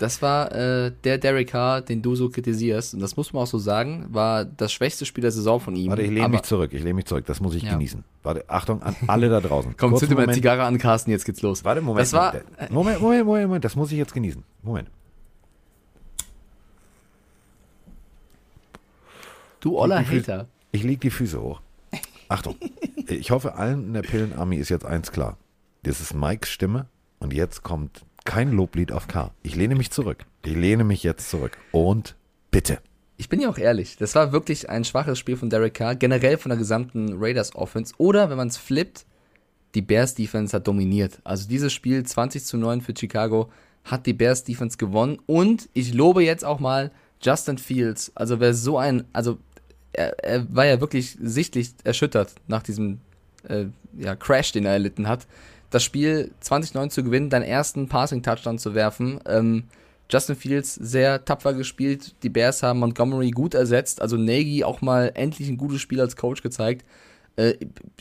[0.01, 2.95] Das war äh, der Derek Carr, den du so kritisierst.
[2.95, 5.91] Und das muss man auch so sagen, war das schwächste Spiel der Saison von ihm.
[5.91, 6.73] Warte, ich lehne mich zurück.
[6.73, 7.25] Ich lehne mich zurück.
[7.27, 7.73] Das muss ich Ja.
[7.73, 8.03] genießen.
[8.23, 9.75] Warte, Achtung an alle da draußen.
[9.77, 10.33] Komm, zünd dir mal.
[10.33, 11.63] Zigarre an, Carsten, jetzt geht's los.
[11.63, 12.01] Warte, Moment.
[12.01, 12.33] Das war,
[12.71, 13.63] Moment, Moment, Moment, Moment.
[13.65, 14.43] Das muss ich jetzt genießen.
[14.63, 14.89] Moment.
[19.59, 20.47] du oller Hater.
[20.71, 21.61] Ich leg die Füße hoch.
[22.27, 22.55] Achtung.
[23.07, 25.37] Ich hoffe, allen in der Pillenarmee ist jetzt eins klar.
[25.83, 26.87] Das ist Mikes Stimme
[27.19, 29.31] und jetzt kommt kein Loblied auf K.
[29.43, 30.25] Ich lehne mich zurück.
[30.43, 31.57] Ich lehne mich jetzt zurück.
[31.71, 32.15] Und
[32.51, 32.79] bitte.
[33.17, 36.37] ich bin ja auch ehrlich, das war wirklich ein schwaches Spiel von Derek Carr, generell
[36.37, 37.93] von der gesamten Raiders Offense.
[37.97, 39.05] Oder wenn man es flippt,
[39.75, 41.19] die Bears Defense hat dominiert.
[41.23, 43.49] Also dieses Spiel 20 zu 9 für Chicago
[43.83, 45.19] hat die Bears Defense gewonnen.
[45.25, 46.91] Und ich lobe jetzt auch mal
[47.21, 48.11] Justin Fields.
[48.15, 49.37] Also wer so ein, also
[49.93, 52.99] er, er war ja wirklich sichtlich erschüttert nach diesem
[53.47, 53.65] äh,
[53.97, 55.27] ja, Crash, den er erlitten hat.
[55.71, 59.19] Das Spiel 20-9 zu gewinnen, deinen ersten Passing-Touchdown zu werfen.
[59.25, 59.63] Ähm,
[60.11, 62.15] Justin Fields sehr tapfer gespielt.
[62.23, 64.01] Die Bears haben Montgomery gut ersetzt.
[64.01, 66.85] Also Nagy auch mal endlich ein gutes Spiel als Coach gezeigt.
[67.37, 67.53] Äh,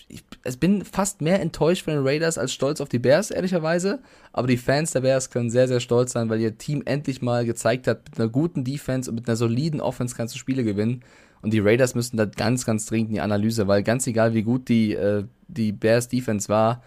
[0.08, 4.00] ich, ich bin fast mehr enttäuscht von den Raiders als stolz auf die Bears, ehrlicherweise.
[4.32, 7.44] Aber die Fans der Bears können sehr, sehr stolz sein, weil ihr Team endlich mal
[7.44, 11.04] gezeigt hat, mit einer guten Defense und mit einer soliden Offense kannst du Spiele gewinnen.
[11.42, 14.42] Und die Raiders müssen da ganz, ganz dringend in die Analyse, weil ganz egal, wie
[14.42, 16.82] gut die, äh, die Bears Defense war,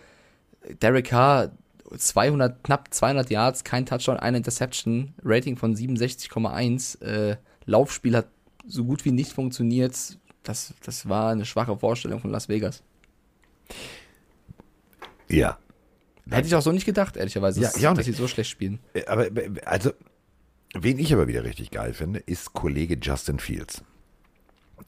[0.81, 1.51] Derek Carr
[1.95, 7.01] 200, knapp 200 Yards, kein Touchdown, eine Interception, Rating von 67,1.
[7.03, 8.27] Äh, Laufspiel hat
[8.65, 10.17] so gut wie nicht funktioniert.
[10.43, 12.83] Das, das war eine schwache Vorstellung von Las Vegas.
[15.29, 15.57] Ja.
[16.29, 18.79] Hätte ich auch so nicht gedacht, ehrlicherweise, ja, dass, ja dass sie so schlecht spielen.
[18.93, 19.27] Äh, aber,
[19.65, 19.91] also,
[20.73, 23.83] wen ich aber wieder richtig geil finde, ist Kollege Justin Fields.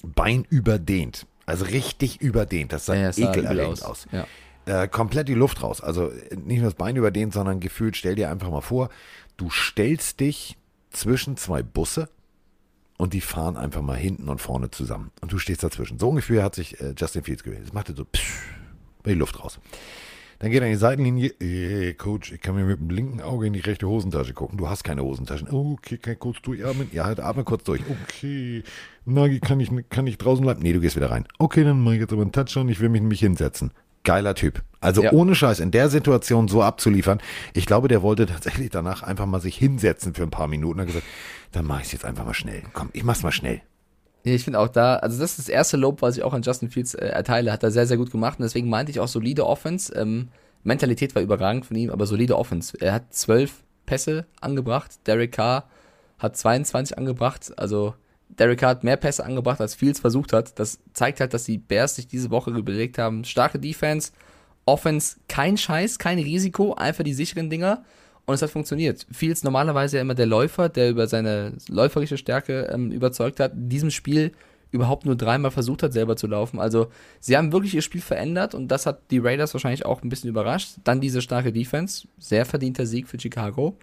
[0.03, 1.27] Bein überdehnt.
[1.45, 2.73] Also richtig überdehnt.
[2.73, 4.05] Das sah Ja, sah ekelerregend aus.
[4.05, 4.07] aus.
[4.11, 4.27] Ja.
[4.65, 5.81] Äh, komplett die Luft raus.
[5.81, 8.89] Also nicht nur das Bein überdehnt, sondern gefühlt, stell dir einfach mal vor,
[9.37, 10.57] du stellst dich
[10.89, 12.09] zwischen zwei Busse
[12.97, 15.11] und die fahren einfach mal hinten und vorne zusammen.
[15.21, 15.99] Und du stehst dazwischen.
[15.99, 17.65] So ungefähr hat sich äh, Justin Fields gewählt.
[17.65, 18.43] Das machte so psch,
[19.05, 19.59] die Luft raus.
[20.39, 21.29] Dann geht er in die Seitenlinie.
[21.39, 24.57] Äh, Coach, ich kann mir mit dem linken Auge in die rechte Hosentasche gucken.
[24.57, 25.49] Du hast keine Hosentaschen.
[25.49, 26.89] Okay, kann ich kurz durchatmen?
[26.91, 27.81] Ja, halt atme kurz durch.
[27.87, 28.63] Okay.
[29.05, 30.61] Nagi, kann ich, kann ich draußen bleiben?
[30.61, 31.25] Nee, du gehst wieder rein.
[31.37, 32.67] Okay, dann mache ich jetzt aber einen Touchdown.
[32.69, 33.71] Ich will mich nämlich hinsetzen.
[34.05, 34.63] Geiler Typ.
[34.79, 35.11] Also Ja.
[35.11, 37.19] ohne Scheiß, in der Situation so abzuliefern.
[37.53, 40.79] Ich glaube, der wollte tatsächlich danach einfach mal sich hinsetzen für ein paar Minuten.
[40.79, 41.05] Er hat gesagt,
[41.51, 42.61] dann mache ich es jetzt einfach mal schnell.
[42.73, 43.61] Komm, ich mach's mal schnell.
[44.23, 46.69] Ich finde auch da, also das ist das erste Lob, was ich auch an Justin
[46.71, 49.45] Fields äh, erteile, hat er sehr, sehr gut gemacht und deswegen meinte ich auch solide
[49.45, 49.93] Offense.
[49.93, 50.29] Ähm,
[50.63, 52.75] Mentalität war überragend von ihm, aber solide Offense.
[52.81, 55.65] Er hat zwölf Pässe angebracht, Derek Carr
[56.17, 57.93] hat 22 angebracht, also
[58.39, 60.59] Derek hat mehr Pässe angebracht, als Fields versucht hat.
[60.59, 64.11] Das zeigt halt, dass die Bears sich diese Woche überlegt haben, starke Defense,
[64.65, 67.83] Offense, kein Scheiß, kein Risiko, einfach die sicheren Dinger.
[68.25, 69.05] Und es hat funktioniert.
[69.11, 73.53] Fields normalerweise ja immer der Läufer, der über seine läuferische Stärke ähm, überzeugt hat.
[73.53, 74.31] In diesem Spiel
[74.71, 76.59] überhaupt nur dreimal versucht hat, selber zu laufen.
[76.59, 76.87] Also
[77.19, 80.29] sie haben wirklich ihr Spiel verändert und das hat die Raiders wahrscheinlich auch ein bisschen
[80.29, 80.75] überrascht.
[80.83, 83.77] Dann diese starke Defense, sehr verdienter Sieg für Chicago.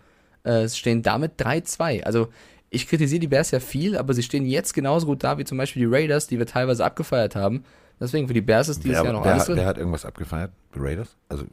[0.44, 2.03] Äh, es stehen damit 3-2.
[2.03, 2.28] Also
[2.74, 5.58] ich kritisiere die Bears ja viel, aber sie stehen jetzt genauso gut da wie zum
[5.58, 7.64] Beispiel die Raiders, die wir teilweise abgefeiert haben.
[8.00, 9.56] Deswegen für die Bears ist dieses Wer, Jahr noch wer, alles hat, drin.
[9.58, 10.50] wer hat irgendwas abgefeiert?
[10.74, 11.16] Die Raiders?
[11.28, 11.44] Also,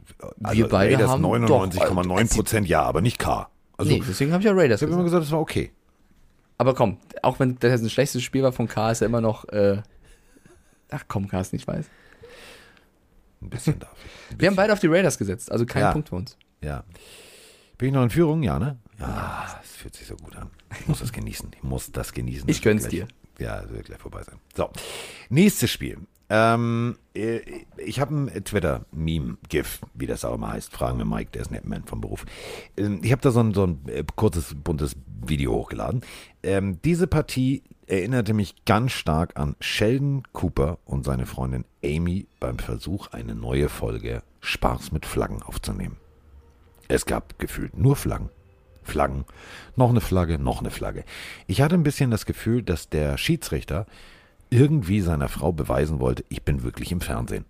[0.50, 3.48] Wir beide Raiders haben- 99,9 Prozent ja, aber nicht K.
[3.76, 5.24] Also, nee, deswegen habe ich ja Raiders ich habe immer gesagt.
[5.24, 5.70] es war okay.
[6.58, 9.44] Aber komm, auch wenn das ein schlechtes Spiel war von K, ist er immer noch.
[9.50, 9.82] Äh,
[10.90, 11.86] ach komm, Carsten, ich weiß.
[13.42, 13.94] Ein bisschen darf
[14.30, 14.40] ich.
[14.40, 15.92] Wir haben beide auf die Raiders gesetzt, also kein Ja.
[15.92, 16.36] Punkt für uns.
[16.62, 16.84] Ja.
[17.78, 18.42] Bin ich noch in Führung?
[18.42, 18.76] Ja, ne?
[19.00, 20.50] Ja, es fühlt sich so gut an.
[20.78, 21.50] Ich muss das genießen.
[21.56, 22.48] Ich muss das genießen.
[22.48, 23.06] Ich Das gönn's gleich-
[23.38, 24.38] Ja, das wird gleich vorbei sein.
[24.54, 24.70] So,
[25.30, 25.98] nächstes Spiel.
[26.32, 27.40] Ähm, äh,
[27.78, 30.70] ich habe ein Twitter-Meme, GIF, wie das auch immer heißt.
[30.72, 32.24] Fragen wir Mike, der ist Netman vom Beruf.
[32.76, 34.94] Ähm, ich habe da so ein, so ein äh, kurzes, buntes
[35.26, 36.02] Video hochgeladen.
[36.44, 42.58] Ähm, diese Partie erinnerte mich ganz stark an Sheldon Cooper und seine Freundin Amy beim
[42.60, 45.96] Versuch, eine neue Folge Spaß mit Flaggen aufzunehmen.
[46.86, 48.30] Es gab gefühlt nur Flaggen.
[48.82, 49.24] Flaggen,
[49.76, 51.04] noch eine Flagge, noch eine Flagge.
[51.46, 53.86] Ich hatte ein bisschen das Gefühl, dass der Schiedsrichter
[54.50, 57.44] irgendwie seiner Frau beweisen wollte, ich bin wirklich im Fernsehen.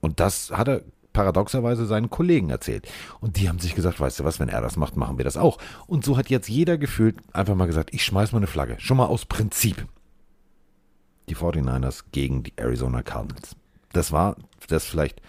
[0.00, 0.82] Und das hat er
[1.12, 2.88] paradoxerweise seinen Kollegen erzählt.
[3.20, 5.36] Und die haben sich gesagt, weißt du was, wenn er das macht, machen wir das
[5.36, 5.58] auch.
[5.86, 8.76] Und so hat jetzt jeder gefühlt einfach mal gesagt, ich schmeiß mal eine Flagge.
[8.78, 9.86] Schon mal aus Prinzip.
[11.28, 13.56] Die 49ers gegen die Arizona Cardinals.
[13.92, 14.36] Das war
[14.68, 15.20] das vielleicht.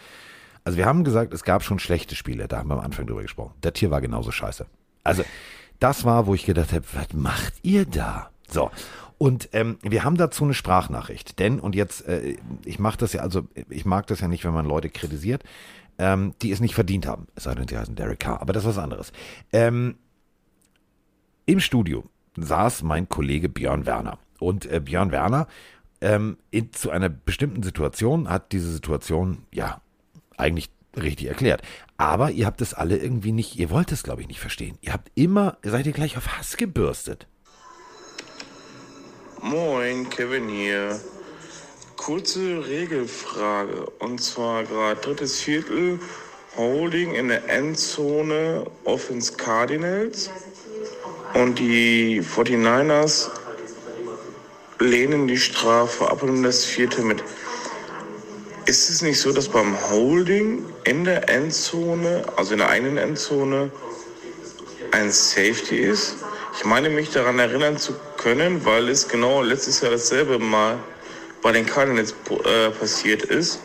[0.64, 3.24] Also wir haben gesagt, es gab schon schlechte Spiele, da haben wir am Anfang drüber
[3.24, 3.56] gesprochen.
[3.64, 4.68] Der Tier war genauso scheiße.
[5.04, 5.24] Also
[5.80, 8.30] das war, wo ich gedacht habe, was macht ihr da?
[8.48, 8.72] So.
[9.18, 11.40] Und ähm, wir haben dazu eine Sprachnachricht.
[11.40, 14.54] Denn, und jetzt, äh, ich mache das ja, also ich mag das ja nicht, wenn
[14.54, 15.44] man Leute kritisiert,
[16.00, 17.28] ähm, die es nicht verdient haben.
[17.36, 19.12] Es sei denn, sie heißen Derek Carr, aber das ist was anderes.
[19.54, 19.96] Ähm,
[21.46, 22.04] Im Studio
[22.36, 24.18] saß mein Kollege Björn Werner.
[24.40, 25.48] Und äh, Björn Werner
[26.02, 29.82] ähm, in, zu einer bestimmten Situation hat diese Situation, ja,
[30.36, 31.62] eigentlich richtig erklärt.
[31.98, 34.78] Aber ihr habt es alle irgendwie nicht, ihr wollt es, glaube ich, nicht verstehen.
[34.82, 37.28] Ihr habt immer, seid ihr gleich auf Hass gebürstet.
[39.42, 41.00] Moin, Kevin hier.
[41.98, 43.86] Kurze Regelfrage.
[44.00, 46.00] Und zwar gerade drittes Viertel,
[46.58, 50.30] Holding in der Endzone Offense Cardinals.
[51.34, 53.30] Und die 49ers
[54.80, 57.24] lehnen die Strafe ab und das vierte mit.
[58.66, 63.72] Ist es nicht so, dass beim Holding in der Endzone, also in der eigenen Endzone,
[64.92, 66.16] ein Safety ist?
[66.58, 70.78] Ich meine mich daran erinnern zu können, weil es genau letztes Jahr dasselbe mal
[71.42, 73.60] bei den Cardinals äh, passiert ist.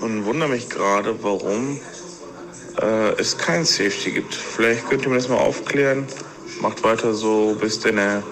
[0.00, 1.78] Und wundere mich gerade, warum
[2.80, 4.34] äh, es kein Safety gibt.
[4.34, 6.06] Vielleicht könnt ihr mir das mal aufklären.
[6.60, 8.22] Macht weiter so, bis denn.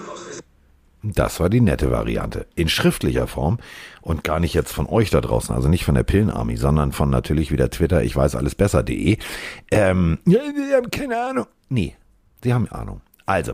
[1.15, 2.45] Das war die nette Variante.
[2.55, 3.57] In schriftlicher Form
[4.01, 7.09] und gar nicht jetzt von euch da draußen, also nicht von der Pillenarmy, sondern von
[7.09, 9.17] natürlich wieder Twitter, ich weiß alles besser.de.
[9.71, 11.45] Ähm, ja, wir haben keine Ahnung.
[11.69, 11.95] Nee,
[12.43, 13.01] sie haben Ahnung.
[13.25, 13.53] Also,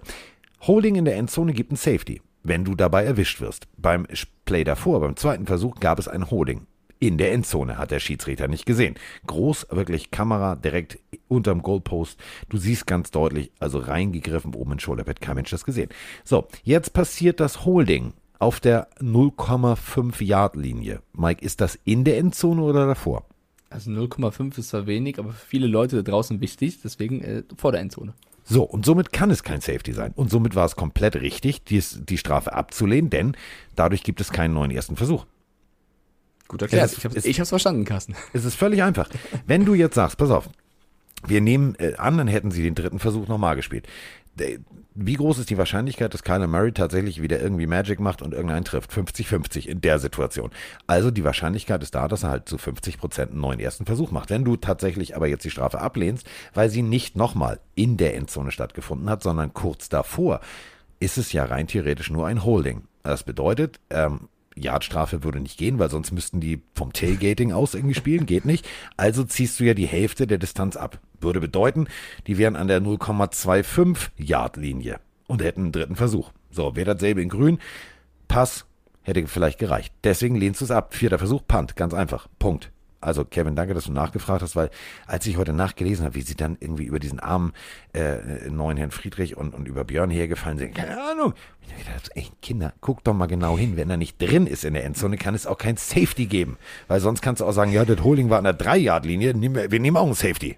[0.62, 3.68] Holding in der Endzone gibt ein Safety, wenn du dabei erwischt wirst.
[3.78, 4.08] Beim
[4.46, 6.68] Play davor, beim zweiten Versuch, gab es ein Holding.
[7.00, 8.96] In der Endzone hat der Schiedsrichter nicht gesehen.
[9.28, 12.20] Groß, wirklich Kamera direkt unterm Goalpost.
[12.50, 15.90] Du siehst ganz deutlich, also reingegriffen, oben in Shoulderpad, kein Mensch das gesehen.
[16.24, 21.02] So, jetzt passiert das Holding auf der 0,5 Yard Linie.
[21.14, 23.26] Mike, ist das in der Endzone oder davor?
[23.70, 27.72] Also 0,5 ist zwar wenig, aber für viele Leute da draußen wichtig, deswegen äh, vor
[27.72, 28.14] der Endzone.
[28.44, 30.14] So, und somit kann es kein Safety sein.
[30.16, 33.36] Und somit war es komplett richtig, dies, die Strafe abzulehnen, denn
[33.76, 35.26] dadurch gibt es keinen neuen ersten Versuch.
[36.48, 36.92] Gut erklärt.
[36.92, 38.16] Ist, ich habe es verstanden, Carsten.
[38.34, 39.10] Es ist völlig einfach.
[39.48, 40.50] Wenn du jetzt sagst, pass auf,
[41.26, 43.88] wir nehmen äh, an, dann hätten sie den dritten Versuch nochmal gespielt.
[44.96, 48.66] Wie groß ist die Wahrscheinlichkeit, dass Kyler Murray tatsächlich wieder irgendwie Magic macht und irgendeinen
[48.66, 48.92] trifft?
[48.92, 50.52] 50-50 in der Situation.
[50.88, 54.12] Also die Wahrscheinlichkeit ist da, dass er halt zu 50 Prozent einen neuen ersten Versuch
[54.12, 54.30] macht.
[54.30, 58.52] Wenn du tatsächlich aber jetzt die Strafe ablehnst, weil sie nicht nochmal in der Endzone
[58.52, 60.42] stattgefunden hat, sondern kurz davor,
[61.00, 62.84] ist es ja rein theoretisch nur ein Holding.
[63.04, 67.96] Das bedeutet, ähm, Yardstrafe würde nicht gehen, weil sonst müssten die vom Tailgating aus irgendwie
[67.96, 68.68] spielen, geht nicht.
[68.98, 71.00] Also ziehst du ja die Hälfte der Distanz ab.
[71.20, 71.88] Würde bedeuten,
[72.28, 76.32] die wären an der 0,25 Yard Linie und hätten einen dritten Versuch.
[76.52, 77.60] So, wäre dasselbe in grün.
[78.28, 78.66] Pass
[79.02, 79.94] hätte vielleicht gereicht.
[80.04, 80.94] Deswegen lehnst du es ab.
[80.94, 81.76] Vierter Versuch, Punt.
[81.76, 82.28] Ganz einfach.
[82.40, 82.72] Punkt.
[83.06, 84.72] Also Kevin, danke, dass du nachgefragt hast, weil
[85.06, 87.54] als ich heute nachgelesen habe, wie sie dann irgendwie über diesen armen
[87.94, 91.34] äh, neuen Herrn Friedrich und, und über Björn hergefallen sind, keine Ahnung.
[91.78, 93.78] Ich dachte, ey, Kinder, guck doch mal genau hin.
[93.78, 96.58] Wenn er nicht drin ist in der Endzone, kann es auch kein Safety geben.
[96.88, 99.36] Weil sonst kannst du auch sagen, ja, das Holding war an der 3-Yard-Linie,
[99.72, 100.58] wir nehmen auch ein Safety.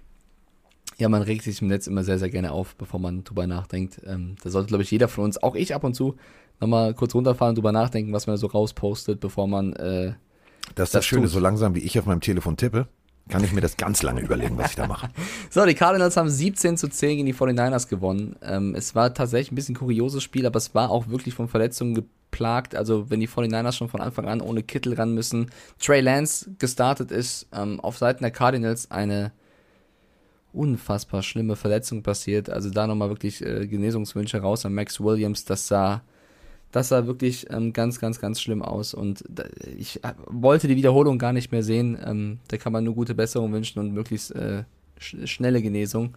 [0.96, 4.00] Ja, man regt sich im Netz immer sehr, sehr gerne auf, bevor man drüber nachdenkt.
[4.06, 6.16] Ähm, da sollte, glaube ich, jeder von uns, auch ich ab und zu,
[6.60, 10.14] nochmal kurz runterfahren drüber nachdenken, was man so rauspostet, bevor man äh,
[10.78, 11.32] das ist das, das Schöne, tut.
[11.32, 12.88] so langsam wie ich auf meinem Telefon tippe,
[13.28, 15.10] kann ich mir das ganz lange überlegen, was ich da mache.
[15.50, 18.36] so, die Cardinals haben 17 zu 10 gegen die 49ers gewonnen.
[18.42, 21.48] Ähm, es war tatsächlich ein bisschen ein kurioses Spiel, aber es war auch wirklich von
[21.48, 22.74] Verletzungen geplagt.
[22.74, 27.10] Also, wenn die 49ers schon von Anfang an ohne Kittel ran müssen, Trey Lance gestartet
[27.10, 29.32] ist, ähm, auf Seiten der Cardinals eine
[30.52, 32.48] unfassbar schlimme Verletzung passiert.
[32.48, 35.44] Also, da nochmal wirklich äh, Genesungswünsche raus an Max Williams.
[35.44, 36.02] Das sah
[36.72, 38.94] das sah wirklich ähm, ganz, ganz, ganz schlimm aus.
[38.94, 39.44] Und da,
[39.76, 41.98] ich äh, wollte die Wiederholung gar nicht mehr sehen.
[42.04, 44.64] Ähm, da kann man nur gute Besserung wünschen und möglichst äh,
[44.98, 46.16] sch schnelle Genesung.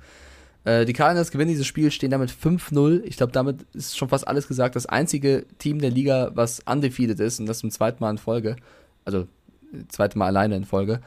[0.63, 3.01] Äh, die Cardinals gewinnen dieses Spiel, stehen damit 5-0.
[3.05, 4.75] Ich glaube, damit ist schon fast alles gesagt.
[4.75, 8.57] Das einzige Team der Liga, was undefeated ist, und das zum zweiten Mal in Folge.
[9.05, 9.27] Also,
[9.87, 11.01] zweite Mal alleine in Folge.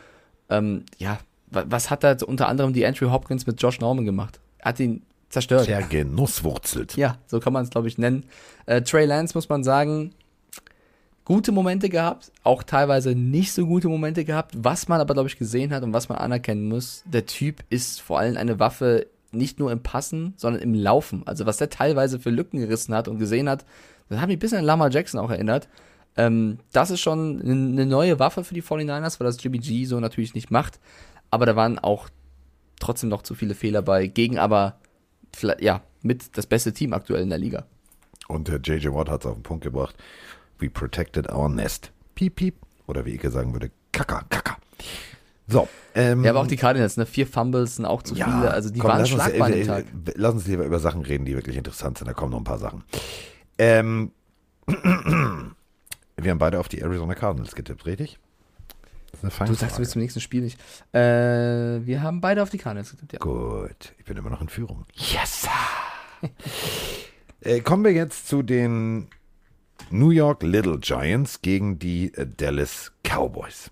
[0.49, 1.19] Ähm, ja,
[1.51, 4.41] was hat da unter anderem die Andrew Hopkins mit Josh Norman gemacht?
[4.59, 5.03] Er hat ihn
[5.35, 5.69] zerstört.
[5.69, 6.97] Der genusswurzelt.
[6.97, 8.25] Ja, so kann man es, glaube ich, nennen.
[8.67, 10.15] Äh, Trey Lance, muss man sagen,
[11.25, 14.55] gute Momente gehabt, auch teilweise nicht so gute Momente gehabt.
[14.57, 18.01] Was man aber, glaube ich, gesehen hat und was man anerkennen muss, der Typ ist
[18.01, 21.23] vor allem eine Waffe nicht nur im Passen, sondern im Laufen.
[21.27, 23.65] Also was der teilweise für Lücken gerissen hat und gesehen hat,
[24.09, 25.69] das hat mich ein bisschen an Lamar Jackson auch erinnert.
[26.17, 30.35] Ähm, das ist schon eine neue Waffe für die 49ers, weil das GBG so natürlich
[30.35, 30.79] nicht macht.
[31.31, 32.09] Aber da waren auch
[32.79, 34.77] trotzdem noch zu viele Fehler bei, gegen aber
[35.61, 37.67] ja, mit das beste Team aktuell in der Liga.
[38.29, 39.95] Und der JJ Watt hat es auf den Punkt gebracht.
[40.59, 41.93] We protected our nest.
[42.15, 42.55] Piep, piep.
[42.87, 44.57] Oder wie ich sagen würde, Kaka, Kaka.
[45.47, 45.69] So.
[45.95, 47.07] Ähm, ja, aber auch die Cardinals, ne?
[47.07, 48.51] Vier Fumbles sind auch zu ja, viele.
[48.51, 49.85] Also die komm, waren schlagbar uns, äh, Tag.
[50.15, 52.09] Lass uns lieber über Sachen reden, die wirklich interessant sind.
[52.09, 52.83] Da kommen noch ein paar Sachen.
[53.59, 54.11] Ähm,
[54.67, 58.19] wir haben beide auf die Arizona Cardinals getippt, richtig?
[59.25, 60.61] Du sagst, du willst zum nächsten Spiel nicht.
[60.93, 61.01] Äh,
[61.87, 63.19] wir haben beide auf die Cardinals getippt, ja.
[63.19, 64.85] Gut, ich bin immer noch in Führung.
[64.95, 65.49] Yes!
[67.41, 69.09] äh, kommen wir jetzt zu den
[69.91, 73.71] New York Little Giants gegen die äh, Dallas Cowboys.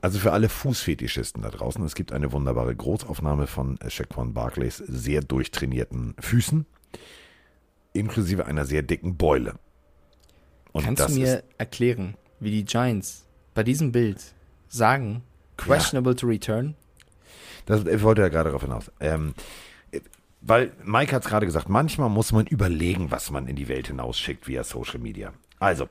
[0.00, 5.20] Also für alle Fußfetischisten da draußen, es gibt eine wunderbare Großaufnahme von Shaquan Barclays sehr
[5.20, 6.66] durchtrainierten Füßen,
[7.92, 9.54] inklusive einer sehr dicken Beule.
[10.72, 14.18] Und Kannst du mir erklären, wie die Giants bei diesem Bild
[14.68, 15.22] sagen,
[15.56, 16.18] questionable ja.
[16.18, 16.74] to return?
[17.66, 18.90] Das, ich wollte ja gerade darauf hinaus.
[19.00, 19.34] Ähm,
[20.40, 23.86] weil Mike hat es gerade gesagt, manchmal muss man überlegen, was man in die Welt
[23.86, 25.32] hinausschickt via Social Media.
[25.60, 25.88] Also,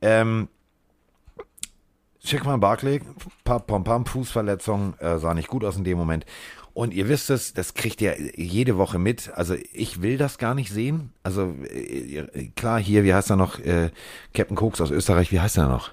[0.00, 0.48] ähm,
[2.22, 3.00] Schickmann Barclay,
[3.44, 6.26] Pam Pam, Fußverletzung, äh, sah nicht gut aus in dem Moment.
[6.72, 9.30] Und ihr wisst es, das kriegt ihr jede Woche mit.
[9.34, 11.12] Also ich will das gar nicht sehen.
[11.22, 13.58] Also äh, klar, hier, wie heißt er noch?
[13.58, 13.90] Äh,
[14.34, 15.90] Captain Koks aus Österreich, wie heißt er noch?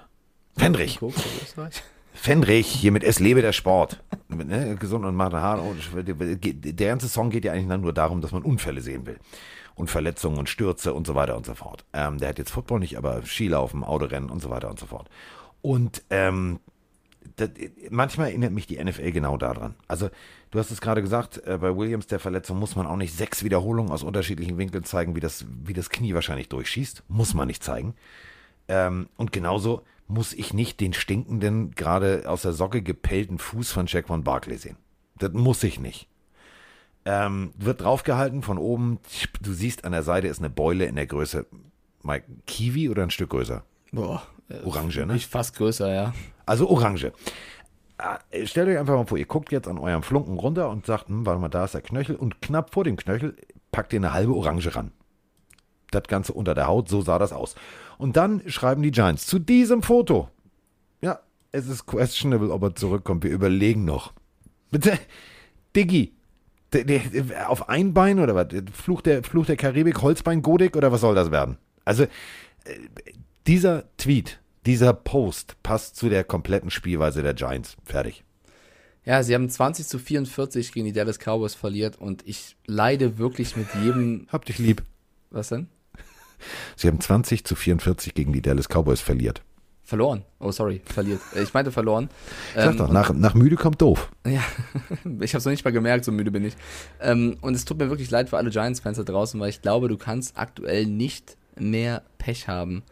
[0.56, 0.98] Fendrich.
[0.98, 1.82] Koks aus Österreich?
[2.12, 4.02] Fendrich, hier mit Es lebe der Sport.
[4.28, 5.62] ne, gesund und macht Haare.
[6.04, 9.18] Der ganze Song geht ja eigentlich nur darum, dass man Unfälle sehen will.
[9.74, 11.84] Und Verletzungen und Stürze und so weiter und so fort.
[11.92, 15.08] Ähm, der hat jetzt Football nicht, aber Skilaufen, Autorennen und so weiter und so fort.
[15.62, 16.58] Und ähm,
[17.36, 17.50] das,
[17.90, 19.74] manchmal erinnert mich die NFL genau daran.
[19.86, 20.10] Also,
[20.50, 23.44] du hast es gerade gesagt, äh, bei Williams der Verletzung muss man auch nicht sechs
[23.44, 27.04] Wiederholungen aus unterschiedlichen Winkeln zeigen, wie das, wie das Knie wahrscheinlich durchschießt.
[27.08, 27.94] Muss man nicht zeigen.
[28.68, 33.88] Ähm, und genauso muss ich nicht den stinkenden, gerade aus der Socke gepellten Fuß von
[33.88, 34.76] von Barkley sehen.
[35.18, 36.08] Das muss ich nicht.
[37.04, 38.98] Ähm, wird draufgehalten von oben.
[39.40, 41.46] Du siehst an der Seite ist eine Beule in der Größe.
[42.02, 43.64] Mike, Kiwi oder ein Stück größer?
[43.92, 44.22] Boah.
[44.64, 45.14] Orange, ne?
[45.14, 46.14] Nicht fast größer, ja.
[46.46, 47.12] Also Orange.
[48.30, 51.08] Äh, stellt euch einfach mal vor, ihr guckt jetzt an eurem Flunken runter und sagt,
[51.08, 53.36] hm, warte mal, da ist der Knöchel und knapp vor dem Knöchel
[53.72, 54.92] packt ihr eine halbe Orange ran.
[55.90, 57.54] Das Ganze unter der Haut, so sah das aus.
[57.96, 60.28] Und dann schreiben die Giants zu diesem Foto.
[61.00, 61.20] Ja,
[61.50, 63.24] es ist questionable, ob er zurückkommt.
[63.24, 64.12] Wir überlegen noch.
[64.70, 64.98] Bitte,
[65.74, 66.14] Diggi,
[67.46, 68.48] auf ein Bein oder was?
[68.72, 71.56] Fluch der, Fluch der Karibik, Holzbein, Godik oder was soll das werden?
[71.84, 72.08] Also, äh,
[73.48, 77.76] dieser Tweet, dieser Post passt zu der kompletten Spielweise der Giants.
[77.82, 78.22] Fertig.
[79.06, 83.56] Ja, sie haben 20 zu 44 gegen die Dallas Cowboys verliert und ich leide wirklich
[83.56, 84.26] mit jedem.
[84.30, 84.82] Hab dich lieb.
[85.30, 85.68] Was denn?
[86.76, 89.40] Sie haben 20 zu 44 gegen die Dallas Cowboys verliert.
[89.82, 90.26] Verloren.
[90.40, 91.20] Oh, sorry, verliert.
[91.42, 92.10] Ich meinte verloren.
[92.54, 94.10] Sag ähm, doch, nach, nach müde kommt doof.
[94.26, 94.44] Ja,
[95.20, 96.54] ich habe es noch nicht mal gemerkt, so müde bin ich.
[97.00, 99.88] Ähm, und es tut mir wirklich leid für alle Giants-Fans da draußen, weil ich glaube,
[99.88, 102.82] du kannst aktuell nicht mehr Pech haben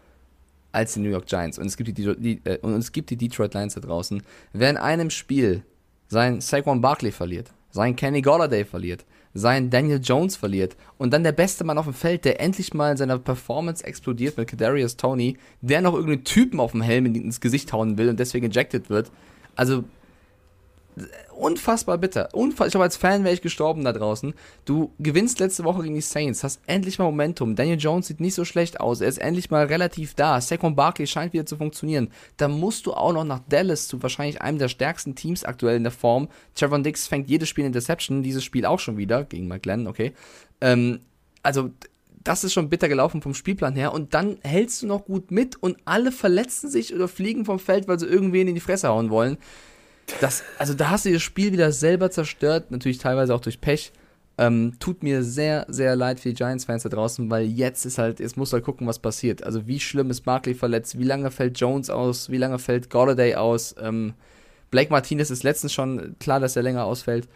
[0.77, 1.59] als die New York Giants.
[1.59, 4.23] Und es gibt die, die äh, und es gibt die Detroit Lions da draußen.
[4.53, 5.63] Wer in einem Spiel
[6.09, 11.33] sein Saquon Barkley verliert, sein Kenny Golladay verliert, sein Daniel Jones verliert und dann der
[11.33, 15.37] beste Mann auf dem Feld, der endlich mal in seiner Performance explodiert mit Kadarius Tony,
[15.63, 19.11] der noch irgendeinen Typen auf dem Helm ins Gesicht hauen will und deswegen ejected wird.
[19.55, 19.85] Also
[21.35, 22.29] unfassbar bitter.
[22.33, 22.67] Unfassbar.
[22.67, 24.35] Ich glaube, als Fan wäre ich gestorben da draußen.
[24.65, 27.55] Du gewinnst letzte Woche gegen die Saints, hast endlich mal Momentum.
[27.55, 29.01] Daniel Jones sieht nicht so schlecht aus.
[29.01, 30.41] Er ist endlich mal relativ da.
[30.41, 32.11] Saquon Barkley scheint wieder zu funktionieren.
[32.39, 35.83] Da musst du auch noch nach Dallas zu wahrscheinlich einem der stärksten Teams aktuell in
[35.83, 36.29] der Form.
[36.55, 40.13] Trevor Dix fängt jedes Spiel in Interception, dieses Spiel auch schon wieder gegen McGlenn, okay.
[40.61, 41.01] Ähm,
[41.43, 41.71] also
[42.25, 43.93] das ist schon bitter gelaufen vom Spielplan her.
[43.93, 47.87] Und dann hältst du noch gut mit und alle verletzen sich oder fliegen vom Feld,
[47.87, 49.39] weil sie irgendwen in die Fresse hauen wollen.
[50.21, 53.93] Das, also da hast du das Spiel wieder selber zerstört, natürlich teilweise auch durch Pech.
[54.39, 58.21] Ähm, tut mir sehr, sehr leid für die Giants-Fans da draußen, weil jetzt ist halt,
[58.21, 59.43] jetzt muss halt gucken, was passiert.
[59.43, 63.35] Also wie schlimm ist Barkley verletzt, wie lange fällt Jones aus, wie lange fällt Golladay
[63.37, 63.75] aus.
[63.81, 64.13] Ähm,
[64.71, 67.29] Blake Martinez ist letztens schon klar, dass er länger ausfällt.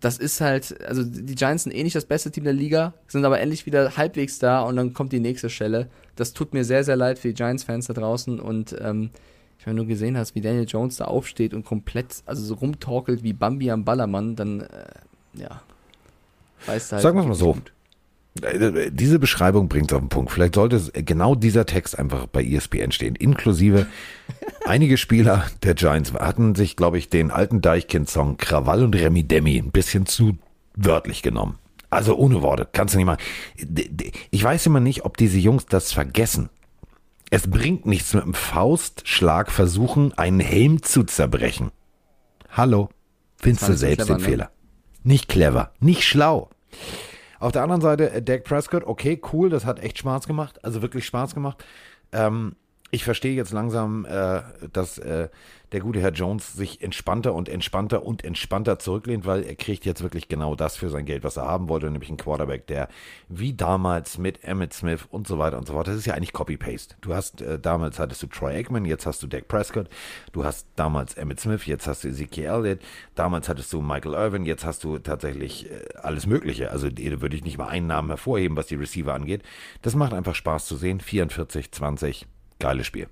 [0.00, 3.24] Das ist halt, also die Giants sind eh nicht das beste Team der Liga, sind
[3.24, 5.88] aber endlich wieder halbwegs da und dann kommt die nächste Stelle.
[6.16, 9.10] Das tut mir sehr, sehr leid für die Giants-Fans da draußen und ähm,
[9.58, 13.22] ich wenn du gesehen hast, wie Daniel Jones da aufsteht und komplett, also so rumtorkelt
[13.22, 14.66] wie Bambi am Ballermann, dann, äh,
[15.34, 15.62] ja,
[16.66, 17.02] weißt du halt.
[17.02, 17.56] Sagen wir mal so.
[18.42, 20.30] Äh, diese Beschreibung bringt es auf den Punkt.
[20.30, 23.16] Vielleicht sollte genau dieser Text einfach bei ESPN stehen.
[23.16, 23.86] Inklusive
[24.66, 29.58] einige Spieler der Giants hatten sich, glaube ich, den alten Deichkind-Song Krawall und Remi Demi
[29.58, 30.38] ein bisschen zu
[30.76, 31.58] wörtlich genommen.
[31.90, 33.16] Also ohne Worte, kannst du nicht mal.
[34.30, 36.50] Ich weiß immer nicht, ob diese Jungs das vergessen.
[37.30, 41.70] Es bringt nichts mit einem Faustschlag versuchen, einen Helm zu zerbrechen.
[42.50, 42.88] Hallo,
[43.36, 44.28] findest du selbst clever, den ne?
[44.28, 44.50] Fehler.
[45.02, 46.48] Nicht clever, nicht schlau.
[47.38, 50.80] Auf der anderen Seite, äh, Dak Prescott, okay, cool, das hat echt Spaß gemacht, also
[50.82, 51.64] wirklich Spaß gemacht.
[52.12, 52.56] Ähm,
[52.90, 54.42] ich verstehe jetzt langsam, äh,
[54.72, 55.28] dass äh,
[55.72, 60.02] der gute Herr Jones sich entspannter und entspannter und entspannter zurücklehnt, weil er kriegt jetzt
[60.02, 62.88] wirklich genau das für sein Geld, was er haben wollte, nämlich einen Quarterback, der
[63.28, 66.32] wie damals mit Emmett Smith und so weiter und so fort, das ist ja eigentlich
[66.32, 66.96] Copy-Paste.
[67.02, 69.90] Du hast, äh, damals hattest du Troy Aikman, jetzt hast du Dak Prescott,
[70.32, 72.80] du hast damals Emmett Smith, jetzt hast du Ezekiel Elliott,
[73.14, 76.70] damals hattest du Michael Irvin, jetzt hast du tatsächlich äh, alles Mögliche.
[76.70, 79.42] Also da würde ich nicht mal einen Namen hervorheben, was die Receiver angeht.
[79.82, 81.00] Das macht einfach Spaß zu sehen.
[81.00, 82.26] 44, 20,
[82.58, 83.08] geiles Spiel.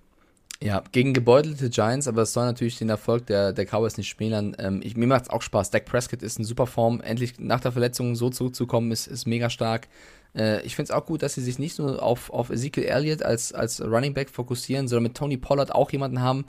[0.63, 4.57] Ja, gegen gebeutelte Giants, aber es soll natürlich den Erfolg der, der Cowboys nicht schmälern.
[4.59, 5.71] Ähm, ich, mir macht es auch Spaß.
[5.71, 7.03] Dak Prescott ist in super Form.
[7.03, 9.89] Endlich nach der Verletzung so zurückzukommen, ist, ist mega stark.
[10.35, 13.23] Äh, ich finde es auch gut, dass sie sich nicht nur auf, auf Ezekiel Elliott
[13.23, 16.47] als, als Running Back fokussieren, sondern mit Tony Pollard auch jemanden haben,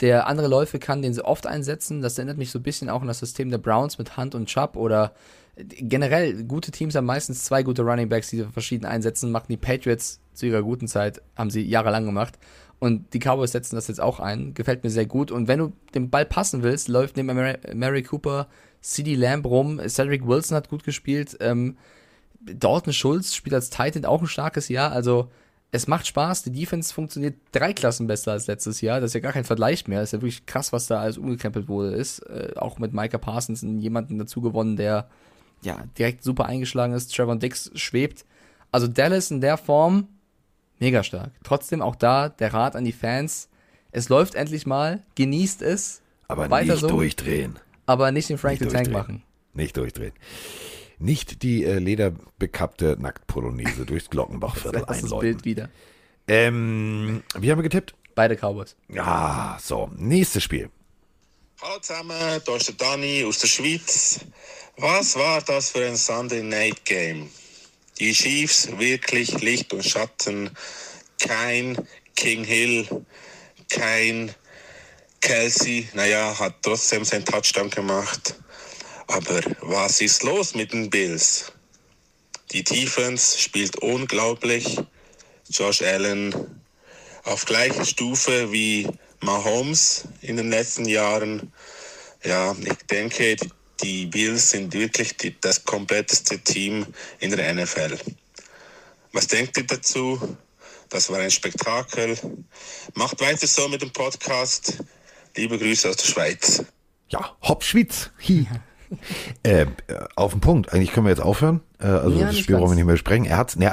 [0.00, 2.00] der andere Läufe kann, den sie oft einsetzen.
[2.00, 4.46] Das erinnert mich so ein bisschen auch an das System der Browns mit Hunt und
[4.46, 5.12] Chubb oder
[5.64, 9.30] generell gute Teams haben meistens zwei gute Running Backs, die sie verschieden einsetzen.
[9.30, 12.38] Machen die Patriots zu ihrer guten Zeit, haben sie jahrelang gemacht.
[12.78, 14.54] Und die Cowboys setzen das jetzt auch ein.
[14.54, 15.30] Gefällt mir sehr gut.
[15.30, 18.48] Und wenn du den Ball passen willst, läuft neben Mary, Mary Cooper,
[18.80, 19.80] CD Lamb rum.
[19.86, 21.36] Cedric Wilson hat gut gespielt.
[21.40, 21.76] Ähm,
[22.40, 24.92] Dalton Schulz spielt als Titan auch ein starkes Jahr.
[24.92, 25.30] Also
[25.72, 26.42] es macht Spaß.
[26.44, 29.00] Die Defense funktioniert drei Klassen besser als letztes Jahr.
[29.00, 30.00] Das ist ja gar kein Vergleich mehr.
[30.00, 31.90] Das ist ja wirklich krass, was da alles umgekrempelt wurde.
[31.94, 35.08] Ist äh, auch mit Micah Parsons jemanden dazu gewonnen, der
[35.62, 37.14] ja direkt super eingeschlagen ist.
[37.14, 38.24] Trevor Dix schwebt.
[38.72, 40.08] Also Dallas in der Form
[40.78, 41.32] mega stark.
[41.42, 43.48] Trotzdem auch da der Rat an die Fans.
[43.92, 45.02] Es läuft endlich mal.
[45.16, 46.02] Genießt es.
[46.28, 47.58] Aber Weiter nicht so, durchdrehen.
[47.86, 49.22] Aber nicht den Frank the Tank machen.
[49.52, 50.12] Nicht durchdrehen
[51.00, 55.10] nicht die äh, lederbekappte Nacktpolonaise durchs Glockenbachviertel das einläuten.
[55.10, 55.70] Das Bild wieder.
[56.28, 57.94] Ähm, wie haben wir getippt?
[58.14, 58.76] Beide Cowboys.
[58.96, 59.90] Ah, so.
[59.96, 60.70] Nächstes Spiel.
[61.62, 64.20] Hallo zusammen, da ist der Dani aus der Schweiz.
[64.82, 67.30] Was war das für ein Sunday Night Game?
[67.98, 70.56] Die Chiefs wirklich Licht und Schatten.
[71.18, 71.76] Kein
[72.16, 72.88] King Hill,
[73.68, 74.34] kein
[75.20, 75.86] Kelsey.
[75.92, 78.36] Naja, hat trotzdem seinen Touchdown gemacht.
[79.06, 81.52] Aber was ist los mit den Bills?
[82.52, 84.78] Die Defense spielt unglaublich.
[85.50, 86.62] Josh Allen
[87.24, 88.88] auf gleicher Stufe wie
[89.20, 91.52] Mahomes in den letzten Jahren.
[92.24, 93.50] Ja, ich denke, die
[94.06, 96.86] Bills sind wirklich die, das kompletteste Team
[97.18, 97.98] in der NFL.
[99.12, 100.36] Was denkt ihr dazu?
[100.88, 102.16] Das war ein Spektakel.
[102.94, 104.78] Macht weiter so mit dem Podcast.
[105.36, 106.64] Liebe Grüße aus der Schweiz.
[107.08, 108.10] Ja, Hopp Schweiz.
[108.26, 108.46] Hi.
[109.42, 109.66] äh,
[110.16, 110.72] auf den Punkt.
[110.72, 111.60] Eigentlich können wir jetzt aufhören.
[111.78, 113.28] Äh, also ja, das Spiel brauchen wir nicht mehr sprengen.
[113.28, 113.72] Er hat, ne,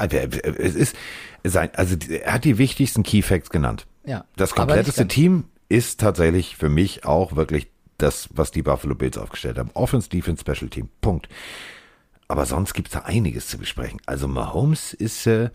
[0.58, 0.96] es ist
[1.44, 3.88] sein, also er hat die wichtigsten Key Facts genannt.
[4.06, 4.26] Ja.
[4.36, 7.68] Das kompletteste Team ist tatsächlich für mich auch wirklich
[7.98, 9.72] das, was die Buffalo Bills aufgestellt haben.
[9.74, 10.90] Offense, Defense, Special Team.
[11.02, 11.28] Punkt.
[12.28, 14.02] Aber sonst gibt es da einiges zu besprechen.
[14.06, 15.50] Also Mahomes ist äh,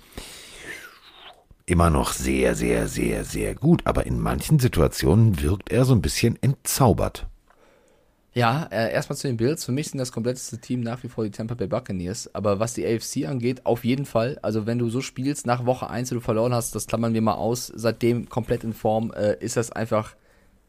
[1.67, 3.83] immer noch sehr, sehr, sehr, sehr gut.
[3.85, 7.27] Aber in manchen Situationen wirkt er so ein bisschen entzaubert.
[8.35, 9.67] Ja, äh, erstmal zu den Bills.
[9.67, 12.35] Für mich sind das kompletteste Team nach wie vor die Tampa Bay Buccaneers.
[12.35, 14.39] Aber was die AFC angeht, auf jeden Fall.
[14.41, 17.21] Also wenn du so spielst, nach Woche 1, wo du verloren hast, das klammern wir
[17.21, 20.17] mal aus, seitdem komplett in Form, äh, ist das einfach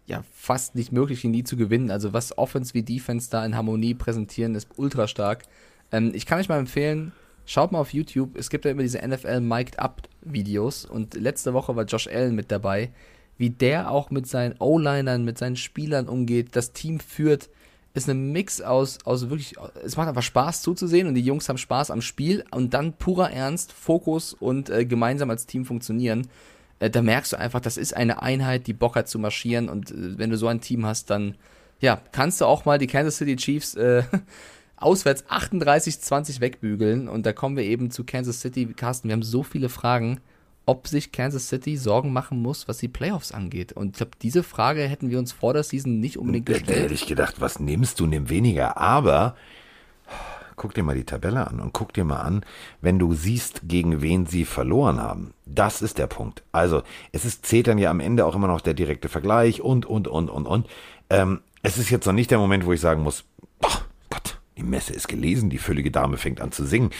[0.05, 1.91] ja fast nicht möglich, ihn nie zu gewinnen.
[1.91, 5.43] Also was Offense wie Defense da in Harmonie präsentieren, ist ultra stark.
[5.91, 7.11] Ähm, ich kann euch mal empfehlen,
[7.45, 8.35] schaut mal auf YouTube.
[8.37, 12.35] Es gibt ja immer diese NFL Mic'd Up Videos und letzte Woche war Josh Allen
[12.35, 12.91] mit dabei
[13.37, 17.49] wie der auch mit seinen O-Linern, mit seinen Spielern umgeht, das Team führt,
[17.93, 21.57] ist ein Mix aus, aus wirklich, es macht einfach Spaß zuzusehen und die Jungs haben
[21.57, 26.27] Spaß am Spiel und dann purer Ernst, Fokus und äh, gemeinsam als Team funktionieren.
[26.83, 29.91] Äh, da merkst du einfach, das ist eine Einheit, die Bock hat zu marschieren und
[29.91, 31.35] äh, wenn du so ein Team hast, dann
[31.79, 34.03] ja, kannst du auch mal die Kansas City Chiefs äh,
[34.77, 38.65] auswärts 38-20 wegbügeln und da kommen wir eben zu Kansas City.
[38.65, 40.19] Carsten, wir haben so viele Fragen
[40.65, 43.73] ob sich Kansas City Sorgen machen muss, was die Playoffs angeht.
[43.73, 46.69] Und ich glaube, diese Frage hätten wir uns vor der Season nicht unbedingt gestellt.
[46.69, 48.77] Da hätte ich gedacht, was nimmst du, nimm weniger.
[48.77, 49.35] Aber
[50.55, 52.45] guck dir mal die Tabelle an und guck dir mal an,
[52.81, 55.33] wenn du siehst, gegen wen sie verloren haben.
[55.45, 56.43] Das ist der Punkt.
[56.51, 59.85] Also, es ist, zählt dann ja am Ende auch immer noch der direkte Vergleich und,
[59.85, 60.67] und, und, und, und.
[61.09, 63.23] Ähm, es ist jetzt noch nicht der Moment, wo ich sagen muss,
[63.59, 66.91] boah, Gott, die Messe ist gelesen, die füllige Dame fängt an zu singen.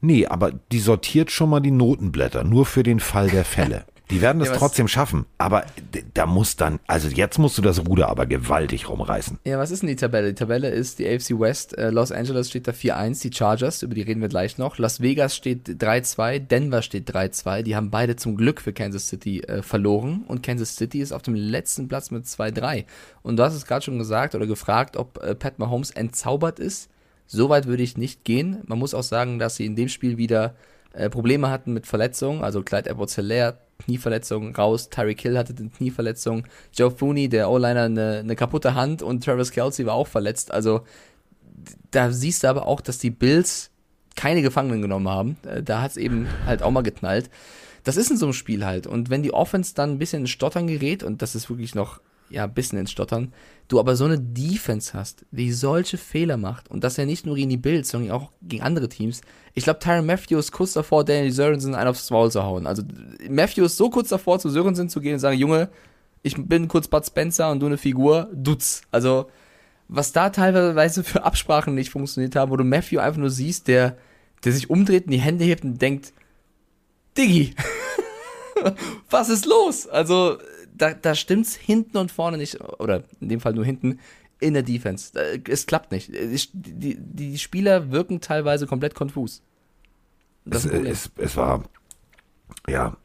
[0.00, 3.84] Nee, aber die sortiert schon mal die Notenblätter, nur für den Fall der Fälle.
[4.10, 5.66] Die werden das ja, trotzdem schaffen, aber
[6.14, 9.38] da muss dann, also jetzt musst du das Ruder aber gewaltig rumreißen.
[9.44, 10.28] Ja, was ist denn die Tabelle?
[10.28, 11.76] Die Tabelle ist die AFC West.
[11.76, 14.78] Äh, Los Angeles steht da 4-1, die Chargers, über die reden wir gleich noch.
[14.78, 17.62] Las Vegas steht 3-2, Denver steht 3-2.
[17.62, 21.22] Die haben beide zum Glück für Kansas City äh, verloren und Kansas City ist auf
[21.22, 22.84] dem letzten Platz mit 2-3.
[23.22, 26.90] Und du hast es gerade schon gesagt oder gefragt, ob äh, Pat Mahomes entzaubert ist.
[27.26, 28.62] So weit würde ich nicht gehen.
[28.66, 30.54] Man muss auch sagen, dass sie in dem Spiel wieder
[30.92, 32.42] äh, Probleme hatten mit Verletzungen.
[32.42, 34.88] Also Clyde Edwards-Hilaire, Knieverletzung raus.
[34.90, 36.46] Tyreek Hill hatte eine Knieverletzung.
[36.72, 39.02] Joe Fooney, der O-Liner, eine, eine kaputte Hand.
[39.02, 40.52] Und Travis Kelsey war auch verletzt.
[40.52, 40.82] Also
[41.90, 43.70] da siehst du aber auch, dass die Bills
[44.14, 45.36] keine Gefangenen genommen haben.
[45.46, 47.30] Äh, da hat es eben halt auch mal geknallt.
[47.84, 48.86] Das ist in so einem Spiel halt.
[48.86, 52.00] Und wenn die Offense dann ein bisschen in Stottern gerät, und das ist wirklich noch
[52.30, 53.32] ja, ein bisschen ins Stottern,
[53.68, 57.36] du aber so eine Defense hast, die solche Fehler macht und das ja nicht nur
[57.36, 59.20] gegen die Bills, sondern auch gegen andere Teams.
[59.54, 62.66] Ich glaube, Tyron Matthews kurz davor, Daniel Sörensen einen aufs Maul zu hauen.
[62.66, 62.82] Also
[63.28, 65.68] Matthews so kurz davor, zu Sörensen zu gehen und sagen, Junge,
[66.22, 68.82] ich bin kurz Bud Spencer und du eine Figur, dutz.
[68.90, 69.30] Also,
[69.88, 73.96] was da teilweise für Absprachen nicht funktioniert haben, wo du Matthew einfach nur siehst, der,
[74.44, 76.12] der sich umdreht und die Hände hebt und denkt,
[77.16, 77.54] Diggi,
[79.10, 79.86] was ist los?
[79.86, 80.38] Also,
[80.76, 84.00] da, da stimmt's hinten und vorne nicht, oder in dem Fall nur hinten,
[84.38, 85.18] in der Defense.
[85.48, 86.10] Es klappt nicht.
[86.52, 89.42] Die, die, Spieler wirken teilweise komplett konfus.
[90.44, 91.64] Das es, es, es war,
[92.68, 92.96] ja,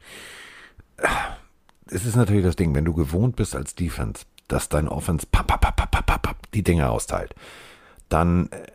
[1.86, 5.46] es ist natürlich das Ding, wenn du gewohnt bist als Defense, dass dein Offense pap,
[5.46, 7.34] pap, pap, pap, pap, pap, die Dinge austeilt,
[8.08, 8.66] dann äh,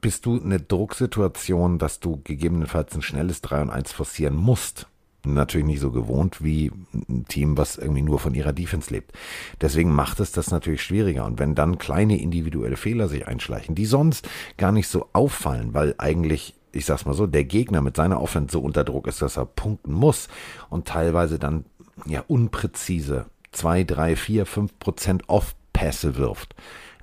[0.00, 4.86] bist du in eine Drucksituation, dass du gegebenenfalls ein schnelles 3 und 1 forcieren musst.
[5.24, 6.70] Natürlich nicht so gewohnt wie
[7.08, 9.12] ein Team, was irgendwie nur von ihrer Defense lebt.
[9.60, 11.24] Deswegen macht es das natürlich schwieriger.
[11.24, 14.28] Und wenn dann kleine individuelle Fehler sich einschleichen, die sonst
[14.58, 18.52] gar nicht so auffallen, weil eigentlich ich sag's mal so, der Gegner mit seiner Offense
[18.52, 20.28] so unter Druck ist, dass er punkten muss
[20.70, 21.64] und teilweise dann
[22.06, 26.54] ja unpräzise zwei, drei, vier, fünf Prozent Off-Pässe wirft,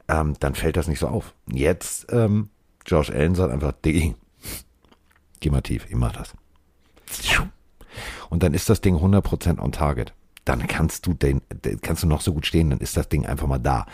[0.07, 1.34] ähm, dann fällt das nicht so auf.
[1.52, 2.49] Jetzt, ähm,
[2.85, 4.14] Josh Allen sagt einfach, geh
[5.49, 6.34] mal tief, ich mach das.
[8.32, 10.14] Und dann ist das Ding 100% on target.
[10.45, 11.41] Dann kannst du den,
[11.82, 13.86] kannst du noch so gut stehen, dann ist das Ding einfach mal da.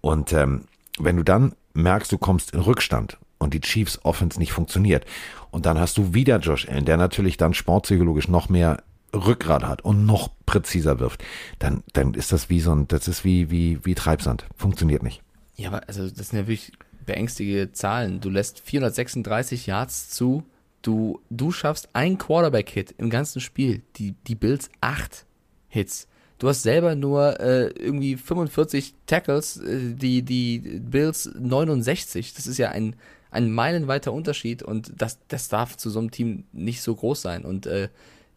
[0.00, 0.64] Und ähm,
[0.98, 5.04] wenn du dann merkst, du kommst in Rückstand und die Chiefs Offense nicht funktioniert
[5.50, 8.82] und dann hast du wieder Josh Allen, der natürlich dann sportpsychologisch noch mehr
[9.14, 11.22] Rückgrat hat und noch präziser wirft,
[11.58, 14.46] dann, dann ist das wie so ein, das ist wie, wie, wie Treibsand.
[14.56, 15.20] Funktioniert nicht.
[15.54, 16.72] Ja, aber also das sind ja wirklich
[17.04, 18.20] beängstigende Zahlen.
[18.20, 20.44] Du lässt 436 Yards zu,
[20.82, 23.82] du, du schaffst ein Quarterback-Hit im ganzen Spiel.
[23.96, 25.26] Die, die Bills acht
[25.68, 26.08] Hits.
[26.38, 32.34] Du hast selber nur äh, irgendwie 45 Tackles, äh, die, die Bills 69.
[32.34, 32.96] Das ist ja ein,
[33.30, 37.44] ein meilenweiter Unterschied und das, das darf zu so einem Team nicht so groß sein.
[37.44, 37.88] Und äh,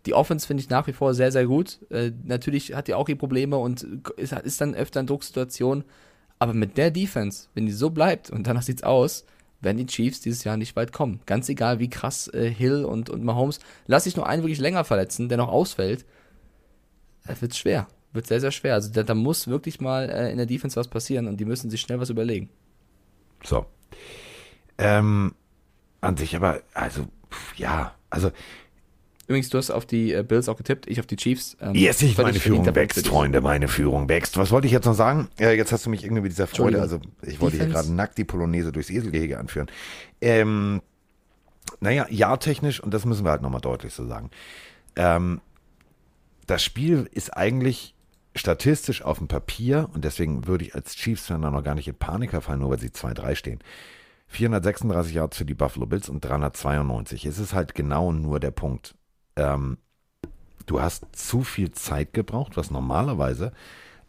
[0.06, 1.80] die Offense finde ich nach wie vor sehr, sehr gut.
[1.90, 5.84] Äh, natürlich hat die auch ihre Probleme und ist, ist dann öfter in Drucksituationen.
[6.38, 9.26] Aber mit der Defense, wenn die so bleibt und danach sieht's aus,
[9.66, 11.20] werden die Chiefs dieses Jahr nicht weit kommen.
[11.26, 14.86] Ganz egal, wie krass äh, Hill und, und Mahomes, lass sich nur einen wirklich länger
[14.86, 16.06] verletzen, der noch ausfällt,
[17.26, 17.88] das wird schwer.
[18.14, 18.76] Wird sehr, sehr schwer.
[18.76, 21.70] Also da, da muss wirklich mal äh, in der Defense was passieren und die müssen
[21.70, 22.50] sich schnell was überlegen.
[23.44, 23.66] So.
[24.78, 25.36] Ähm,
[26.00, 27.08] an sich aber, also,
[27.58, 28.32] ja, also
[29.28, 31.58] Übrigens, du hast auf die äh, Bills auch getippt, ich auf die Chiefs.
[31.60, 34.38] Ähm, yes, ich, meine Führung wächst, Freunde, meine Führung wächst.
[34.38, 35.30] Was wollte ich jetzt noch sagen?
[35.40, 38.18] Äh, jetzt hast du mich irgendwie mit dieser Freude, also ich wollte hier gerade nackt
[38.20, 39.68] die Polonaise durchs Eselgehege anführen.
[40.22, 40.82] Ähm,
[41.80, 44.30] naja, ja-technisch, und das müssen wir halt nochmal deutlich so sagen.
[44.96, 45.42] Ähm,
[46.46, 47.96] das Spiel ist eigentlich
[48.36, 52.30] statistisch auf dem Papier, und deswegen würde ich als Chiefs-Fan noch gar nicht in Panik
[52.30, 53.60] verfallen, nur weil sie 2-3 stehen.
[54.28, 57.26] 436 Yards für die Buffalo Bills und 392.
[57.26, 58.96] Es ist halt genau nur der Punkt
[59.36, 59.78] ähm,
[60.66, 63.52] du hast zu viel Zeit gebraucht, was normalerweise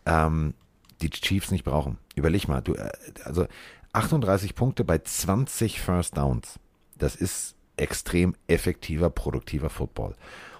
[0.04, 0.54] ähm,
[1.02, 1.98] die Chiefs nicht brauchen.
[2.14, 2.90] Überleg mal, du, äh,
[3.24, 3.46] also
[3.92, 6.58] 38 Punkte bei 20 First Downs.
[6.96, 10.14] Das ist extrem effektiver, produktiver Football.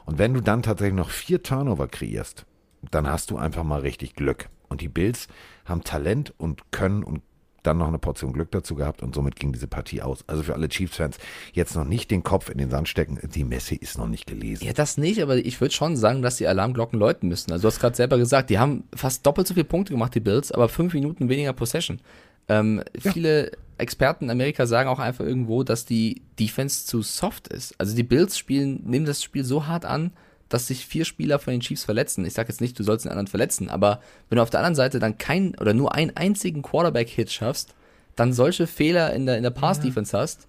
[0.05, 2.47] Und wenn du dann tatsächlich noch vier Turnover kreierst,
[2.91, 4.49] dann hast du einfach mal richtig Glück.
[4.69, 5.29] Und die Bills
[5.65, 7.23] haben Talent und können und
[7.67, 10.25] dann noch eine Portion Glück dazu gehabt und somit ging diese Partie aus.
[10.27, 11.19] Also für alle Chiefs-Fans
[11.53, 14.65] jetzt noch nicht den Kopf in den Sand stecken, die Messe ist noch nicht gelesen.
[14.65, 17.53] Ja, das nicht, aber ich würde schon sagen, dass die Alarmglocken läuten müssen.
[17.53, 20.21] Also du hast gerade selber gesagt, die haben fast doppelt so viele Punkte gemacht, die
[20.21, 22.01] Bills, aber fünf Minuten weniger Possession.
[22.49, 23.13] Ähm, ja.
[23.13, 27.75] Viele Experten in Amerika sagen auch einfach irgendwo, dass die Defense zu soft ist.
[27.79, 30.13] Also die Bills spielen, nehmen das Spiel so hart an,
[30.49, 32.25] dass sich vier Spieler von den Chiefs verletzen.
[32.25, 34.75] Ich sage jetzt nicht, du sollst den anderen verletzen, aber wenn du auf der anderen
[34.75, 37.75] Seite dann keinen oder nur einen einzigen Quarterback-Hit schaffst,
[38.15, 40.49] dann solche Fehler in der, in der Pass-Defense hast.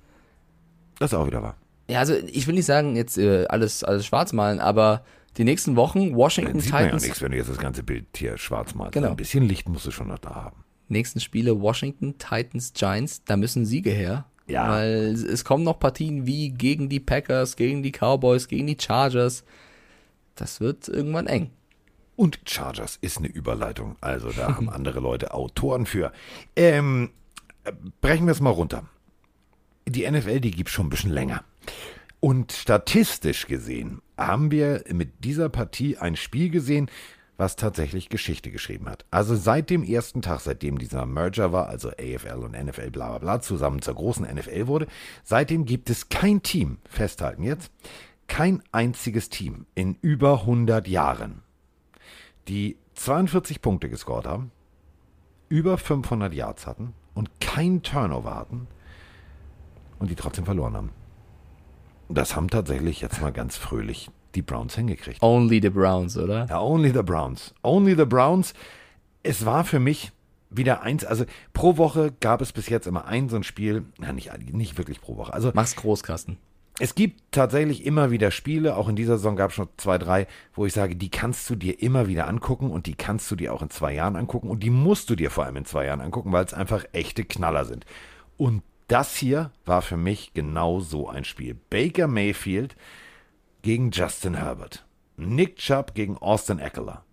[0.99, 1.57] Das ist auch wieder wahr.
[1.89, 5.03] Ja, also ich will nicht sagen, jetzt äh, alles, alles schwarz malen, aber
[5.37, 6.91] die nächsten Wochen Washington Dann sieht Titans.
[6.91, 8.93] Man ja nichts, wenn du jetzt das ganze Bild hier schwarz malst.
[8.93, 9.09] Genau.
[9.09, 10.63] Ein bisschen Licht musst du schon noch da haben.
[10.89, 14.25] Nächsten Spiele Washington, Titans, Giants, da müssen Siege her.
[14.47, 14.69] Ja.
[14.69, 19.43] Weil es kommen noch Partien wie gegen die Packers, gegen die Cowboys, gegen die Chargers
[20.41, 21.51] das wird irgendwann eng.
[22.15, 23.95] Und Chargers ist eine Überleitung.
[24.01, 26.11] Also da haben andere Leute Autoren für.
[26.55, 27.11] Ähm,
[28.01, 28.85] brechen wir es mal runter.
[29.85, 31.43] Die NFL, die gibt schon ein bisschen länger.
[32.19, 36.89] Und statistisch gesehen haben wir mit dieser Partie ein Spiel gesehen,
[37.37, 39.05] was tatsächlich Geschichte geschrieben hat.
[39.11, 43.17] Also seit dem ersten Tag, seitdem dieser Merger war, also AFL und NFL bla bla
[43.19, 44.87] bla, zusammen zur großen NFL wurde,
[45.23, 47.71] seitdem gibt es kein Team, festhalten jetzt,
[48.27, 51.43] kein einziges Team in über 100 Jahren,
[52.47, 54.51] die 42 Punkte gescored haben,
[55.49, 58.67] über 500 Yards hatten und kein Turnover hatten
[59.99, 60.91] und die trotzdem verloren haben.
[62.09, 65.21] Das haben tatsächlich jetzt mal ganz fröhlich die Browns hingekriegt.
[65.21, 66.45] Only the Browns, oder?
[66.45, 67.53] Ja, only the Browns.
[67.63, 68.53] Only the Browns.
[69.23, 70.11] Es war für mich
[70.49, 74.13] wieder eins, also pro Woche gab es bis jetzt immer ein so ein Spiel, na
[74.13, 75.33] nicht, nicht wirklich pro Woche.
[75.33, 76.37] Also Mach's groß, Carsten.
[76.79, 80.27] Es gibt tatsächlich immer wieder Spiele, auch in dieser Saison gab es schon zwei, drei,
[80.53, 83.53] wo ich sage, die kannst du dir immer wieder angucken und die kannst du dir
[83.53, 86.01] auch in zwei Jahren angucken und die musst du dir vor allem in zwei Jahren
[86.01, 87.85] angucken, weil es einfach echte Knaller sind.
[88.37, 91.55] Und das hier war für mich genau so ein Spiel.
[91.69, 92.75] Baker Mayfield
[93.63, 94.85] gegen Justin Herbert.
[95.17, 97.03] Nick Chubb gegen Austin Eckler.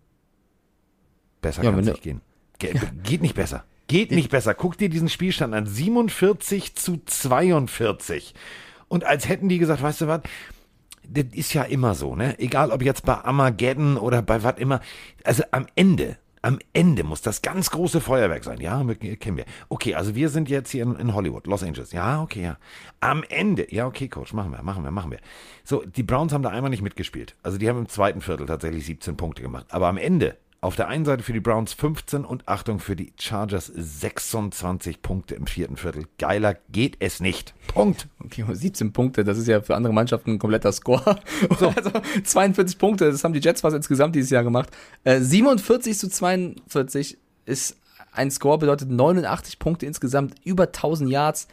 [1.41, 2.21] Besser Ja, kann es nicht gehen.
[2.59, 3.65] Ge Geht nicht besser.
[3.89, 4.55] Geht nicht besser.
[4.55, 5.67] Guck dir diesen Spielstand an.
[5.67, 8.35] 47 zu 42.
[8.89, 10.21] Und als hätten die gesagt, weißt du was,
[11.09, 12.39] das ist ja immer so, ne?
[12.39, 14.81] Egal ob jetzt bei Armageddon oder bei was immer.
[15.23, 18.61] Also am Ende, am Ende muss das ganz große Feuerwerk sein.
[18.61, 18.85] Ja,
[19.19, 19.47] kennen wir.
[19.69, 21.93] Okay, also wir sind jetzt hier in, in Hollywood, Los Angeles.
[21.93, 22.59] Ja, okay, ja.
[23.01, 25.21] Am Ende, ja, okay, Coach, machen wir, machen wir, machen wir.
[25.65, 27.35] So, die Browns haben da einmal nicht mitgespielt.
[27.43, 29.67] Also die haben im zweiten Viertel tatsächlich 17 Punkte gemacht.
[29.71, 33.13] Aber am Ende, auf der einen Seite für die Browns 15 und Achtung für die
[33.21, 36.07] Chargers 26 Punkte im vierten Viertel.
[36.19, 37.53] Geiler geht es nicht.
[37.67, 38.09] Punkt.
[38.25, 41.19] Okay, 17 Punkte, das ist ja für andere Mannschaften ein kompletter Score.
[41.51, 41.93] Also
[42.25, 44.71] 42 Punkte, das haben die Jets fast insgesamt dieses Jahr gemacht.
[45.05, 47.77] Äh, 47 zu 42 ist
[48.13, 51.47] ein Score, bedeutet 89 Punkte insgesamt, über 1000 Yards.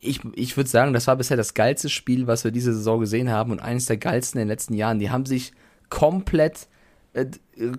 [0.00, 3.30] Ich, ich würde sagen, das war bisher das geilste Spiel, was wir diese Saison gesehen
[3.30, 5.00] haben und eines der geilsten in den letzten Jahren.
[5.00, 5.52] Die haben sich
[5.90, 6.73] komplett äh,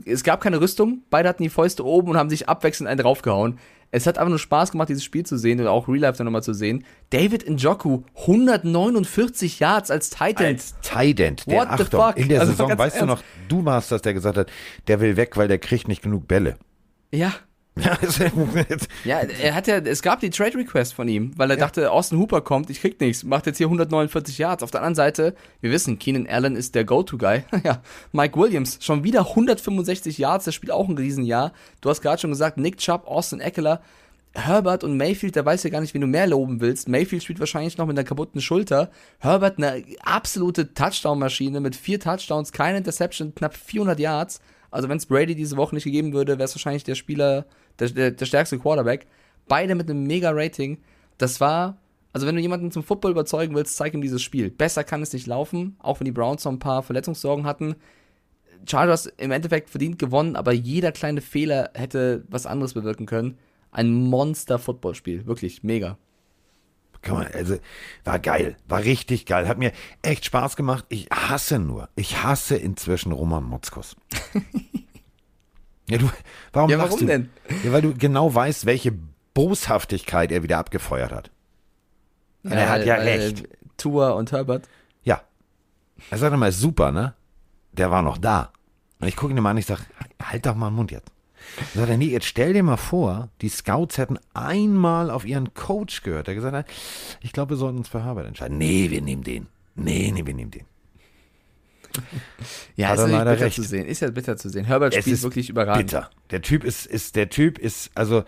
[0.06, 3.60] es gab keine Rüstung, beide hatten die Fäuste oben und haben sich abwechselnd einen draufgehauen.
[3.92, 6.26] Es hat einfach nur Spaß gemacht, dieses Spiel zu sehen und auch Real Life dann
[6.26, 6.84] nochmal zu sehen.
[7.12, 10.46] David Njoku, 149 Yards als Titan.
[10.48, 12.18] Als Tident, der What the Achtung, fuck?
[12.18, 13.26] in der Also Saison, weißt du noch, ernst.
[13.50, 14.52] du warst das, der gesagt hat,
[14.88, 16.56] der will weg, weil der kriegt nicht genug Bälle.
[17.12, 17.34] ja.
[17.78, 21.58] Ja, jetzt- Ja, er hat ja, es gab die Trade Request von ihm, weil er
[21.58, 24.64] dachte, Austin Hooper kommt, ich krieg nichts, macht jetzt hier 149 Yards.
[24.64, 27.44] Auf der anderen Seite, wir wissen, Keenan Allen ist der Go-To-Guy.
[27.64, 27.82] ja,
[28.14, 31.52] Mike Williams, schon wieder 165 Yards, der spielt auch ein Riesenjahr.
[31.82, 33.82] Du hast gerade schon gesagt, Nick Chubb, Austin Eckler,
[34.34, 36.90] Herbert und Mayfield, der weiß ja gar nicht, wen du mehr loben willst.
[36.90, 38.90] Mayfield spielt wahrscheinlich noch mit einer kaputten Schulter.
[39.20, 44.42] Herbert eine absolute Touchdown-Maschine mit vier Touchdowns, keine Interception, knapp 400 Yards.
[44.72, 47.46] Also wenn es Brady diese Woche nicht gegeben würde, wäre es wahrscheinlich der Spieler,
[47.80, 49.08] der, der, der stärkste Quarterback.
[49.48, 50.80] Beide mit einem mega Rating.
[51.18, 51.78] Das war,
[52.14, 54.50] also wenn du jemanden zum Football überzeugen willst, zeig ihm dieses Spiel.
[54.50, 57.76] Besser kann es nicht laufen, auch wenn die Browns noch ein paar Verletzungssorgen hatten.
[58.68, 63.38] Chargers im Endeffekt verdient gewonnen, aber jeder kleine Fehler hätte was anderes bewirken können.
[63.72, 65.98] Ein Monster-Footballspiel, wirklich mega.
[67.02, 67.58] Kann man, also,
[68.04, 69.72] war geil, war richtig geil, hat mir
[70.02, 70.86] echt Spaß gemacht.
[70.90, 73.96] Ich hasse nur, ich hasse inzwischen Roman Motzkos.
[75.90, 76.10] ja, du,
[76.54, 77.06] warum Ja, warum du?
[77.06, 77.30] denn?
[77.64, 78.94] Ja, weil du genau weißt, welche
[79.34, 81.32] Boshaftigkeit er wieder abgefeuert hat.
[82.44, 83.44] Und er hat ja weil, recht.
[83.78, 84.68] Tua und Herbert.
[85.04, 85.22] Ja.
[86.10, 87.14] Er sagt immer, ist super, ne?
[87.74, 88.52] Der war noch da.
[89.00, 89.82] Und ich gucke ihn mal an, ich sage,
[90.22, 91.12] halt doch mal den Mund jetzt.
[91.74, 95.54] Dann sagt er, nee, jetzt stell dir mal vor, die Scouts hätten einmal auf ihren
[95.54, 96.66] Coach gehört, der gesagt hat,
[97.22, 98.58] ich glaube, wir sollten uns für Herbert entscheiden.
[98.58, 99.48] Nee, wir nehmen den.
[99.76, 100.66] Nee, nee, wir nehmen den.
[102.76, 103.56] Ja, Hat ist leider bitter recht.
[103.56, 103.86] zu sehen.
[103.86, 104.66] Ist ja bitter zu sehen.
[104.66, 105.88] Herbert Es spielt wirklich überragend.
[105.92, 106.10] Bitter.
[106.32, 108.24] Der Typ ist, ist, der Typ ist, also,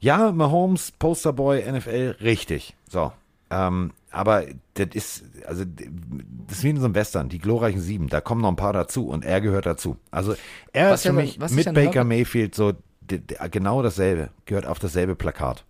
[0.00, 2.74] ja, Mahomes, Posterboy, NFL, richtig.
[2.88, 3.12] So.
[3.50, 5.64] Ähm, aber das ist, also,
[6.46, 8.72] das ist wie in so einem Western, die glorreichen Sieben, da kommen noch ein paar
[8.72, 9.96] dazu und er gehört dazu.
[10.10, 10.34] Also,
[10.72, 12.72] er Was ist für ja- mich mit Baker Mayfield so
[13.52, 15.64] genau dasselbe, gehört auf dasselbe Plakat.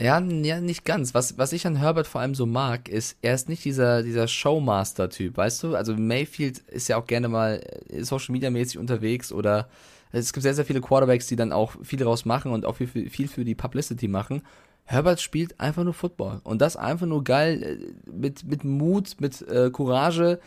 [0.00, 1.12] Ja, ja, nicht ganz.
[1.12, 4.28] Was, was ich an Herbert vor allem so mag, ist, er ist nicht dieser, dieser
[4.28, 5.74] Showmaster-Typ, weißt du?
[5.74, 9.68] Also Mayfield ist ja auch gerne mal äh, Social Media mäßig unterwegs oder
[10.12, 12.86] es gibt sehr, sehr viele Quarterbacks, die dann auch viel daraus machen und auch viel,
[12.86, 14.42] viel, viel für die Publicity machen.
[14.84, 19.42] Herbert spielt einfach nur Football und das einfach nur geil äh, mit, mit Mut, mit
[19.48, 20.38] äh, Courage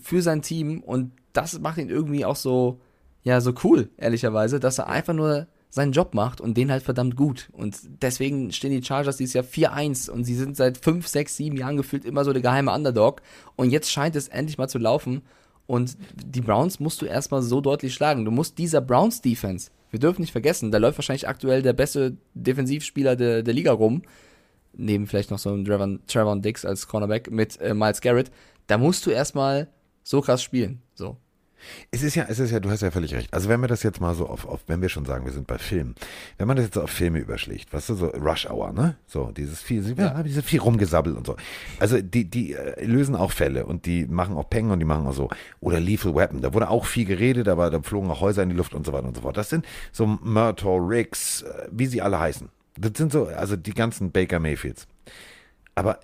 [0.00, 2.80] für sein Team und das macht ihn irgendwie auch so,
[3.24, 7.16] ja, so cool, ehrlicherweise, dass er einfach nur seinen Job macht und den halt verdammt
[7.16, 7.48] gut.
[7.52, 11.56] Und deswegen stehen die Chargers dieses Jahr 4-1 und sie sind seit 5, 6, 7
[11.56, 13.22] Jahren gefühlt immer so der geheime Underdog.
[13.56, 15.22] Und jetzt scheint es endlich mal zu laufen.
[15.66, 18.24] Und die Browns musst du erstmal so deutlich schlagen.
[18.24, 22.16] Du musst dieser Browns Defense, wir dürfen nicht vergessen, da läuft wahrscheinlich aktuell der beste
[22.34, 24.02] Defensivspieler der, der Liga rum.
[24.76, 25.64] Neben vielleicht noch so einem
[26.06, 28.30] Trevor Dix als Cornerback mit äh, Miles Garrett.
[28.68, 29.68] Da musst du erstmal
[30.04, 30.82] so krass spielen.
[30.94, 31.16] So.
[31.90, 33.32] Es ist ja, es ist ja, du hast ja völlig recht.
[33.32, 35.46] Also wenn wir das jetzt mal so auf, auf wenn wir schon sagen, wir sind
[35.46, 35.94] bei Filmen,
[36.38, 38.96] wenn man das jetzt so auf Filme überschlägt, weißt du, so Rush Hour, ne?
[39.06, 40.22] So, dieses viel, ja.
[40.22, 41.36] dieses viel rumgesabbelt und so.
[41.78, 45.06] Also die, die äh, lösen auch Fälle und die machen auch Peng und die machen
[45.06, 45.28] auch so.
[45.60, 48.56] Oder Lethal Weapon, da wurde auch viel geredet, aber da flogen auch Häuser in die
[48.56, 49.36] Luft und so weiter und so fort.
[49.36, 52.48] Das sind so Murtaugh, Riggs, äh, wie sie alle heißen.
[52.78, 54.86] Das sind so, also die ganzen Baker Mayfields.
[55.74, 56.00] Aber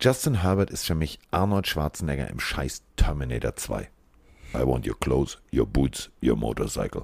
[0.00, 3.88] Justin Herbert ist für mich Arnold Schwarzenegger im scheiß Terminator 2.
[4.54, 7.02] I want your clothes, your boots, your motorcycle.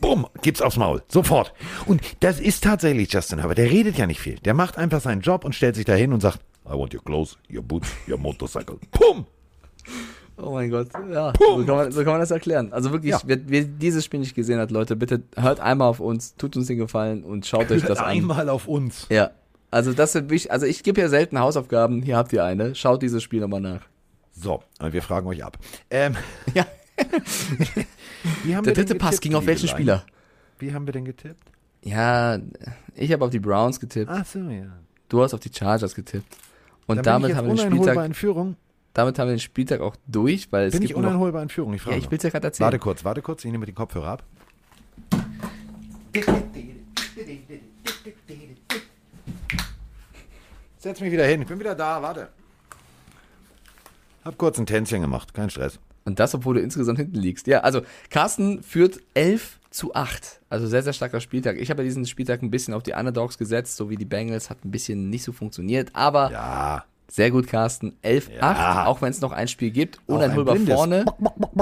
[0.00, 1.02] Bumm, gibt's aufs Maul.
[1.08, 1.52] Sofort.
[1.86, 3.58] Und das ist tatsächlich Justin Herbert.
[3.58, 4.36] Der redet ja nicht viel.
[4.36, 7.36] Der macht einfach seinen Job und stellt sich dahin und sagt, I want your clothes,
[7.52, 8.76] your boots, your motorcycle.
[8.92, 9.26] Pum!
[10.36, 12.72] Oh mein Gott, ja, so kann, man, so kann man das erklären.
[12.72, 13.20] Also wirklich, Ja.
[13.24, 16.66] wer, wer dieses Spiel nicht gesehen hat, Leute, bitte hört einmal auf uns, tut uns
[16.66, 18.06] den Gefallen und schaut euch das an.
[18.06, 19.06] Einmal auf uns.
[19.10, 19.30] Ja,
[19.70, 23.02] also das sind wichtig, also ich gebe ja selten Hausaufgaben, hier habt ihr eine, schaut
[23.02, 23.82] dieses Spiel nochmal nach.
[24.36, 25.58] So, und wir fragen euch ab.
[25.90, 26.16] Ähm,
[26.54, 26.66] Ja,
[28.62, 29.68] der dritte Pass ging auf welchen?
[29.68, 30.04] Spieler?
[30.58, 31.50] Wie haben wir denn getippt?
[31.82, 32.38] Ja,
[32.94, 34.66] ich habe auf die Browns getippt, Ach so, ja.
[35.08, 36.36] du hast auf die Chargers getippt.
[36.86, 38.56] Und Dann damit ich haben, wir den Spieltag, in Führung.
[38.92, 41.48] damit haben wir den Spieltag auch durch, weil es Bin ich gibt noch, uneinholbar in
[41.48, 41.74] Führung?
[41.74, 42.64] Ich frage Ja, ich will es ja gerade erzählen.
[42.66, 43.44] Warte kurz, warte kurz.
[43.44, 44.24] Ich nehme den Kopfhörer ab.
[50.78, 51.42] Setz mich wieder hin.
[51.42, 52.02] Ich bin wieder da.
[52.02, 52.28] Warte.
[54.24, 55.34] Hab kurz ein Tänzchen gemacht.
[55.34, 55.78] Kein Stress.
[56.04, 57.46] Und das, obwohl du insgesamt hinten liegst.
[57.46, 57.80] Ja, also
[58.10, 60.40] Carsten führt 11 zu 8.
[60.50, 61.56] Also sehr, sehr starker Spieltag.
[61.58, 64.50] Ich habe ja diesen Spieltag ein bisschen auf die Underdogs gesetzt, so wie die Bengals.
[64.50, 65.90] Hat ein bisschen nicht so funktioniert.
[65.94, 66.84] Aber Ja.
[67.08, 67.96] sehr gut, Carsten.
[68.02, 68.40] 11 Ja.
[68.82, 69.98] 8, auch wenn es noch ein Spiel gibt.
[70.08, 71.04] Ein Uneinholbar vorne.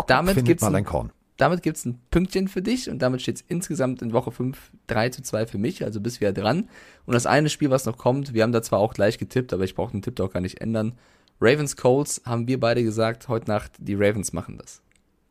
[0.09, 1.10] Damit Findet gibt's mal ein, ein Korn.
[1.36, 2.90] damit gibt's ein Pünktchen für dich.
[2.90, 4.59] Und damit steht es insgesamt in Woche 5
[4.89, 5.84] 3 zu 2 für mich.
[5.84, 6.68] Also bist wieder dran.
[7.06, 9.62] Und das eine Spiel, was noch kommt, wir haben da zwar auch gleich getippt, aber
[9.64, 10.94] ich brauche den Tipp doch gar nicht ändern.
[11.43, 14.81] Ravens Colts haben wir beide gesagt, heute Nacht, die Ravens machen das.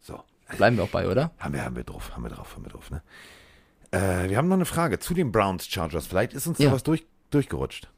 [0.02, 0.22] So.
[0.58, 1.32] Bleiben wir auch bei, oder?
[1.40, 3.02] Haben wir, haben wir drauf, haben wir drauf, haben wir drauf, ne?
[3.92, 6.08] Äh, wir haben noch eine Frage zu den Browns Chargers.
[6.08, 6.72] Vielleicht ist uns da Ja.
[6.74, 7.90] was durch, durchgerutscht.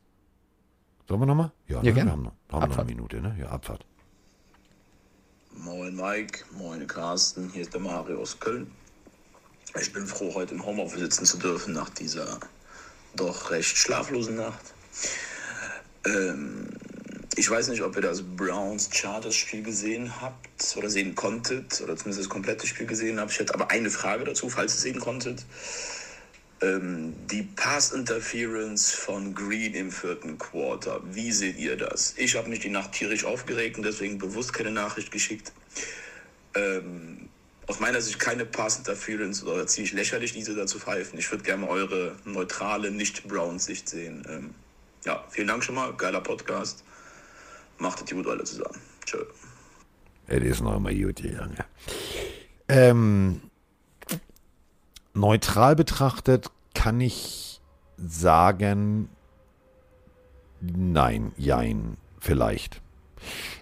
[1.08, 1.52] Sollen wir nochmal?
[1.68, 1.94] Ja, Ja, ne?
[1.94, 2.08] gerne.
[2.10, 3.36] wir haben, noch, haben noch eine Minute, ne?
[3.40, 3.84] Ja, Abfahrt.
[5.56, 8.72] Moin Mike, moin Carsten, hier ist der Mario aus Köln.
[9.82, 12.40] Ich bin froh, heute im Homeoffice sitzen zu dürfen nach dieser
[13.16, 14.74] doch recht schlaflosen Nacht.
[16.06, 16.70] Ähm,
[17.36, 21.96] ich weiß nicht, ob ihr das Browns Chargers Spiel gesehen habt oder sehen konntet oder
[21.96, 23.32] zumindest das komplette Spiel gesehen habt.
[23.32, 25.46] Ich hätte aber eine Frage dazu, falls ihr sehen konntet.
[26.62, 31.02] Ähm, die Pass Interference von Green im vierten Quarter.
[31.12, 32.14] Wie seht ihr das?
[32.18, 35.52] Ich habe mich die Nacht tierisch aufgeregt und deswegen bewusst keine Nachricht geschickt.
[36.56, 37.30] Ähm,
[37.66, 41.18] aus meiner Sicht keine Pass Interference oder ziemlich lächerlich, diese da zu pfeifen.
[41.18, 44.24] Ich würde gerne eure neutrale, nicht Browns-Sicht sehen.
[44.30, 44.56] Ähm,
[45.06, 45.94] ja, vielen Dank schon mal.
[45.94, 46.84] Geiler Podcast.
[47.78, 48.80] Macht es gut alle zusammen.
[49.06, 49.18] Tschö.
[50.28, 51.58] Es ist noch immer gut gegangen.
[52.70, 53.42] Ähm,
[55.14, 57.62] neutral betrachtet kann ich
[57.98, 59.10] sagen,
[60.62, 62.82] nein, jein, vielleicht.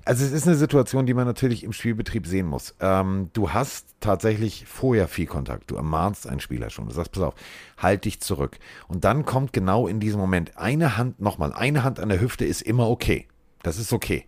[0.05, 2.73] Also es ist eine Situation, die man natürlich im Spielbetrieb sehen muss.
[2.79, 5.69] Ähm, du hast tatsächlich vorher viel Kontakt.
[5.69, 6.87] Du ermahnst einen Spieler schon.
[6.87, 7.35] Du sagst, pass auf,
[7.77, 8.57] halt dich zurück.
[8.87, 12.45] Und dann kommt genau in diesem Moment eine Hand, nochmal, eine Hand an der Hüfte
[12.45, 13.27] ist immer okay.
[13.63, 14.25] Das ist okay.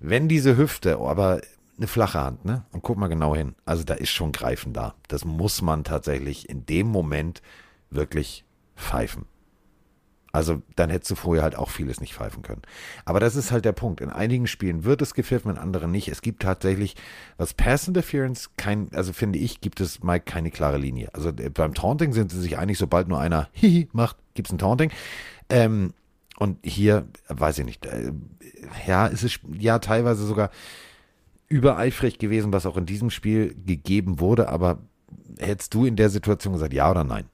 [0.00, 1.40] Wenn diese Hüfte, oh, aber
[1.76, 2.64] eine flache Hand, ne?
[2.72, 3.54] Und guck mal genau hin.
[3.64, 4.94] Also da ist schon Greifen da.
[5.08, 7.42] Das muss man tatsächlich in dem Moment
[7.90, 8.44] wirklich
[8.76, 9.26] pfeifen.
[10.32, 12.62] Also dann hättest du vorher halt auch vieles nicht pfeifen können.
[13.04, 14.00] Aber das ist halt der Punkt.
[14.00, 16.08] In einigen Spielen wird es gepfiffen, in anderen nicht.
[16.08, 16.96] Es gibt tatsächlich,
[17.36, 21.10] was Pass Interference, kein, also finde ich, gibt es mal keine klare Linie.
[21.12, 24.52] Also äh, beim Taunting sind sie sich einig, sobald nur einer Hihi macht, gibt es
[24.52, 24.90] ein Taunting.
[25.50, 25.92] Ähm,
[26.42, 28.12] und hier, weiß ich nicht, äh,
[28.86, 30.50] ja, es ist ja teilweise sogar
[31.48, 34.78] übereifrig gewesen, was auch in diesem Spiel gegeben wurde, aber
[35.38, 37.26] hättest du in der Situation gesagt, ja oder nein?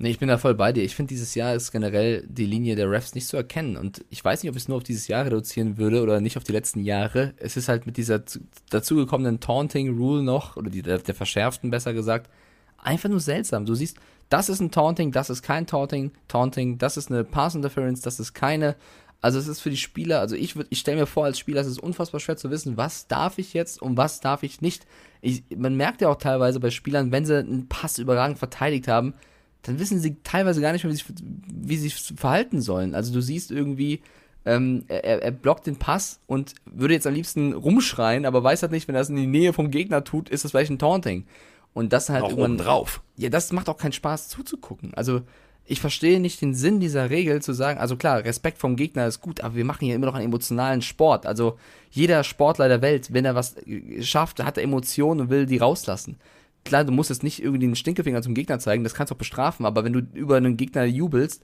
[0.00, 0.84] Nee, ich bin da voll bei dir.
[0.84, 3.76] Ich finde, dieses Jahr ist generell die Linie der Refs nicht zu erkennen.
[3.76, 6.36] Und ich weiß nicht, ob ich es nur auf dieses Jahr reduzieren würde oder nicht
[6.36, 7.34] auf die letzten Jahre.
[7.36, 8.38] Es ist halt mit dieser zu-
[8.70, 12.30] dazugekommenen Taunting-Rule noch, oder die, der, der verschärften besser gesagt,
[12.78, 13.66] einfach nur seltsam.
[13.66, 13.96] Du siehst,
[14.28, 18.34] das ist ein Taunting, das ist kein Taunting, Taunting, das ist eine Pass-Interference, das ist
[18.34, 18.76] keine.
[19.20, 21.60] Also es ist für die Spieler, also ich würde, ich stelle mir vor, als Spieler
[21.60, 24.86] es ist unfassbar schwer zu wissen, was darf ich jetzt und was darf ich nicht.
[25.22, 29.14] Ich, man merkt ja auch teilweise bei Spielern, wenn sie einen Pass überragend verteidigt haben,
[29.62, 32.94] dann wissen sie teilweise gar nicht mehr, wie sie, sich- wie sie sich verhalten sollen.
[32.94, 34.02] Also du siehst irgendwie,
[34.44, 38.70] ähm, er, er blockt den Pass und würde jetzt am liebsten rumschreien, aber weiß halt
[38.70, 41.26] nicht, wenn er es in die Nähe vom Gegner tut, ist das vielleicht ein Taunting.
[41.74, 43.02] Und das halt Auch irgendwann oben drauf.
[43.16, 44.94] ja, das macht auch keinen Spaß zuzugucken.
[44.94, 45.22] Also,
[45.64, 49.20] ich verstehe nicht den Sinn dieser Regel zu sagen, also klar, Respekt vom Gegner ist
[49.20, 51.26] gut, aber wir machen hier immer noch einen emotionalen Sport.
[51.26, 51.58] Also,
[51.90, 55.58] jeder Sportler der Welt, wenn er was äh, schafft, hat er Emotionen und will die
[55.58, 56.16] rauslassen.
[56.64, 59.18] Klar, du musst jetzt nicht irgendwie den Stinkefinger zum Gegner zeigen, das kannst du auch
[59.18, 61.42] bestrafen, aber wenn du über einen Gegner jubelst,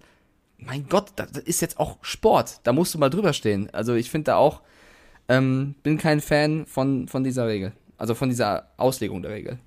[0.59, 2.61] mein Gott, das das ist jetzt auch Sport.
[2.65, 3.69] Da musst du mal drüber stehen.
[3.73, 4.63] Also, ich finde da auch,
[5.29, 7.73] ähm, bin kein Fan von, von dieser Regel.
[7.97, 9.59] Also von dieser Auslegung der Regel.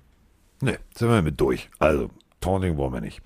[0.60, 1.70] Ne, sind wir mit durch.
[1.78, 2.10] Also,
[2.40, 3.22] Taunting wollen wir nicht.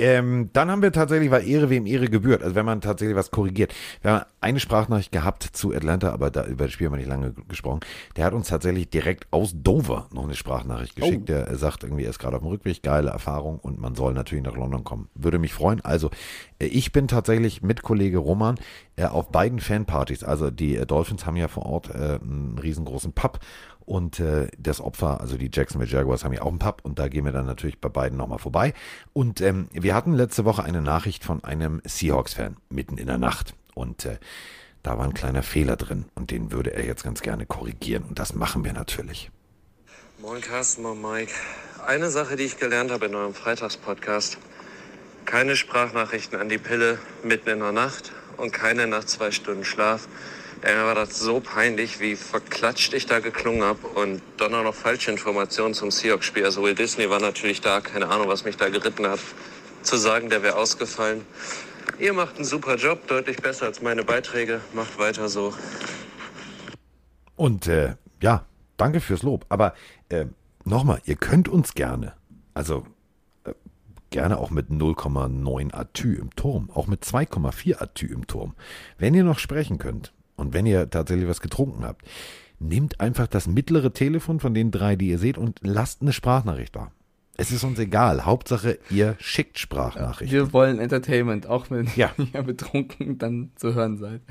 [0.00, 3.32] Ähm, dann haben wir tatsächlich, weil Ehre wem Ehre gebührt, also wenn man tatsächlich was
[3.32, 3.74] korrigiert.
[4.00, 7.08] Wir haben eine Sprachnachricht gehabt zu Atlanta, aber da, über das Spiel haben wir nicht
[7.08, 7.80] lange gesprochen.
[8.16, 11.22] Der hat uns tatsächlich direkt aus Dover noch eine Sprachnachricht geschickt.
[11.22, 11.26] Oh.
[11.26, 14.44] Der sagt irgendwie, er ist gerade auf dem Rückweg, geile Erfahrung und man soll natürlich
[14.44, 15.08] nach London kommen.
[15.16, 15.80] Würde mich freuen.
[15.80, 16.10] Also,
[16.60, 18.54] äh, ich bin tatsächlich mit Kollege Roman
[18.94, 20.22] äh, auf beiden Fanpartys.
[20.22, 23.40] Also die äh, Dolphins haben ja vor Ort äh, einen riesengroßen Pub
[23.88, 27.08] und äh, das Opfer, also die Jacksonville Jaguars, haben ja auch einen Pub und da
[27.08, 28.74] gehen wir dann natürlich bei beiden nochmal vorbei.
[29.14, 33.54] Und ähm, wir hatten letzte Woche eine Nachricht von einem Seahawks-Fan mitten in der Nacht
[33.74, 34.18] und äh,
[34.82, 38.18] da war ein kleiner Fehler drin und den würde er jetzt ganz gerne korrigieren und
[38.18, 39.30] das machen wir natürlich.
[40.20, 41.32] Moin Carsten, moin Mike.
[41.86, 44.36] Eine Sache, die ich gelernt habe in eurem Freitagspodcast.
[45.24, 50.08] Keine Sprachnachrichten an die Pille mitten in der Nacht und keine nach zwei Stunden Schlaf.
[50.60, 54.64] Ey, mir war das so peinlich, wie verklatscht ich da geklungen habe und dann auch
[54.64, 56.44] noch falsche Informationen zum Seahawks-Spiel.
[56.44, 59.20] Also Will Disney war natürlich da, keine Ahnung, was mich da geritten hat.
[59.82, 61.20] Zu sagen, der wäre ausgefallen.
[62.00, 64.60] Ihr macht einen super Job, deutlich besser als meine Beiträge.
[64.74, 65.54] Macht weiter so.
[67.36, 68.44] Und äh, ja,
[68.76, 69.46] danke fürs Lob.
[69.48, 69.74] Aber
[70.08, 70.26] äh,
[70.64, 72.14] nochmal, ihr könnt uns gerne,
[72.52, 72.84] also
[73.44, 73.52] äh,
[74.10, 78.56] gerne auch mit 0,9 Atü im Turm, auch mit 2,4 Atü im Turm.
[78.98, 82.06] Wenn ihr noch sprechen könnt und wenn ihr tatsächlich was getrunken habt,
[82.58, 86.74] nehmt einfach das mittlere Telefon von den drei, die ihr seht, und lasst eine Sprachnachricht
[86.74, 86.90] da.
[87.36, 88.24] Es ist uns egal.
[88.24, 90.36] Hauptsache, ihr schickt Sprachnachrichten.
[90.36, 92.10] Wir wollen Entertainment, auch wenn Ja.
[92.34, 94.22] ihr betrunken dann zu hören seid.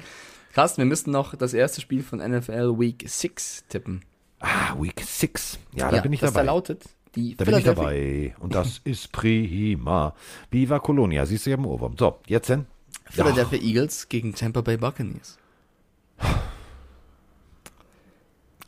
[0.54, 4.02] Carsten, wir müssten noch das erste Spiel von NFL Week 6 tippen.
[4.40, 5.58] Ah, Week 6.
[5.76, 6.46] Ja, da bin ich das dabei.
[6.46, 6.84] da lautet
[7.16, 8.36] die Da bin ich dabei.
[8.40, 10.14] Und das ist prima.
[10.52, 11.26] Viva Colonia.
[11.26, 11.96] Siehst du ja im Ohrwurm.
[11.98, 12.66] So, jetzt denn?
[13.10, 15.38] Philadelphia Eagles gegen Tampa Bay Buccaneers.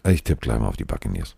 [0.07, 1.35] Ich tippe gleich mal auf die Buccaneers.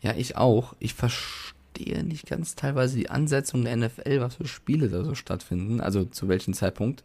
[0.00, 0.74] Ja, ich auch.
[0.78, 5.80] Ich verstehe nicht ganz teilweise die Ansetzung der NFL, was für Spiele da so stattfinden,
[5.80, 7.02] also zu welchem Zeitpunkt.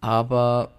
[0.00, 0.72] Aber,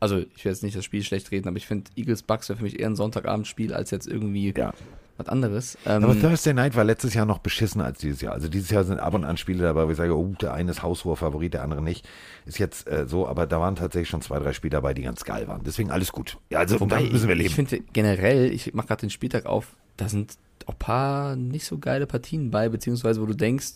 [0.00, 2.58] also ich will jetzt nicht das Spiel schlecht reden, aber ich finde Eagles Bucks wäre
[2.58, 4.74] für mich eher ein Sonntagabendspiel als jetzt irgendwie Ja.
[5.18, 5.78] Was anderes.
[5.86, 8.32] Ähm, Aber Thursday Night war letztes Jahr noch beschissener als dieses Jahr.
[8.32, 10.70] Also dieses Jahr sind ab und an Spiele dabei, wo ich sage, oh, der eine
[10.70, 12.08] ist haushoher Favorit, der andere nicht.
[12.44, 15.24] Ist jetzt äh, so, aber da waren tatsächlich schon zwei, drei Spiele dabei, die ganz
[15.24, 15.62] geil waren.
[15.64, 16.38] Deswegen alles gut.
[16.50, 17.48] Ja, also Wobei, damit müssen wir ich, leben.
[17.48, 20.36] ich finde generell, ich mache gerade den Spieltag auf, da sind
[20.66, 23.74] auch ein paar nicht so geile Partien bei, beziehungsweise wo du denkst,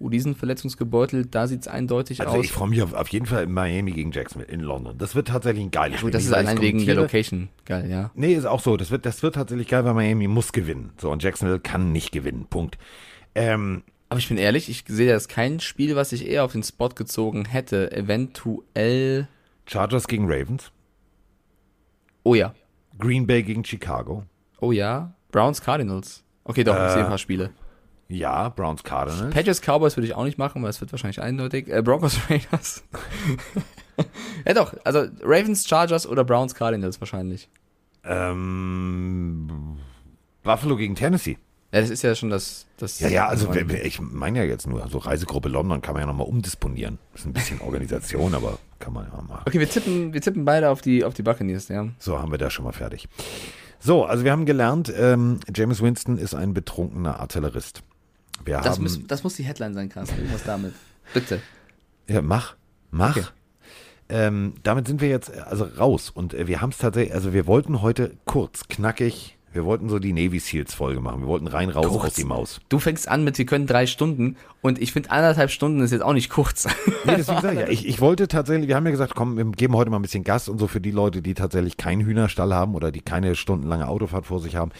[0.00, 2.44] oh, die sind verletzungsgebeutelt, da sieht's eindeutig also aus.
[2.44, 4.96] ich freue mich auf, auf jeden Fall in Miami gegen Jacksonville in London.
[4.98, 6.10] Das wird tatsächlich ein geiles ja, Spiel.
[6.10, 6.94] das ist allein wegen der.
[6.94, 8.10] Location geil, ja.
[8.14, 8.76] Nee, ist auch so.
[8.76, 10.92] Das wird, das wird tatsächlich geil, weil Miami muss gewinnen.
[10.98, 12.46] So, und Jacksonville kann nicht gewinnen.
[12.48, 12.78] Punkt.
[13.34, 16.62] Ähm, Aber ich bin ehrlich, ich sehe das kein Spiel, was ich eher auf den
[16.62, 17.92] Spot gezogen hätte.
[17.92, 19.28] Eventuell.
[19.66, 20.72] Chargers gegen Ravens.
[22.22, 22.54] Oh ja.
[22.98, 24.24] Green Bay gegen Chicago.
[24.60, 25.14] Oh ja.
[25.30, 26.24] Browns Cardinals.
[26.44, 27.50] Okay, doch, ich sehe ein paar Spiele.
[28.10, 29.32] Ja, Browns Cardinals.
[29.32, 31.68] Patriots Cowboys würde ich auch nicht machen, weil es wird wahrscheinlich eindeutig.
[31.68, 32.82] Äh, Broncos Raiders.
[34.44, 37.48] ja doch, also Ravens Chargers oder Browns Cardinals wahrscheinlich.
[38.02, 39.78] Ähm,
[40.42, 41.38] Buffalo gegen Tennessee.
[41.72, 42.66] Ja, das ist ja schon das.
[42.78, 46.00] das Ja, ja, also das ich meine ja jetzt nur, so Reisegruppe London kann man
[46.00, 46.98] ja nochmal umdisponieren.
[47.14, 49.42] ist ein bisschen Organisation, aber kann man ja mal.
[49.46, 51.86] Okay, wir tippen, wir tippen beide auf die, auf die Buccaneers, ja.
[52.00, 53.08] So haben wir das schon mal fertig.
[53.78, 57.84] So, also wir haben gelernt, ähm, James Winston ist ein betrunkener Artillerist.
[58.44, 60.16] Wir Das, haben, muss, das muss die Headline sein, Carsten.
[60.18, 60.72] Irgendwas damit.
[61.12, 61.40] Bitte.
[62.08, 62.54] Ja, mach,
[62.90, 63.16] mach.
[63.16, 63.26] Okay.
[64.08, 67.32] Ähm, damit sind wir jetzt äh, also raus und äh, wir haben es tatsächlich, also
[67.32, 71.22] wir wollten heute kurz, knackig, wir wollten so die Navy Seals Folge machen.
[71.22, 72.04] Wir wollten rein raus Kurz.
[72.04, 72.60] aus die Maus.
[72.68, 76.02] Du fängst an mit, wir können drei Stunden und ich finde anderthalb Stunden ist jetzt
[76.02, 76.66] auch nicht kurz.
[77.04, 79.44] Nee, deswegen sag ich, ja, ich, ich wollte tatsächlich, wir haben ja gesagt, komm, wir
[79.46, 82.52] geben heute mal ein bisschen Gas und so für die Leute, die tatsächlich keinen Hühnerstall
[82.54, 84.70] haben oder die keine stundenlange Autofahrt vor sich haben.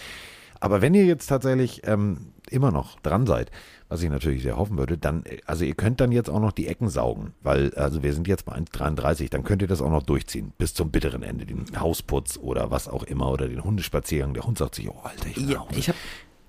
[0.61, 3.51] Aber wenn ihr jetzt tatsächlich ähm, immer noch dran seid,
[3.89, 6.53] was ich natürlich sehr hoffen würde, dann, äh, also ihr könnt dann jetzt auch noch
[6.53, 9.91] die Ecken saugen, weil, also wir sind jetzt bei 1,33, dann könnt ihr das auch
[9.91, 14.35] noch durchziehen, bis zum bitteren Ende, den Hausputz oder was auch immer oder den Hundespaziergang.
[14.35, 15.99] Der Hund sagt sich, oh Alter, ich Ja, ich habe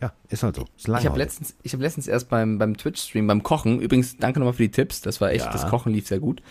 [0.02, 0.64] ja, ist halt so.
[0.64, 1.18] Ist ich hab heute.
[1.19, 4.72] letztens, ich hab letztens erst beim, beim Twitch-Stream, beim Kochen, übrigens, danke nochmal für die
[4.72, 5.52] Tipps, das war echt, Ja.
[5.52, 6.41] das Kochen lief sehr gut,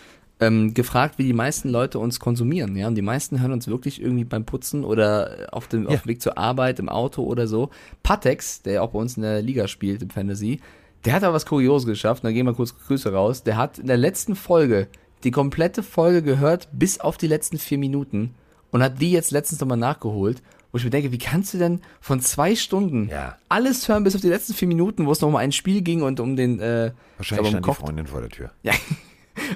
[0.41, 2.75] ähm, gefragt, wie die meisten Leute uns konsumieren.
[2.77, 6.09] Ja, und die meisten hören uns wirklich irgendwie beim Putzen oder auf dem, auf dem
[6.09, 7.71] Weg zur Arbeit, im Auto oder so.
[8.03, 10.61] Patex, der auch bei uns in der Liga spielt im Fantasy,
[11.05, 12.25] der hat aber was Kurioses geschafft.
[12.25, 13.43] Da gehen wir kurz Grüße raus.
[13.43, 14.89] Der hat in der letzten Folge
[15.25, 18.35] die komplette Folge gehört, bis auf die letzten vier Minuten
[18.71, 20.43] und hat die jetzt letztens nochmal nachgeholt.
[20.73, 23.37] Wo ich mir denke, wie kannst du denn von zwei Stunden Ja.
[23.49, 26.03] alles hören bis auf die letzten vier Minuten, wo es noch um ein Spiel ging
[26.03, 28.51] und um den äh, Wahrscheinlich ich glaube, um stand die Freundin vor der Tür.
[28.63, 28.73] ja.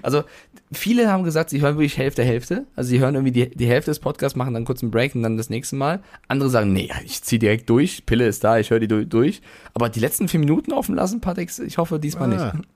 [0.03, 0.25] Also,
[0.73, 2.67] viele haben gesagt, sie hören wirklich Hälfte, Hälfte.
[2.77, 5.23] Also, sie hören irgendwie die, die Hälfte des Podcasts, machen dann kurz einen Break und
[5.23, 6.01] dann das nächste Mal.
[6.29, 8.07] Andere sagen, nee, ich zieh direkt durch.
[8.07, 9.43] Pille ist da, ich höre die du- durch.
[9.75, 12.53] Aber die letzten vier Minuten offen lassen, Patex, ich hoffe diesmal Ah.
[12.55, 12.67] nicht.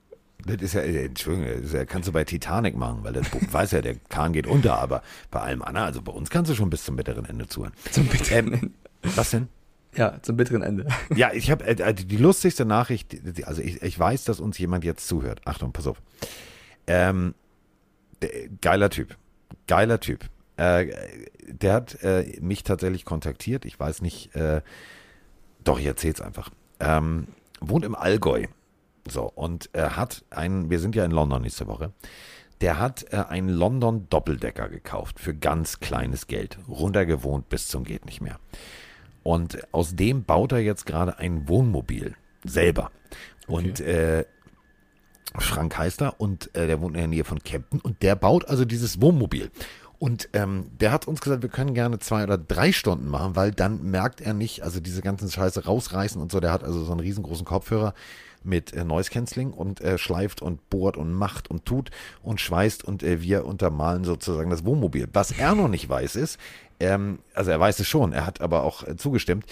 [0.47, 3.41] Das ist ja, äh, Entschuldigung, das ja, kannst du bei Titanic machen, weil das Buch
[3.51, 6.55] weiß ja, der Kahn geht unter, aber bei allem anderen, also bei uns kannst du
[6.55, 7.73] schon bis zum bitteren Ende zuhören.
[7.91, 8.71] Zum bitteren Ende.
[9.17, 9.49] Was denn?
[9.97, 10.87] Ja, zum bitteren Ende.
[11.17, 13.17] Ja, ich habe äh, die lustigste Nachricht,
[13.47, 15.41] also ich, ich weiß, dass uns jemand jetzt zuhört.
[15.45, 16.01] Achtung, pass auf.
[16.89, 17.35] Ähm,
[18.61, 19.17] geiler Typ.
[19.67, 20.29] Geiler Typ.
[20.57, 20.87] Äh,
[21.47, 23.65] der hat äh, mich tatsächlich kontaktiert.
[23.65, 24.63] Ich weiß nicht, äh,
[25.63, 26.51] doch, ich erzähl's einfach.
[26.81, 27.29] Ähm,
[27.61, 28.47] wohnt im Allgäu.
[29.09, 31.93] So, und er hat einen, wir sind ja in London nächste Woche.
[32.61, 36.59] Der hat äh, einen London Doppeldecker gekauft für ganz kleines Geld.
[36.69, 38.39] Runtergewohnt bis zum geht nicht mehr.
[39.23, 42.91] Und aus dem baut er jetzt gerade ein Wohnmobil selber.
[43.47, 44.25] Und äh,
[45.39, 48.49] Frank heißt er und äh, der wohnt in der Nähe von Kempten und der baut
[48.49, 49.51] also dieses Wohnmobil.
[49.99, 53.51] Und ähm, der hat uns gesagt, wir können gerne zwei oder drei Stunden machen, weil
[53.51, 56.39] dann merkt er nicht, also diese ganzen Scheiße rausreißen und so.
[56.39, 57.95] Der hat also so einen riesengroßen Kopfhörer
[58.45, 61.91] mit äh, Noise Cancelling und äh, schleift und bohrt und macht und tut
[62.23, 65.09] und schweißt und äh, wir untermalen sozusagen das Wohnmobil.
[65.13, 66.39] Was er noch nicht weiß ist,
[66.79, 69.47] ähm, also er weiß es schon, er hat aber auch äh, zugestimmt.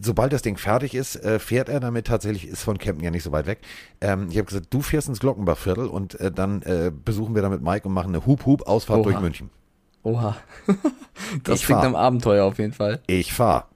[0.00, 3.22] Sobald das Ding fertig ist, äh, fährt er damit tatsächlich, ist von Campen ja nicht
[3.24, 3.58] so weit weg.
[4.00, 7.48] Ähm, ich habe gesagt, du fährst ins Glockenbachviertel und äh, dann äh, besuchen wir da
[7.50, 9.04] mit Mike und machen eine Hup-Hup-Ausfahrt Oha.
[9.04, 9.50] durch München.
[10.02, 10.36] Oha.
[11.44, 13.00] Das Ich klingt am Abenteuer auf jeden Fall.
[13.06, 13.68] Ich fahr.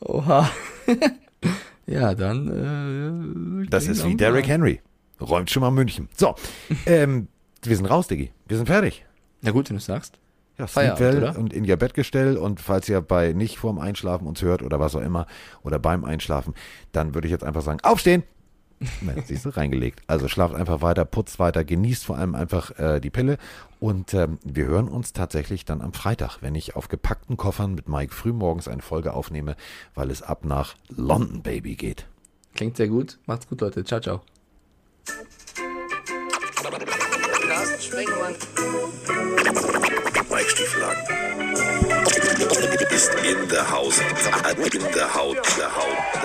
[0.00, 0.50] Oha.
[1.86, 3.62] ja, dann.
[3.64, 4.48] Äh, Das ist wie Derrick.
[4.48, 4.80] Henry.
[5.20, 6.08] Räumt schon mal München.
[6.16, 6.34] So,
[6.86, 7.28] ähm,
[7.62, 8.32] wir sind raus, Diggi.
[8.48, 9.04] Wir sind fertig.
[9.42, 10.18] Na gut, wenn du sagst.
[10.58, 14.40] Ja, Feierabend, Sleepwell und in ihr Bettgestell und falls ihr bei nicht vorm Einschlafen uns
[14.42, 15.26] hört oder was auch immer
[15.62, 16.54] oder beim Einschlafen,
[16.92, 18.22] dann würde ich jetzt einfach sagen, aufstehen.
[19.00, 20.02] Na, siehst du, reingelegt.
[20.06, 23.38] Also schlaft einfach weiter, putzt weiter, genießt vor allem einfach äh, die Pille
[23.80, 27.88] und ähm, wir hören uns tatsächlich dann am Freitag, wenn ich auf gepackten Koffern mit
[27.88, 29.56] Mike frühmorgens eine Folge aufnehme,
[29.94, 32.06] weil es ab nach London Baby geht.
[32.54, 33.18] Klingt sehr gut.
[33.26, 33.84] Macht's gut, Leute.
[33.84, 34.22] Ciao, ciao.
[37.80, 38.34] Sprengemann.
[40.36, 40.96] Spikestiefel an.
[42.90, 46.15] Ist in der Haus, in der Haut, der Haut.